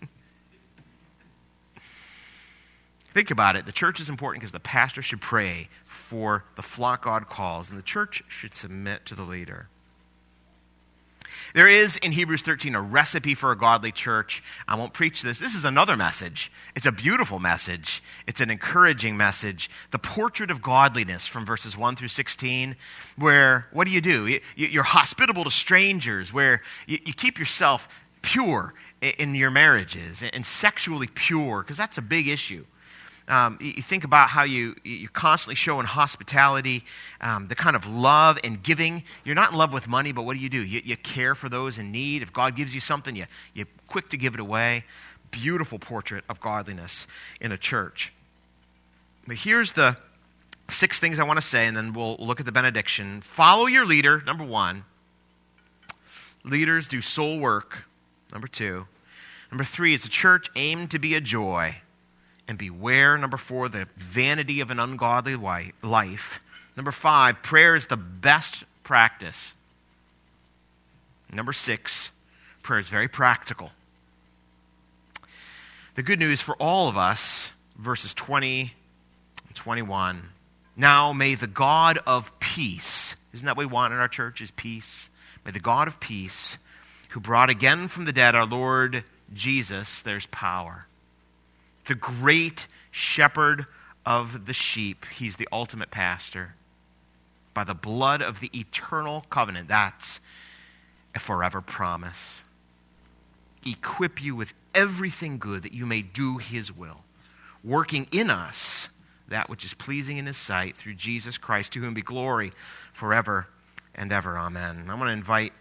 Think 3.13 3.31
about 3.31 3.55
it. 3.55 3.65
The 3.65 3.71
church 3.71 3.99
is 3.99 4.09
important 4.09 4.41
because 4.41 4.51
the 4.51 4.59
pastor 4.59 5.01
should 5.01 5.21
pray 5.21 5.69
for 5.85 6.43
the 6.55 6.61
flock 6.61 7.05
God 7.05 7.29
calls, 7.29 7.69
and 7.69 7.79
the 7.79 7.83
church 7.83 8.23
should 8.27 8.53
submit 8.53 9.05
to 9.07 9.15
the 9.15 9.23
leader. 9.23 9.69
There 11.53 11.67
is 11.67 11.97
in 11.97 12.11
Hebrews 12.11 12.41
13 12.41 12.75
a 12.75 12.81
recipe 12.81 13.35
for 13.35 13.51
a 13.51 13.57
godly 13.57 13.91
church. 13.91 14.43
I 14.67 14.75
won't 14.75 14.93
preach 14.93 15.21
this. 15.21 15.39
This 15.39 15.55
is 15.55 15.65
another 15.65 15.95
message. 15.95 16.51
It's 16.75 16.85
a 16.85 16.91
beautiful 16.91 17.39
message, 17.39 18.03
it's 18.27 18.41
an 18.41 18.49
encouraging 18.49 19.17
message. 19.17 19.69
The 19.91 19.99
portrait 19.99 20.51
of 20.51 20.61
godliness 20.61 21.25
from 21.25 21.45
verses 21.45 21.77
1 21.77 21.95
through 21.95 22.09
16, 22.09 22.75
where 23.17 23.67
what 23.71 23.85
do 23.85 23.91
you 23.91 24.01
do? 24.01 24.39
You're 24.55 24.83
hospitable 24.83 25.43
to 25.43 25.51
strangers, 25.51 26.31
where 26.31 26.61
you 26.85 26.99
keep 26.99 27.39
yourself 27.39 27.87
pure 28.21 28.73
in 29.01 29.35
your 29.35 29.51
marriages 29.51 30.23
and 30.33 30.45
sexually 30.45 31.07
pure, 31.07 31.61
because 31.61 31.77
that's 31.77 31.97
a 31.97 32.01
big 32.01 32.27
issue. 32.27 32.65
Um, 33.27 33.57
you 33.59 33.81
think 33.81 34.05
about 34.05 34.29
how 34.29 34.43
you, 34.43 34.75
you're 34.85 35.09
constantly 35.09 35.55
showing 35.55 35.85
hospitality, 35.85 36.85
um, 37.19 37.49
the 37.49 37.55
kind 37.55 37.75
of 37.75 37.85
love 37.85 38.39
and 38.43 38.63
giving. 38.63 39.03
You're 39.25 39.35
not 39.35 39.51
in 39.51 39.57
love 39.57 39.73
with 39.73 39.87
money, 39.87 40.13
but 40.13 40.21
what 40.23 40.37
do 40.37 40.39
you 40.39 40.49
do? 40.49 40.63
You, 40.63 40.81
you 40.83 40.95
care 40.95 41.35
for 41.35 41.49
those 41.49 41.77
in 41.77 41.91
need. 41.91 42.21
If 42.21 42.31
God 42.31 42.55
gives 42.55 42.73
you 42.73 42.79
something, 42.79 43.15
you, 43.15 43.25
you're 43.53 43.67
quick 43.87 44.09
to 44.09 44.17
give 44.17 44.33
it 44.33 44.39
away. 44.39 44.85
Beautiful 45.29 45.77
portrait 45.77 46.23
of 46.29 46.39
godliness 46.39 47.05
in 47.41 47.51
a 47.51 47.57
church. 47.57 48.13
But 49.27 49.35
here's 49.35 49.73
the 49.73 49.97
six 50.69 50.99
things 50.99 51.19
I 51.19 51.23
want 51.23 51.37
to 51.37 51.45
say, 51.45 51.65
and 51.65 51.75
then 51.75 51.91
we'll 51.91 52.15
look 52.17 52.39
at 52.39 52.45
the 52.45 52.53
benediction. 52.53 53.21
Follow 53.21 53.65
your 53.65 53.85
leader, 53.85 54.23
number 54.25 54.45
one. 54.45 54.85
Leaders 56.45 56.87
do 56.87 57.01
soul 57.01 57.39
work, 57.39 57.83
number 58.31 58.47
two. 58.47 58.87
Number 59.51 59.65
three, 59.65 59.93
it's 59.93 60.05
a 60.05 60.09
church 60.09 60.49
aimed 60.55 60.91
to 60.91 60.99
be 60.99 61.13
a 61.13 61.21
joy. 61.21 61.75
And 62.47 62.57
beware, 62.57 63.17
number 63.17 63.37
four, 63.37 63.67
the 63.67 63.87
vanity 63.97 64.61
of 64.61 64.71
an 64.71 64.79
ungodly 64.79 65.35
life. 65.83 66.39
Number 66.77 66.91
five, 66.91 67.43
prayer 67.43 67.75
is 67.75 67.87
the 67.87 67.97
best 67.97 68.63
practice. 68.83 69.53
Number 71.31 71.53
six, 71.53 72.11
prayer 72.63 72.79
is 72.79 72.89
very 72.89 73.07
practical. 73.07 73.71
The 75.95 76.03
good 76.03 76.19
news 76.19 76.41
for 76.41 76.55
all 76.55 76.87
of 76.87 76.95
us, 76.95 77.51
verses 77.77 78.13
20 78.13 78.73
and 79.47 79.55
21. 79.55 80.29
Now 80.77 81.11
may 81.11 81.35
the 81.35 81.47
God 81.47 81.99
of 82.05 82.37
peace, 82.39 83.15
isn't 83.33 83.45
that 83.45 83.57
what 83.57 83.67
we 83.67 83.73
want 83.73 83.93
in 83.93 83.99
our 83.99 84.07
church, 84.07 84.41
is 84.41 84.51
peace? 84.51 85.09
May 85.43 85.51
the 85.51 85.59
God 85.59 85.87
of 85.87 85.99
peace, 85.99 86.57
who 87.09 87.19
brought 87.19 87.49
again 87.49 87.87
from 87.87 88.05
the 88.05 88.13
dead 88.13 88.35
our 88.35 88.45
Lord 88.45 89.03
Jesus, 89.33 90.01
there's 90.01 90.27
power 90.27 90.86
the 91.87 91.95
great 91.95 92.67
shepherd 92.91 93.65
of 94.05 94.45
the 94.45 94.53
sheep. 94.53 95.05
He's 95.17 95.35
the 95.35 95.47
ultimate 95.51 95.91
pastor. 95.91 96.55
By 97.53 97.63
the 97.63 97.73
blood 97.73 98.21
of 98.21 98.39
the 98.39 98.51
eternal 98.57 99.25
covenant, 99.29 99.67
that's 99.67 100.19
a 101.15 101.19
forever 101.19 101.59
promise. 101.61 102.43
Equip 103.65 104.23
you 104.23 104.35
with 104.35 104.53
everything 104.75 105.39
good 105.39 105.63
that 105.63 105.73
you 105.73 105.85
may 105.85 106.01
do 106.01 106.37
his 106.37 106.71
will, 106.71 107.01
working 107.63 108.07
in 108.11 108.29
us 108.29 108.89
that 109.27 109.49
which 109.49 109.65
is 109.65 109.73
pleasing 109.73 110.17
in 110.17 110.25
his 110.25 110.37
sight 110.37 110.77
through 110.77 110.93
Jesus 110.93 111.37
Christ, 111.37 111.73
to 111.73 111.79
whom 111.81 111.93
be 111.93 112.01
glory 112.01 112.53
forever 112.93 113.47
and 113.95 114.11
ever. 114.11 114.37
Amen. 114.37 114.85
I'm 114.89 114.99
going 114.99 115.07
to 115.07 115.13
invite 115.13 115.51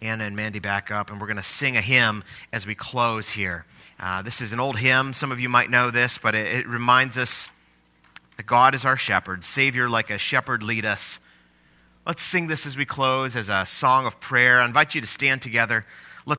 Anna 0.00 0.24
and 0.24 0.36
Mandy 0.36 0.60
back 0.60 0.90
up, 0.90 1.10
and 1.10 1.20
we're 1.20 1.26
going 1.26 1.38
to 1.38 1.42
sing 1.42 1.76
a 1.76 1.80
hymn 1.80 2.22
as 2.52 2.66
we 2.66 2.74
close 2.74 3.30
here. 3.30 3.64
Uh, 4.00 4.22
this 4.22 4.40
is 4.40 4.52
an 4.52 4.60
old 4.60 4.78
hymn. 4.78 5.12
Some 5.12 5.32
of 5.32 5.40
you 5.40 5.48
might 5.48 5.70
know 5.70 5.90
this, 5.90 6.18
but 6.18 6.34
it, 6.34 6.58
it 6.58 6.68
reminds 6.68 7.18
us 7.18 7.50
that 8.36 8.46
God 8.46 8.74
is 8.76 8.84
our 8.84 8.96
shepherd. 8.96 9.44
Savior, 9.44 9.88
like 9.88 10.10
a 10.10 10.18
shepherd, 10.18 10.62
lead 10.62 10.86
us. 10.86 11.18
Let's 12.06 12.22
sing 12.22 12.46
this 12.46 12.64
as 12.64 12.76
we 12.76 12.86
close 12.86 13.34
as 13.34 13.48
a 13.48 13.66
song 13.66 14.06
of 14.06 14.20
prayer. 14.20 14.60
I 14.60 14.66
invite 14.66 14.94
you 14.94 15.00
to 15.00 15.06
stand 15.06 15.42
together. 15.42 15.84